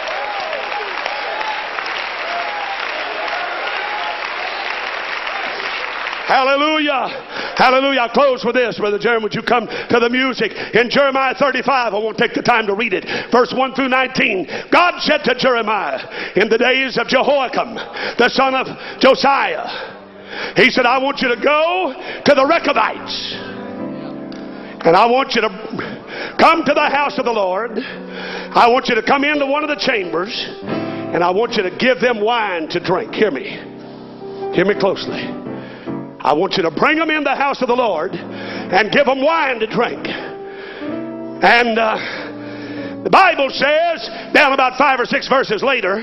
Hallelujah. 6.33 7.13
Hallelujah. 7.61 8.01
I'll 8.01 8.09
close 8.09 8.43
with 8.43 8.55
this. 8.55 8.79
Brother 8.79 8.99
Jeremy, 8.99 9.23
would 9.23 9.35
you 9.35 9.43
come 9.43 9.67
to 9.67 9.99
the 10.01 10.09
music? 10.09 10.53
In 10.73 10.89
Jeremiah 10.89 11.35
35, 11.35 11.93
I 11.93 11.99
won't 11.99 12.17
take 12.17 12.33
the 12.33 12.41
time 12.41 12.67
to 12.69 12.75
read 12.75 12.95
it. 12.95 13.05
Verse 13.31 13.53
1 13.55 13.75
through 13.75 13.91
19. 13.91 14.49
God 14.73 14.99
said 15.03 15.19
to 15.25 15.35
Jeremiah 15.35 16.33
in 16.35 16.49
the 16.49 16.57
days 16.57 16.97
of 16.97 17.07
Jehoiakim, 17.07 17.75
the 18.17 18.31
son 18.33 18.55
of 18.55 18.67
Josiah, 18.99 20.57
He 20.57 20.71
said, 20.71 20.87
I 20.87 20.97
want 20.97 21.21
you 21.21 21.29
to 21.29 21.37
go 21.37 21.93
to 22.25 22.35
the 22.35 22.47
Rechabites. 22.47 23.37
And 24.89 24.97
I 24.97 25.05
want 25.05 25.35
you 25.35 25.43
to 25.43 25.51
come 26.41 26.65
to 26.65 26.73
the 26.73 26.89
house 26.89 27.19
of 27.19 27.27
the 27.27 27.33
Lord. 27.33 27.73
I 27.77 28.71
want 28.71 28.89
you 28.89 28.95
to 28.95 29.03
come 29.03 29.25
into 29.25 29.45
one 29.45 29.65
of 29.65 29.69
the 29.69 29.77
chambers. 29.77 30.33
And 30.65 31.23
I 31.23 31.31
want 31.31 31.61
you 31.61 31.63
to 31.63 31.77
give 31.77 32.01
them 32.01 32.25
wine 32.25 32.69
to 32.69 32.81
drink. 32.81 33.13
Hear 33.13 33.31
me. 33.31 33.61
Hear 34.57 34.65
me 34.65 34.81
closely. 34.81 35.52
I 36.23 36.33
want 36.35 36.55
you 36.55 36.63
to 36.63 36.71
bring 36.71 36.99
them 36.99 37.11
in 37.11 37.25
the 37.25 37.35
house 37.35 37.61
of 37.63 37.69
the 37.69 37.75
Lord 37.75 38.13
and 38.15 38.93
give 38.93 39.07
them 39.07 39.21
wine 39.21 39.59
to 39.59 39.67
drink. 39.67 40.07
And 40.07 41.77
uh, 41.77 43.03
the 43.03 43.11
Bible 43.11 43.51
says, 43.51 44.09
down 44.33 44.53
about 44.53 44.79
five 44.79 45.01
or 45.01 45.05
six 45.05 45.27
verses 45.27 45.63
later, 45.65 46.03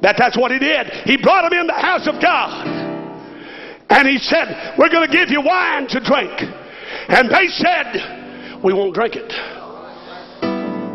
that 0.00 0.14
that's 0.16 0.38
what 0.38 0.52
he 0.52 0.60
did. 0.60 0.86
He 1.04 1.16
brought 1.16 1.48
them 1.48 1.58
in 1.58 1.66
the 1.66 1.72
house 1.72 2.06
of 2.06 2.22
God. 2.22 2.66
And 3.90 4.08
he 4.08 4.18
said, 4.18 4.76
We're 4.78 4.88
going 4.88 5.10
to 5.10 5.12
give 5.12 5.30
you 5.30 5.40
wine 5.42 5.88
to 5.88 6.00
drink. 6.00 6.30
And 7.08 7.28
they 7.28 7.48
said, 7.48 8.62
We 8.64 8.72
won't 8.72 8.94
drink 8.94 9.16
it. 9.16 9.32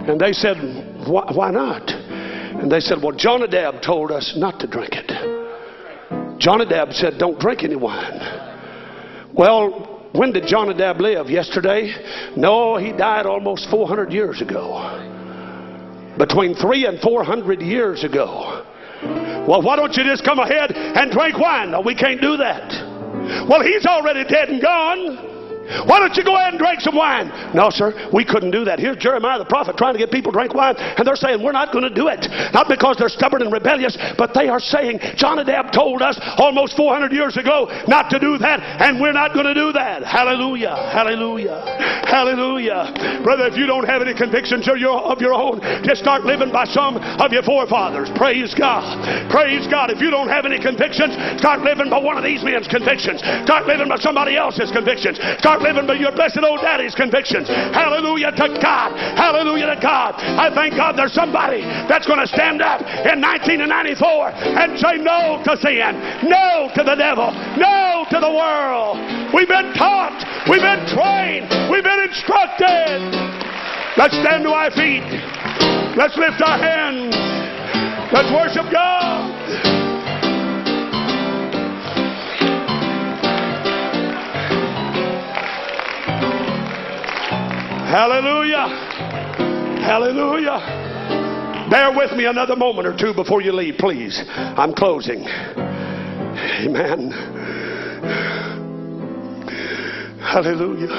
And 0.09 0.19
they 0.19 0.31
said, 0.31 0.57
Why 1.05 1.51
not? 1.51 1.89
And 1.89 2.71
they 2.71 2.79
said, 2.79 2.99
Well, 3.03 3.15
Jonadab 3.15 3.81
told 3.81 4.11
us 4.11 4.35
not 4.37 4.59
to 4.61 4.67
drink 4.67 4.93
it. 4.93 5.36
Jonadab 6.39 6.93
said, 6.93 7.17
Don't 7.17 7.39
drink 7.39 7.63
any 7.63 7.75
wine. 7.75 8.19
Well, 9.33 10.09
when 10.13 10.31
did 10.31 10.47
Jonadab 10.47 10.99
live? 10.99 11.29
Yesterday? 11.29 11.93
No, 12.35 12.77
he 12.77 12.91
died 12.91 13.25
almost 13.25 13.69
400 13.69 14.11
years 14.11 14.41
ago. 14.41 15.03
Between 16.17 16.55
three 16.55 16.85
and 16.85 16.99
400 16.99 17.61
years 17.61 18.03
ago. 18.03 18.65
Well, 19.47 19.61
why 19.61 19.75
don't 19.75 19.95
you 19.95 20.03
just 20.03 20.25
come 20.25 20.39
ahead 20.39 20.71
and 20.71 21.11
drink 21.11 21.37
wine? 21.37 21.71
No, 21.71 21.81
we 21.81 21.95
can't 21.95 22.19
do 22.19 22.37
that. 22.37 23.47
Well, 23.47 23.61
he's 23.61 23.85
already 23.85 24.23
dead 24.23 24.49
and 24.49 24.61
gone. 24.61 25.36
Why 25.85 25.99
don't 25.99 26.15
you 26.15 26.23
go 26.23 26.35
ahead 26.35 26.53
and 26.53 26.59
drink 26.59 26.81
some 26.81 26.95
wine? 26.95 27.29
No, 27.53 27.69
sir, 27.69 28.09
we 28.13 28.25
couldn't 28.25 28.51
do 28.51 28.65
that. 28.65 28.79
Here's 28.79 28.97
Jeremiah 28.97 29.39
the 29.39 29.45
prophet 29.45 29.77
trying 29.77 29.93
to 29.93 29.99
get 29.99 30.11
people 30.11 30.31
to 30.31 30.37
drink 30.37 30.53
wine, 30.53 30.75
and 30.77 31.05
they're 31.05 31.15
saying, 31.15 31.43
We're 31.43 31.55
not 31.55 31.71
going 31.71 31.83
to 31.83 31.93
do 31.93 32.07
it. 32.07 32.27
Not 32.53 32.67
because 32.67 32.97
they're 32.97 33.09
stubborn 33.09 33.41
and 33.41 33.51
rebellious, 33.51 33.97
but 34.17 34.33
they 34.33 34.47
are 34.47 34.59
saying, 34.59 34.99
Jonadab 35.15 35.71
told 35.71 36.01
us 36.01 36.19
almost 36.37 36.75
400 36.75 37.11
years 37.11 37.37
ago 37.37 37.67
not 37.87 38.09
to 38.09 38.19
do 38.19 38.37
that, 38.37 38.61
and 38.61 38.99
we're 38.99 39.13
not 39.13 39.33
going 39.33 39.45
to 39.45 39.53
do 39.53 39.71
that. 39.73 40.03
Hallelujah. 40.03 40.75
Hallelujah. 40.91 41.61
Hallelujah. 42.07 43.19
Brother, 43.23 43.47
if 43.47 43.57
you 43.57 43.65
don't 43.67 43.85
have 43.85 44.01
any 44.01 44.13
convictions 44.13 44.67
of 44.67 44.77
your, 44.77 44.99
of 44.99 45.19
your 45.19 45.33
own, 45.33 45.59
just 45.83 46.01
start 46.01 46.23
living 46.23 46.51
by 46.51 46.65
some 46.65 46.97
of 46.97 47.31
your 47.31 47.43
forefathers. 47.43 48.09
Praise 48.15 48.55
God. 48.55 48.87
Praise 49.29 49.67
God. 49.67 49.91
If 49.91 49.99
you 49.99 50.09
don't 50.09 50.29
have 50.29 50.45
any 50.45 50.59
convictions, 50.59 51.13
start 51.39 51.61
living 51.61 51.89
by 51.89 51.99
one 51.99 52.17
of 52.17 52.23
these 52.23 52.43
men's 52.43 52.67
convictions. 52.67 53.19
Start 53.43 53.67
living 53.67 53.89
by 53.89 53.97
somebody 53.97 54.37
else's 54.37 54.71
convictions. 54.71 55.19
Start 55.39 55.56
start 55.57 55.75
living 55.75 55.87
by 55.87 55.95
your 55.95 56.11
blessed 56.11 56.39
old 56.43 56.61
daddy's 56.61 56.93
convictions. 56.93 57.47
Hallelujah 57.47 58.31
to 58.31 58.47
God. 58.61 58.93
Hallelujah 59.17 59.75
to 59.75 59.79
God. 59.81 60.15
I 60.17 60.53
thank 60.53 60.75
God 60.75 60.97
there's 60.97 61.13
somebody 61.13 61.61
that's 61.61 62.05
going 62.05 62.19
to 62.19 62.27
stand 62.27 62.61
up 62.61 62.81
in 62.81 63.21
1994 63.21 64.31
and 64.53 64.79
say 64.79 64.97
no 64.97 65.41
to 65.45 65.57
sin, 65.57 65.97
no 66.29 66.69
to 66.75 66.83
the 66.83 66.95
devil, 66.95 67.31
no 67.57 68.05
to 68.09 68.19
the 68.19 68.29
world. 68.29 68.97
We've 69.33 69.49
been 69.49 69.73
taught, 69.73 70.21
we've 70.49 70.61
been 70.61 70.85
trained, 70.85 71.49
we've 71.71 71.83
been 71.83 72.05
instructed. 72.05 73.01
Let's 73.97 74.13
stand 74.13 74.43
to 74.45 74.53
our 74.53 74.69
feet. 74.71 75.05
Let's 75.97 76.15
lift 76.17 76.41
our 76.41 76.57
hands. 76.57 77.15
Let's 78.13 78.29
worship 78.31 78.71
God. 78.71 79.86
Hallelujah. 87.87 88.67
Hallelujah. 89.79 90.59
Bear 91.71 91.95
with 91.95 92.11
me 92.17 92.25
another 92.25 92.57
moment 92.57 92.85
or 92.85 92.93
two 92.97 93.13
before 93.13 93.41
you 93.41 93.53
leave, 93.53 93.77
please. 93.77 94.21
I'm 94.27 94.73
closing. 94.73 95.21
Amen. 95.23 97.11
Hallelujah. 100.19 100.91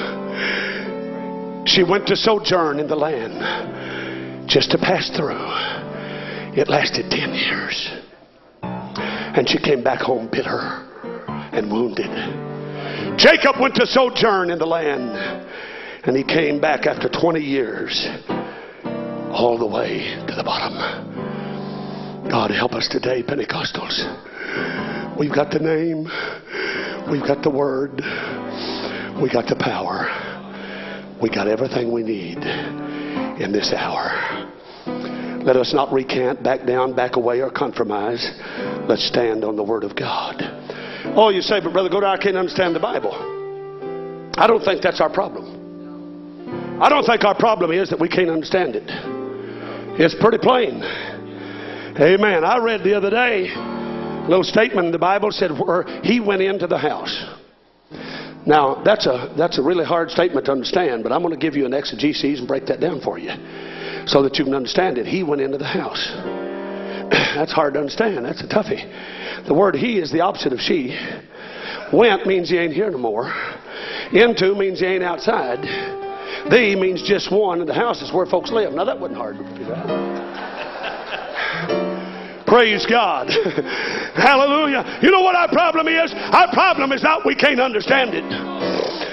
She 1.67 1.83
went 1.83 2.07
to 2.07 2.15
sojourn 2.15 2.79
in 2.79 2.87
the 2.87 2.95
land 2.95 4.49
just 4.49 4.71
to 4.71 4.79
pass 4.79 5.11
through. 5.15 5.45
It 6.59 6.69
lasted 6.69 7.11
10 7.11 7.35
years. 7.35 7.87
And 8.63 9.47
she 9.47 9.59
came 9.59 9.83
back 9.83 9.99
home 9.99 10.27
bitter 10.31 10.57
and 11.53 11.71
wounded. 11.71 12.09
Jacob 13.19 13.59
went 13.61 13.75
to 13.75 13.85
sojourn 13.85 14.49
in 14.49 14.57
the 14.57 14.65
land 14.65 15.45
and 16.03 16.15
he 16.15 16.23
came 16.23 16.61
back 16.61 16.85
after 16.85 17.09
20 17.09 17.39
years, 17.39 18.07
all 19.31 19.57
the 19.57 19.67
way 19.67 20.15
to 20.27 20.35
the 20.35 20.43
bottom. 20.43 22.29
God 22.29 22.51
help 22.51 22.73
us 22.73 22.87
today, 22.87 23.23
Pentecostals. 23.23 25.17
We've 25.19 25.33
got 25.33 25.51
the 25.51 25.59
name, 25.59 26.03
we've 27.11 27.25
got 27.27 27.43
the 27.43 27.49
word, 27.49 27.95
we 29.21 29.29
got 29.29 29.47
the 29.47 29.57
power, 29.59 30.07
we 31.21 31.29
got 31.29 31.47
everything 31.47 31.91
we 31.91 32.03
need 32.03 32.37
in 33.41 33.51
this 33.51 33.73
hour. 33.73 34.47
Let 35.43 35.55
us 35.55 35.73
not 35.73 35.91
recant, 35.91 36.43
back 36.43 36.65
down, 36.65 36.95
back 36.95 37.15
away, 37.15 37.41
or 37.41 37.49
compromise. 37.49 38.29
Let's 38.87 39.05
stand 39.07 39.43
on 39.43 39.55
the 39.55 39.63
Word 39.63 39.83
of 39.85 39.95
God. 39.95 40.35
Oh, 41.15 41.29
you 41.29 41.41
say, 41.41 41.61
but 41.61 41.71
Brother 41.71 41.89
Goder, 41.89 42.05
I 42.05 42.17
can't 42.17 42.35
understand 42.35 42.75
the 42.75 42.79
Bible. 42.79 43.13
I 44.37 44.47
don't 44.47 44.63
think 44.63 44.81
that's 44.81 44.99
our 44.99 45.09
problem. 45.09 45.58
I 46.81 46.87
don't 46.87 47.05
think 47.05 47.25
our 47.25 47.35
problem 47.35 47.71
is 47.71 47.89
that 47.89 47.99
we 47.99 48.07
can't 48.07 48.29
understand 48.29 48.75
it. 48.75 48.83
It's 49.99 50.15
pretty 50.15 50.37
plain. 50.37 50.81
Amen. 51.99 52.45
I 52.45 52.57
read 52.63 52.85
the 52.85 52.95
other 52.95 53.09
day 53.09 53.51
a 53.53 54.27
little 54.29 54.45
statement 54.45 54.85
in 54.85 54.91
the 54.93 54.99
Bible 54.99 55.31
said 55.31 55.51
where 55.51 55.83
he 56.03 56.21
went 56.21 56.41
into 56.41 56.67
the 56.67 56.77
house. 56.77 57.25
Now, 58.45 58.81
that's 58.85 59.05
a, 59.07 59.33
that's 59.37 59.59
a 59.59 59.61
really 59.61 59.83
hard 59.83 60.09
statement 60.09 60.45
to 60.45 60.53
understand, 60.53 61.03
but 61.03 61.11
I'm 61.11 61.21
going 61.21 61.37
to 61.37 61.39
give 61.39 61.55
you 61.55 61.65
an 61.65 61.73
exegesis 61.73 62.39
and 62.39 62.47
break 62.47 62.65
that 62.67 62.79
down 62.79 63.01
for 63.01 63.19
you 63.19 63.31
so 64.07 64.23
that 64.23 64.37
you 64.37 64.45
can 64.45 64.53
understand 64.53 64.97
it. 64.97 65.05
He 65.05 65.23
went 65.23 65.41
into 65.41 65.57
the 65.57 65.67
house. 65.67 66.07
that's 67.35 67.51
hard 67.51 67.73
to 67.73 67.79
understand. 67.81 68.23
That's 68.23 68.41
a 68.41 68.47
toughie. 68.47 69.45
The 69.47 69.53
word 69.53 69.75
he 69.75 69.99
is 69.99 70.13
the 70.13 70.21
opposite 70.21 70.53
of 70.53 70.59
she. 70.59 70.97
Went 71.91 72.25
means 72.25 72.49
he 72.49 72.57
ain't 72.57 72.73
here 72.73 72.89
no 72.89 72.99
more. 72.99 73.33
Into 74.13 74.55
means 74.55 74.79
he 74.79 74.85
ain't 74.85 75.03
outside. 75.03 76.08
The 76.49 76.75
means 76.79 77.01
just 77.01 77.31
one, 77.31 77.59
and 77.59 77.69
the 77.69 77.73
house 77.73 78.01
is 78.01 78.13
where 78.13 78.25
folks 78.25 78.51
live. 78.51 78.73
Now, 78.73 78.85
that 78.85 78.99
wasn't 78.99 79.17
hard 79.17 79.37
to. 79.37 79.43
Praise 82.49 82.85
God. 82.87 83.29
Hallelujah. 84.15 84.99
You 85.03 85.11
know 85.11 85.21
what 85.21 85.35
our 85.35 85.47
problem 85.49 85.87
is? 85.87 86.11
Our 86.15 86.51
problem 86.51 86.91
is 86.91 87.03
not 87.03 87.23
we 87.25 87.35
can't 87.35 87.59
understand 87.59 88.11
it. 88.13 88.23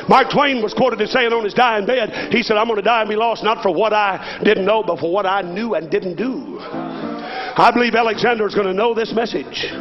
Mark 0.09 0.31
Twain 0.31 0.63
was 0.63 0.73
quoted 0.73 1.03
as 1.03 1.11
saying 1.11 1.33
on 1.33 1.45
his 1.45 1.53
dying 1.53 1.85
bed, 1.85 2.33
he 2.33 2.43
said, 2.43 2.57
I'm 2.57 2.67
going 2.67 2.77
to 2.77 2.83
die 2.83 3.01
and 3.01 3.11
be 3.11 3.17
lost 3.17 3.45
not 3.45 3.63
for 3.63 3.75
what 3.75 3.93
I 3.93 4.41
didn't 4.43 4.65
know, 4.65 4.83
but 4.83 5.01
for 5.01 5.13
what 5.13 5.27
I 5.27 5.43
knew 5.43 5.75
and 5.75 5.91
didn't 5.91 6.17
do. 6.17 6.59
I 6.61 7.71
believe 7.75 7.95
Alexander 7.95 8.47
is 8.47 8.55
going 8.55 8.69
to 8.69 8.75
know 8.75 8.95
this 8.95 9.13
message. 9.13 9.73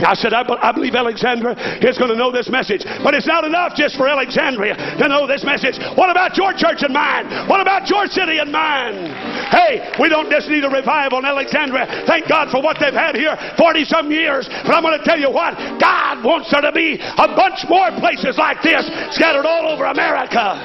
I 0.00 0.14
said, 0.14 0.32
I, 0.32 0.42
I 0.60 0.72
believe 0.72 0.94
Alexandria 0.94 1.54
is 1.84 1.98
going 1.98 2.10
to 2.10 2.16
know 2.16 2.32
this 2.32 2.48
message. 2.48 2.84
But 3.04 3.14
it's 3.14 3.26
not 3.26 3.44
enough 3.44 3.74
just 3.76 3.96
for 3.96 4.08
Alexandria 4.08 4.74
to 4.74 5.08
know 5.08 5.26
this 5.26 5.44
message. 5.44 5.76
What 5.94 6.10
about 6.10 6.36
your 6.36 6.52
church 6.56 6.82
and 6.82 6.92
mine? 6.92 7.28
What 7.48 7.60
about 7.60 7.88
your 7.88 8.06
city 8.06 8.38
and 8.38 8.50
mine? 8.50 9.12
Hey, 9.52 9.92
we 10.00 10.08
don't 10.08 10.30
just 10.30 10.48
need 10.48 10.64
a 10.64 10.70
revival 10.70 11.18
in 11.18 11.24
Alexandria. 11.24 12.04
Thank 12.06 12.28
God 12.28 12.50
for 12.50 12.62
what 12.62 12.78
they've 12.80 12.94
had 12.94 13.14
here 13.14 13.36
40 13.58 13.84
some 13.84 14.10
years. 14.10 14.48
But 14.48 14.74
I'm 14.74 14.82
going 14.82 14.98
to 14.98 15.04
tell 15.04 15.18
you 15.18 15.30
what, 15.30 15.54
God 15.78 16.24
wants 16.24 16.50
there 16.50 16.62
to 16.62 16.72
be 16.72 16.96
a 16.96 17.28
bunch 17.36 17.64
more 17.68 17.90
places 17.98 18.38
like 18.38 18.62
this 18.62 18.86
scattered 19.14 19.46
all 19.46 19.68
over 19.68 19.84
America. 19.86 20.56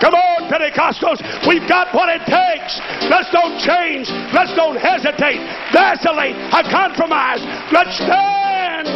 Come 0.00 0.12
on, 0.12 0.35
Pentecostals. 0.48 1.22
We've 1.46 1.68
got 1.68 1.94
what 1.94 2.08
it 2.08 2.22
takes. 2.26 2.80
Let's 3.10 3.30
don't 3.30 3.58
change. 3.58 4.08
Let's 4.32 4.54
don't 4.54 4.76
hesitate, 4.76 5.40
vacillate, 5.72 6.36
or 6.52 6.62
compromise. 6.70 7.42
Let's 7.72 7.96
stand 7.96 8.88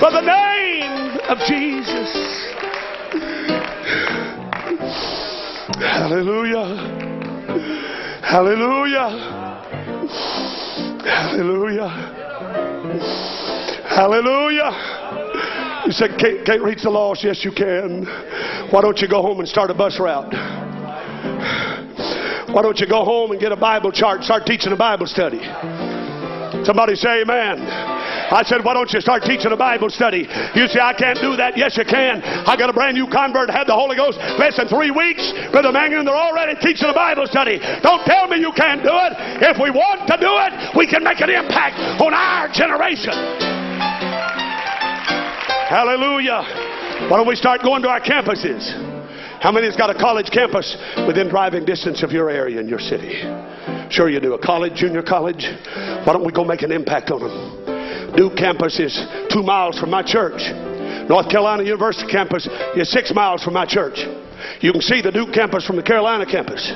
for 0.00 0.10
the 0.10 0.22
name 0.22 1.20
of 1.28 1.38
Jesus. 1.46 2.10
Hallelujah. 5.80 7.00
Hallelujah. 8.22 9.08
Hallelujah. 11.04 11.88
Hallelujah. 13.88 14.99
You 15.86 15.92
said, 15.92 16.18
can't, 16.18 16.44
can't 16.44 16.62
reach 16.62 16.82
the 16.82 16.90
lost. 16.90 17.24
Yes, 17.24 17.44
you 17.44 17.52
can. 17.52 18.04
Why 18.70 18.80
don't 18.82 19.00
you 19.00 19.08
go 19.08 19.22
home 19.22 19.40
and 19.40 19.48
start 19.48 19.70
a 19.70 19.74
bus 19.74 19.98
route? 19.98 20.32
Why 22.52 22.62
don't 22.62 22.78
you 22.78 22.86
go 22.86 23.04
home 23.04 23.30
and 23.30 23.40
get 23.40 23.52
a 23.52 23.56
Bible 23.56 23.92
chart, 23.92 24.22
start 24.24 24.44
teaching 24.44 24.72
a 24.72 24.76
Bible 24.76 25.06
study? 25.06 25.40
Somebody 26.64 26.94
say 26.96 27.22
amen. 27.22 27.62
I 27.62 28.42
said, 28.44 28.62
why 28.62 28.74
don't 28.74 28.92
you 28.92 29.00
start 29.00 29.22
teaching 29.22 29.50
a 29.50 29.56
Bible 29.56 29.88
study? 29.88 30.28
You 30.54 30.66
say, 30.68 30.78
I 30.78 30.92
can't 30.92 31.18
do 31.18 31.36
that. 31.36 31.56
Yes, 31.56 31.76
you 31.76 31.84
can. 31.84 32.22
I 32.22 32.56
got 32.56 32.68
a 32.68 32.72
brand 32.72 32.94
new 32.94 33.06
convert, 33.06 33.50
had 33.50 33.66
the 33.66 33.74
Holy 33.74 33.96
Ghost 33.96 34.18
less 34.38 34.56
than 34.56 34.68
three 34.68 34.90
weeks. 34.90 35.32
Brother 35.50 35.72
Mangan, 35.72 36.04
they're 36.04 36.14
already 36.14 36.58
teaching 36.60 36.88
a 36.88 36.94
Bible 36.94 37.26
study. 37.26 37.58
Don't 37.82 38.04
tell 38.04 38.28
me 38.28 38.38
you 38.38 38.52
can't 38.52 38.82
do 38.82 38.92
it. 38.92 39.12
If 39.42 39.58
we 39.58 39.70
want 39.70 40.06
to 40.06 40.16
do 40.18 40.30
it, 40.30 40.76
we 40.76 40.86
can 40.86 41.02
make 41.02 41.20
an 41.20 41.30
impact 41.30 42.02
on 42.02 42.14
our 42.14 42.46
generation. 42.52 43.59
Hallelujah. 45.70 46.42
Why 47.08 47.16
don't 47.16 47.28
we 47.28 47.36
start 47.36 47.62
going 47.62 47.80
to 47.82 47.88
our 47.88 48.00
campuses? 48.00 48.74
How 49.40 49.52
many 49.52 49.66
has 49.66 49.76
got 49.76 49.88
a 49.88 49.94
college 49.94 50.28
campus 50.28 50.76
within 51.06 51.28
driving 51.28 51.64
distance 51.64 52.02
of 52.02 52.10
your 52.10 52.28
area 52.28 52.58
in 52.58 52.66
your 52.66 52.80
city? 52.80 53.22
Sure 53.88 54.10
you 54.10 54.18
do. 54.18 54.34
A 54.34 54.38
college, 54.44 54.74
junior 54.74 55.00
college. 55.00 55.46
Why 55.46 56.12
don't 56.12 56.26
we 56.26 56.32
go 56.32 56.42
make 56.42 56.62
an 56.62 56.72
impact 56.72 57.12
on 57.12 57.20
them? 57.22 58.16
Duke 58.16 58.36
campus 58.36 58.80
is 58.80 58.98
two 59.32 59.44
miles 59.44 59.78
from 59.78 59.90
my 59.90 60.02
church. 60.02 60.42
North 61.08 61.30
Carolina 61.30 61.62
University 61.62 62.10
campus 62.10 62.48
is 62.74 62.90
six 62.90 63.14
miles 63.14 63.44
from 63.44 63.54
my 63.54 63.64
church. 63.64 64.00
You 64.60 64.72
can 64.72 64.80
see 64.80 65.00
the 65.02 65.10
Duke 65.10 65.32
campus 65.32 65.66
from 65.66 65.76
the 65.76 65.82
Carolina 65.82 66.26
campus. 66.26 66.72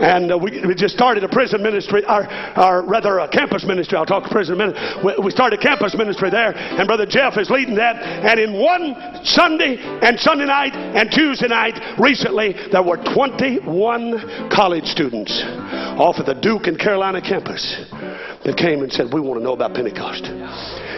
And 0.00 0.32
uh, 0.32 0.38
we, 0.38 0.60
we, 0.66 0.74
just 0.74 0.94
started 0.94 1.22
a 1.22 1.28
prison 1.28 1.62
ministry, 1.62 2.04
or, 2.04 2.26
or 2.58 2.84
rather 2.84 3.20
a 3.20 3.28
campus 3.28 3.64
ministry. 3.64 3.96
I'll 3.96 4.04
talk 4.04 4.28
prison 4.30 4.58
minute. 4.58 4.76
We, 5.04 5.14
we 5.24 5.30
started 5.30 5.60
a 5.60 5.62
campus 5.62 5.94
ministry 5.96 6.30
there, 6.30 6.52
and 6.54 6.86
Brother 6.86 7.06
Jeff 7.06 7.38
is 7.38 7.48
leading 7.48 7.76
that. 7.76 7.96
And 8.02 8.40
in 8.40 8.60
one 8.60 9.24
Sunday 9.24 9.78
and 9.78 10.18
Sunday 10.18 10.46
night 10.46 10.74
and 10.74 11.10
Tuesday 11.10 11.48
night 11.48 11.78
recently, 11.98 12.54
there 12.72 12.82
were 12.82 12.98
21 13.14 14.50
college 14.50 14.86
students 14.86 15.42
off 15.96 16.18
of 16.18 16.26
the 16.26 16.34
Duke 16.34 16.66
and 16.66 16.78
Carolina 16.78 17.22
campus 17.22 17.62
that 18.44 18.56
came 18.58 18.82
and 18.82 18.92
said, 18.92 19.12
We 19.12 19.20
want 19.20 19.38
to 19.38 19.44
know 19.44 19.54
about 19.54 19.74
Pentecost. 19.74 20.26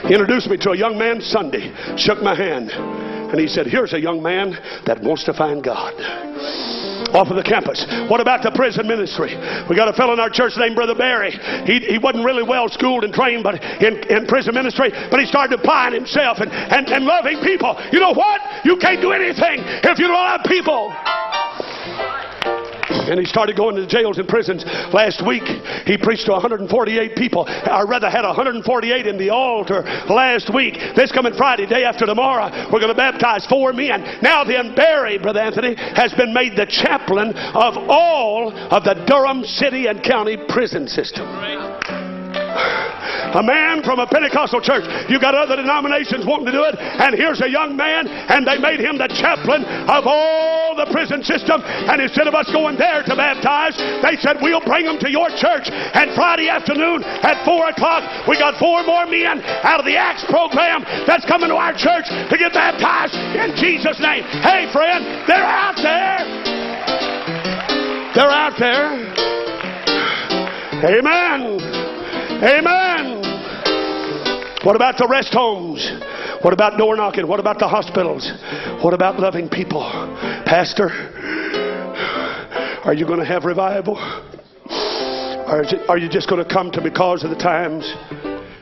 He 0.08 0.14
introduced 0.14 0.48
me 0.48 0.56
to 0.58 0.70
a 0.70 0.76
young 0.76 0.98
man 0.98 1.20
Sunday, 1.20 1.72
shook 1.96 2.22
my 2.22 2.34
hand, 2.34 2.70
and 3.30 3.40
he 3.40 3.48
said, 3.48 3.66
Here's 3.66 3.92
a 3.92 4.00
young 4.00 4.22
man 4.22 4.56
that 4.86 5.00
wants 5.02 5.24
to 5.24 5.34
find 5.34 5.62
God 5.62 5.94
off 7.14 7.28
of 7.28 7.36
the 7.36 7.42
campus. 7.42 7.84
What 8.08 8.20
about 8.20 8.42
the 8.42 8.50
prison 8.50 8.86
ministry? 8.86 9.36
We 9.68 9.76
got 9.76 9.88
a 9.88 9.92
fellow 9.92 10.12
in 10.12 10.20
our 10.20 10.30
church 10.30 10.52
named 10.56 10.74
Brother 10.74 10.94
Barry. 10.94 11.32
He, 11.64 11.80
he 11.80 11.98
wasn't 11.98 12.24
really 12.24 12.42
well 12.42 12.68
schooled 12.68 13.04
and 13.04 13.12
trained 13.12 13.42
but 13.42 13.62
in, 13.82 14.02
in 14.10 14.26
prison 14.26 14.54
ministry, 14.54 14.90
but 15.10 15.20
he 15.20 15.26
started 15.26 15.58
applying 15.58 15.94
himself 15.94 16.38
and, 16.40 16.50
and, 16.50 16.88
and 16.88 17.04
loving 17.04 17.40
people. 17.40 17.76
You 17.92 18.00
know 18.00 18.12
what? 18.12 18.40
You 18.64 18.76
can't 18.76 19.00
do 19.00 19.12
anything 19.12 19.60
if 19.64 19.98
you 19.98 20.08
don't 20.08 20.14
love 20.14 20.40
people. 20.46 20.92
And 23.08 23.18
he 23.18 23.26
started 23.26 23.56
going 23.56 23.76
to 23.76 23.86
jails 23.86 24.18
and 24.18 24.28
prisons 24.28 24.64
last 24.92 25.24
week. 25.26 25.44
He 25.86 25.96
preached 25.96 26.26
to 26.26 26.32
148 26.32 27.16
people. 27.16 27.48
or 27.70 27.86
rather 27.86 28.10
had 28.10 28.24
148 28.24 29.06
in 29.06 29.16
the 29.16 29.30
altar 29.30 29.82
last 30.08 30.52
week. 30.52 30.74
This 30.94 31.12
coming 31.12 31.34
Friday, 31.34 31.66
day 31.66 31.84
after 31.84 32.06
tomorrow, 32.06 32.50
we're 32.72 32.80
going 32.80 32.92
to 32.92 32.94
baptize 32.94 33.46
four 33.46 33.72
men. 33.72 34.18
Now 34.22 34.44
then, 34.44 34.74
Barry, 34.74 35.18
Brother 35.18 35.40
Anthony, 35.40 35.74
has 35.76 36.12
been 36.14 36.32
made 36.32 36.56
the 36.56 36.66
chaplain 36.66 37.32
of 37.36 37.76
all 37.88 38.52
of 38.52 38.84
the 38.84 38.94
Durham 39.06 39.44
City 39.44 39.86
and 39.86 40.02
County 40.02 40.36
prison 40.48 40.88
system. 40.88 41.26
A 42.56 43.42
man 43.42 43.82
from 43.82 43.98
a 43.98 44.06
Pentecostal 44.06 44.60
church. 44.60 44.84
You 45.08 45.20
got 45.20 45.34
other 45.34 45.56
denominations 45.56 46.24
wanting 46.24 46.46
to 46.46 46.52
do 46.52 46.64
it, 46.64 46.76
and 46.78 47.14
here's 47.14 47.40
a 47.40 47.48
young 47.48 47.76
man, 47.76 48.08
and 48.08 48.46
they 48.46 48.58
made 48.58 48.80
him 48.80 48.98
the 48.98 49.08
chaplain 49.08 49.64
of 49.64 50.04
all 50.06 50.74
the 50.76 50.86
prison 50.92 51.22
system. 51.22 51.60
And 51.64 52.00
instead 52.00 52.26
of 52.26 52.34
us 52.34 52.48
going 52.52 52.76
there 52.76 53.02
to 53.02 53.14
baptize, 53.16 53.76
they 54.02 54.16
said, 54.20 54.38
We'll 54.40 54.64
bring 54.64 54.86
them 54.86 54.98
to 55.00 55.10
your 55.10 55.28
church. 55.36 55.68
And 55.68 56.14
Friday 56.14 56.48
afternoon 56.48 57.04
at 57.04 57.44
4 57.44 57.68
o'clock, 57.70 58.28
we 58.28 58.38
got 58.38 58.58
four 58.58 58.84
more 58.84 59.06
men 59.06 59.42
out 59.64 59.80
of 59.80 59.86
the 59.86 59.96
Acts 59.96 60.24
program 60.24 60.84
that's 61.06 61.24
coming 61.24 61.48
to 61.48 61.56
our 61.56 61.72
church 61.72 62.08
to 62.08 62.36
get 62.38 62.52
baptized 62.52 63.14
in 63.14 63.56
Jesus' 63.56 64.00
name. 64.00 64.24
Hey, 64.40 64.70
friend, 64.72 65.04
they're 65.28 65.44
out 65.44 65.76
there. 65.76 66.24
They're 68.14 68.30
out 68.30 68.56
there. 68.58 69.26
Amen. 70.84 71.75
Amen. 72.42 73.22
What 74.62 74.76
about 74.76 74.98
the 74.98 75.08
rest 75.08 75.32
homes? 75.32 75.90
What 76.42 76.52
about 76.52 76.76
door 76.76 76.94
knocking? 76.94 77.26
What 77.26 77.40
about 77.40 77.58
the 77.58 77.66
hospitals? 77.66 78.30
What 78.82 78.92
about 78.92 79.18
loving 79.18 79.48
people? 79.48 79.80
Pastor, 80.44 80.90
are 82.84 82.92
you 82.92 83.06
going 83.06 83.20
to 83.20 83.24
have 83.24 83.46
revival? 83.46 83.96
Or 85.48 85.64
are 85.88 85.96
you 85.96 86.10
just 86.10 86.28
going 86.28 86.44
to 86.44 86.52
come 86.52 86.70
to 86.72 86.82
because 86.82 87.24
of 87.24 87.30
the 87.30 87.36
times 87.36 87.90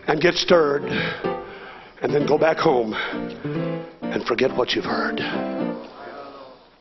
and 0.07 0.21
get 0.21 0.35
stirred 0.35 0.85
and 0.85 2.15
then 2.15 2.29
go 2.29 2.39
back 2.39 2.59
home 2.59 2.95
and 2.95 4.25
forget 4.25 4.57
what 4.57 4.71
you've 4.75 4.85
heard? 4.85 5.17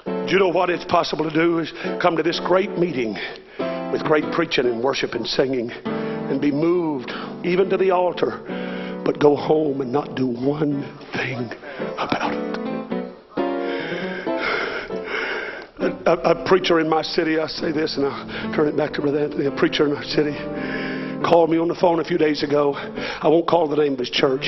Do 0.06 0.32
you 0.32 0.38
know 0.38 0.50
what 0.50 0.70
it's 0.70 0.86
possible 0.86 1.28
to 1.28 1.34
do? 1.34 1.58
Is 1.58 1.74
come 2.00 2.18
to 2.18 2.24
this 2.24 2.40
great 2.40 2.78
meeting 2.78 3.18
with 3.92 4.04
great 4.04 4.32
preaching 4.32 4.68
and 4.68 4.84
worship 4.84 5.14
and 5.14 5.26
singing 5.26 5.72
and 6.30 6.42
be 6.42 6.52
moved 6.52 7.12
even 7.44 7.70
to 7.70 7.78
the 7.78 7.92
altar, 7.92 8.42
but 9.06 9.20
go 9.20 9.36
home 9.36 9.82
and 9.82 9.92
not 9.92 10.16
do 10.16 10.28
one 10.28 10.84
thing 11.14 11.52
about 11.98 12.34
it. 12.34 12.54
A, 16.06 16.12
a, 16.12 16.46
preacher 16.46 16.80
in 16.80 16.90
my 16.90 17.02
city, 17.02 17.40
I 17.40 17.48
say 17.48 17.72
this 17.72 17.96
and 17.98 18.06
I'll 18.06 18.54
turn 18.54 18.68
it 18.68 18.76
back 18.76 18.94
to 18.94 19.02
Brother 19.02 19.20
Anthony. 19.20 19.46
A 19.46 19.52
preacher 19.52 19.86
in 19.86 19.96
our 19.96 20.04
city 20.04 20.34
called 21.24 21.50
me 21.50 21.58
on 21.58 21.68
the 21.68 21.76
phone 21.76 22.00
a 22.00 22.04
few 22.04 22.18
days 22.18 22.44
ago. 22.44 22.74
I 22.76 23.28
won't 23.28 23.48
call 23.48 23.68
the 23.68 23.78
name 23.78 23.94
of 23.94 24.00
his 24.00 24.10
church, 24.10 24.46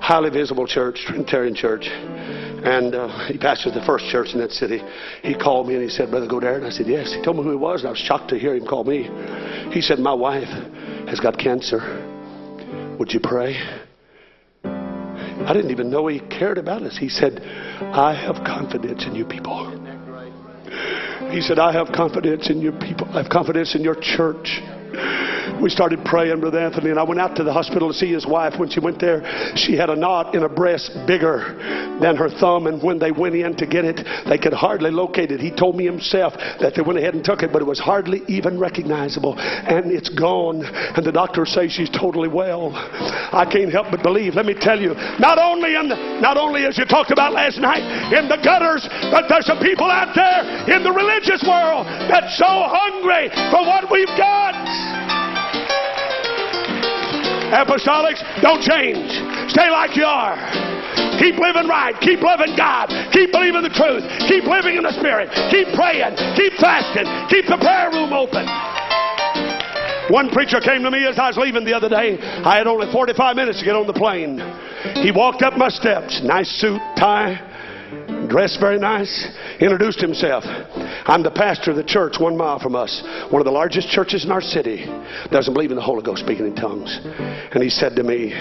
highly 0.00 0.30
visible 0.30 0.66
church, 0.66 1.04
Trinitarian 1.06 1.54
church. 1.54 1.88
And 1.88 2.94
uh, 2.94 3.28
he 3.28 3.38
pastors 3.38 3.74
the 3.74 3.84
first 3.86 4.06
church 4.10 4.28
in 4.32 4.40
that 4.40 4.50
city. 4.50 4.82
He 5.22 5.34
called 5.34 5.68
me 5.68 5.74
and 5.74 5.82
he 5.82 5.88
said, 5.88 6.10
Brother 6.10 6.26
Godard. 6.26 6.62
And 6.62 6.66
I 6.66 6.70
said, 6.70 6.86
Yes. 6.86 7.14
He 7.14 7.22
told 7.22 7.36
me 7.36 7.44
who 7.44 7.50
he 7.50 7.56
was, 7.56 7.80
and 7.80 7.88
I 7.88 7.90
was 7.90 8.00
shocked 8.00 8.30
to 8.30 8.38
hear 8.38 8.54
him 8.54 8.66
call 8.66 8.84
me. 8.84 9.08
He 9.72 9.80
said, 9.80 9.98
My 9.98 10.14
wife 10.14 10.48
has 11.08 11.20
got 11.20 11.38
cancer. 11.38 11.78
Would 12.98 13.12
you 13.12 13.20
pray? 13.20 13.56
I 14.64 15.52
didn't 15.54 15.70
even 15.70 15.90
know 15.90 16.06
he 16.06 16.20
cared 16.20 16.58
about 16.58 16.82
us. 16.82 16.98
He 16.98 17.08
said, 17.08 17.40
I 17.40 18.12
have 18.14 18.44
confidence 18.44 19.06
in 19.06 19.14
you 19.14 19.24
people. 19.24 19.70
He 21.30 21.40
said, 21.40 21.58
I 21.58 21.72
have 21.72 21.88
confidence 21.94 22.50
in 22.50 22.60
your 22.60 22.72
people. 22.72 23.06
I 23.10 23.22
have 23.22 23.30
confidence 23.30 23.74
in 23.74 23.82
your 23.82 23.94
church. 23.94 24.60
We 25.62 25.70
started 25.70 26.04
praying, 26.04 26.40
Brother 26.40 26.60
Anthony, 26.60 26.90
and 26.90 26.98
I 26.98 27.02
went 27.02 27.20
out 27.20 27.34
to 27.36 27.44
the 27.44 27.52
hospital 27.52 27.88
to 27.88 27.94
see 27.94 28.12
his 28.12 28.26
wife. 28.26 28.58
When 28.58 28.70
she 28.70 28.80
went 28.80 29.00
there, 29.00 29.22
she 29.56 29.76
had 29.76 29.90
a 29.90 29.96
knot 29.96 30.34
in 30.34 30.42
her 30.42 30.48
breast 30.48 30.92
bigger 31.06 31.98
than 32.00 32.16
her 32.16 32.30
thumb, 32.30 32.66
and 32.66 32.82
when 32.82 32.98
they 32.98 33.10
went 33.10 33.34
in 33.34 33.56
to 33.56 33.66
get 33.66 33.84
it, 33.84 34.06
they 34.28 34.38
could 34.38 34.52
hardly 34.52 34.90
locate 34.90 35.32
it. 35.32 35.40
He 35.40 35.50
told 35.50 35.76
me 35.76 35.84
himself 35.84 36.34
that 36.60 36.74
they 36.74 36.82
went 36.82 36.98
ahead 36.98 37.14
and 37.14 37.24
took 37.24 37.42
it, 37.42 37.52
but 37.52 37.62
it 37.62 37.66
was 37.66 37.78
hardly 37.78 38.22
even 38.28 38.58
recognizable, 38.58 39.38
and 39.38 39.90
it's 39.90 40.08
gone. 40.08 40.64
And 40.64 41.04
the 41.04 41.12
doctors 41.12 41.50
say 41.50 41.68
she's 41.68 41.90
totally 41.90 42.28
well. 42.28 42.72
I 42.74 43.48
can't 43.50 43.72
help 43.72 43.90
but 43.90 44.02
believe. 44.02 44.34
Let 44.34 44.46
me 44.46 44.54
tell 44.54 44.80
you, 44.80 44.94
not 45.18 45.38
only 45.38 45.74
in 45.74 45.88
the, 45.88 45.96
not 46.20 46.36
only 46.36 46.66
as 46.66 46.78
you 46.78 46.84
talked 46.84 47.10
about 47.10 47.32
last 47.32 47.58
night 47.58 47.82
in 48.12 48.28
the 48.28 48.36
gutters, 48.36 48.86
but 49.10 49.28
there's 49.28 49.46
some 49.46 49.58
people 49.58 49.90
out 49.90 50.14
there 50.14 50.76
in 50.76 50.84
the 50.84 50.92
religious 50.92 51.42
world 51.46 51.86
that's 52.08 52.38
so 52.38 52.46
hungry 52.46 53.28
for 53.50 53.66
what 53.66 53.90
we've 53.90 54.14
got. 54.16 55.07
Apostolics, 57.52 58.20
don't 58.42 58.60
change. 58.60 59.08
Stay 59.50 59.70
like 59.70 59.96
you 59.96 60.04
are. 60.04 60.36
Keep 61.18 61.38
living 61.40 61.66
right. 61.66 61.96
Keep 62.00 62.22
loving 62.22 62.54
God. 62.56 62.92
Keep 63.12 63.32
believing 63.32 63.62
the 63.62 63.72
truth. 63.72 64.04
Keep 64.28 64.44
living 64.44 64.76
in 64.76 64.84
the 64.84 64.92
Spirit. 64.92 65.32
Keep 65.50 65.74
praying. 65.74 66.14
Keep 66.36 66.54
fasting. 66.60 67.08
Keep 67.32 67.50
the 67.50 67.58
prayer 67.58 67.90
room 67.90 68.12
open. 68.12 68.46
One 70.12 70.30
preacher 70.30 70.60
came 70.60 70.82
to 70.84 70.90
me 70.90 71.06
as 71.06 71.18
I 71.18 71.28
was 71.28 71.36
leaving 71.36 71.64
the 71.64 71.74
other 71.74 71.88
day. 71.88 72.16
I 72.20 72.56
had 72.56 72.66
only 72.66 72.90
45 72.90 73.36
minutes 73.36 73.58
to 73.60 73.64
get 73.64 73.76
on 73.76 73.86
the 73.86 73.92
plane. 73.92 74.40
He 75.04 75.12
walked 75.12 75.42
up 75.42 75.56
my 75.56 75.68
steps, 75.68 76.22
nice 76.22 76.48
suit, 76.60 76.80
tie, 76.96 77.36
dressed 78.26 78.58
very 78.60 78.78
nice, 78.78 79.28
introduced 79.60 80.00
himself. 80.00 80.44
I'm 80.44 81.22
the 81.22 81.30
pastor 81.30 81.70
of 81.70 81.76
the 81.76 81.84
church 81.84 82.16
one 82.18 82.36
mile 82.36 82.58
from 82.58 82.74
us, 82.74 83.02
one 83.30 83.40
of 83.40 83.46
the 83.46 83.52
largest 83.52 83.88
churches 83.88 84.24
in 84.24 84.32
our 84.32 84.40
city. 84.40 84.84
Doesn't 85.30 85.54
believe 85.54 85.70
in 85.70 85.76
the 85.76 85.82
Holy 85.82 86.02
Ghost 86.02 86.22
speaking 86.22 86.46
in 86.46 86.54
tongues. 86.54 87.00
And 87.04 87.62
he 87.62 87.70
said 87.70 87.96
to 87.96 88.02
me, 88.02 88.34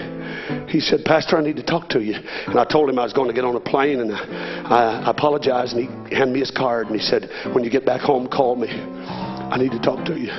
he 0.68 0.80
said, 0.80 1.06
Pastor, 1.06 1.38
I 1.38 1.42
need 1.42 1.56
to 1.58 1.64
talk 1.64 1.90
to 1.90 2.02
you. 2.02 2.16
And 2.16 2.60
I 2.60 2.66
told 2.66 2.90
him 2.90 3.00
I 3.00 3.04
was 3.04 3.14
going 3.14 3.28
to 3.28 3.34
get 3.34 3.46
on 3.46 3.56
a 3.56 3.60
plane, 3.60 4.02
and 4.02 4.14
I, 4.14 5.04
I 5.06 5.12
apologized. 5.12 5.76
And 5.76 6.08
he 6.10 6.16
handed 6.16 6.34
me 6.34 6.40
his 6.40 6.52
card, 6.52 6.88
and 6.88 6.96
he 6.96 7.02
said, 7.02 7.30
When 7.54 7.64
you 7.64 7.70
get 7.70 7.86
back 7.86 8.02
home, 8.02 8.28
call 8.28 8.56
me. 8.56 8.68
I 8.70 9.58
need 9.58 9.72
to 9.72 9.80
talk 9.80 10.06
to 10.06 10.14
you. 10.14 10.32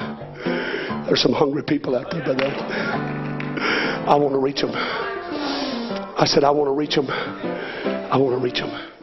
There's 1.06 1.22
some 1.22 1.32
hungry 1.32 1.62
people 1.62 1.96
out 1.96 2.10
there, 2.10 2.22
brother. 2.22 2.44
I 2.44 4.14
want 4.16 4.34
to 4.34 4.38
reach 4.38 4.60
them. 4.60 4.72
I 4.74 6.24
said, 6.26 6.44
I 6.44 6.50
want 6.50 6.68
to 6.68 6.72
reach 6.72 6.94
them. 6.94 7.08
I 7.08 8.16
want 8.18 8.38
to 8.38 8.44
reach 8.44 8.60
them. 8.60 8.97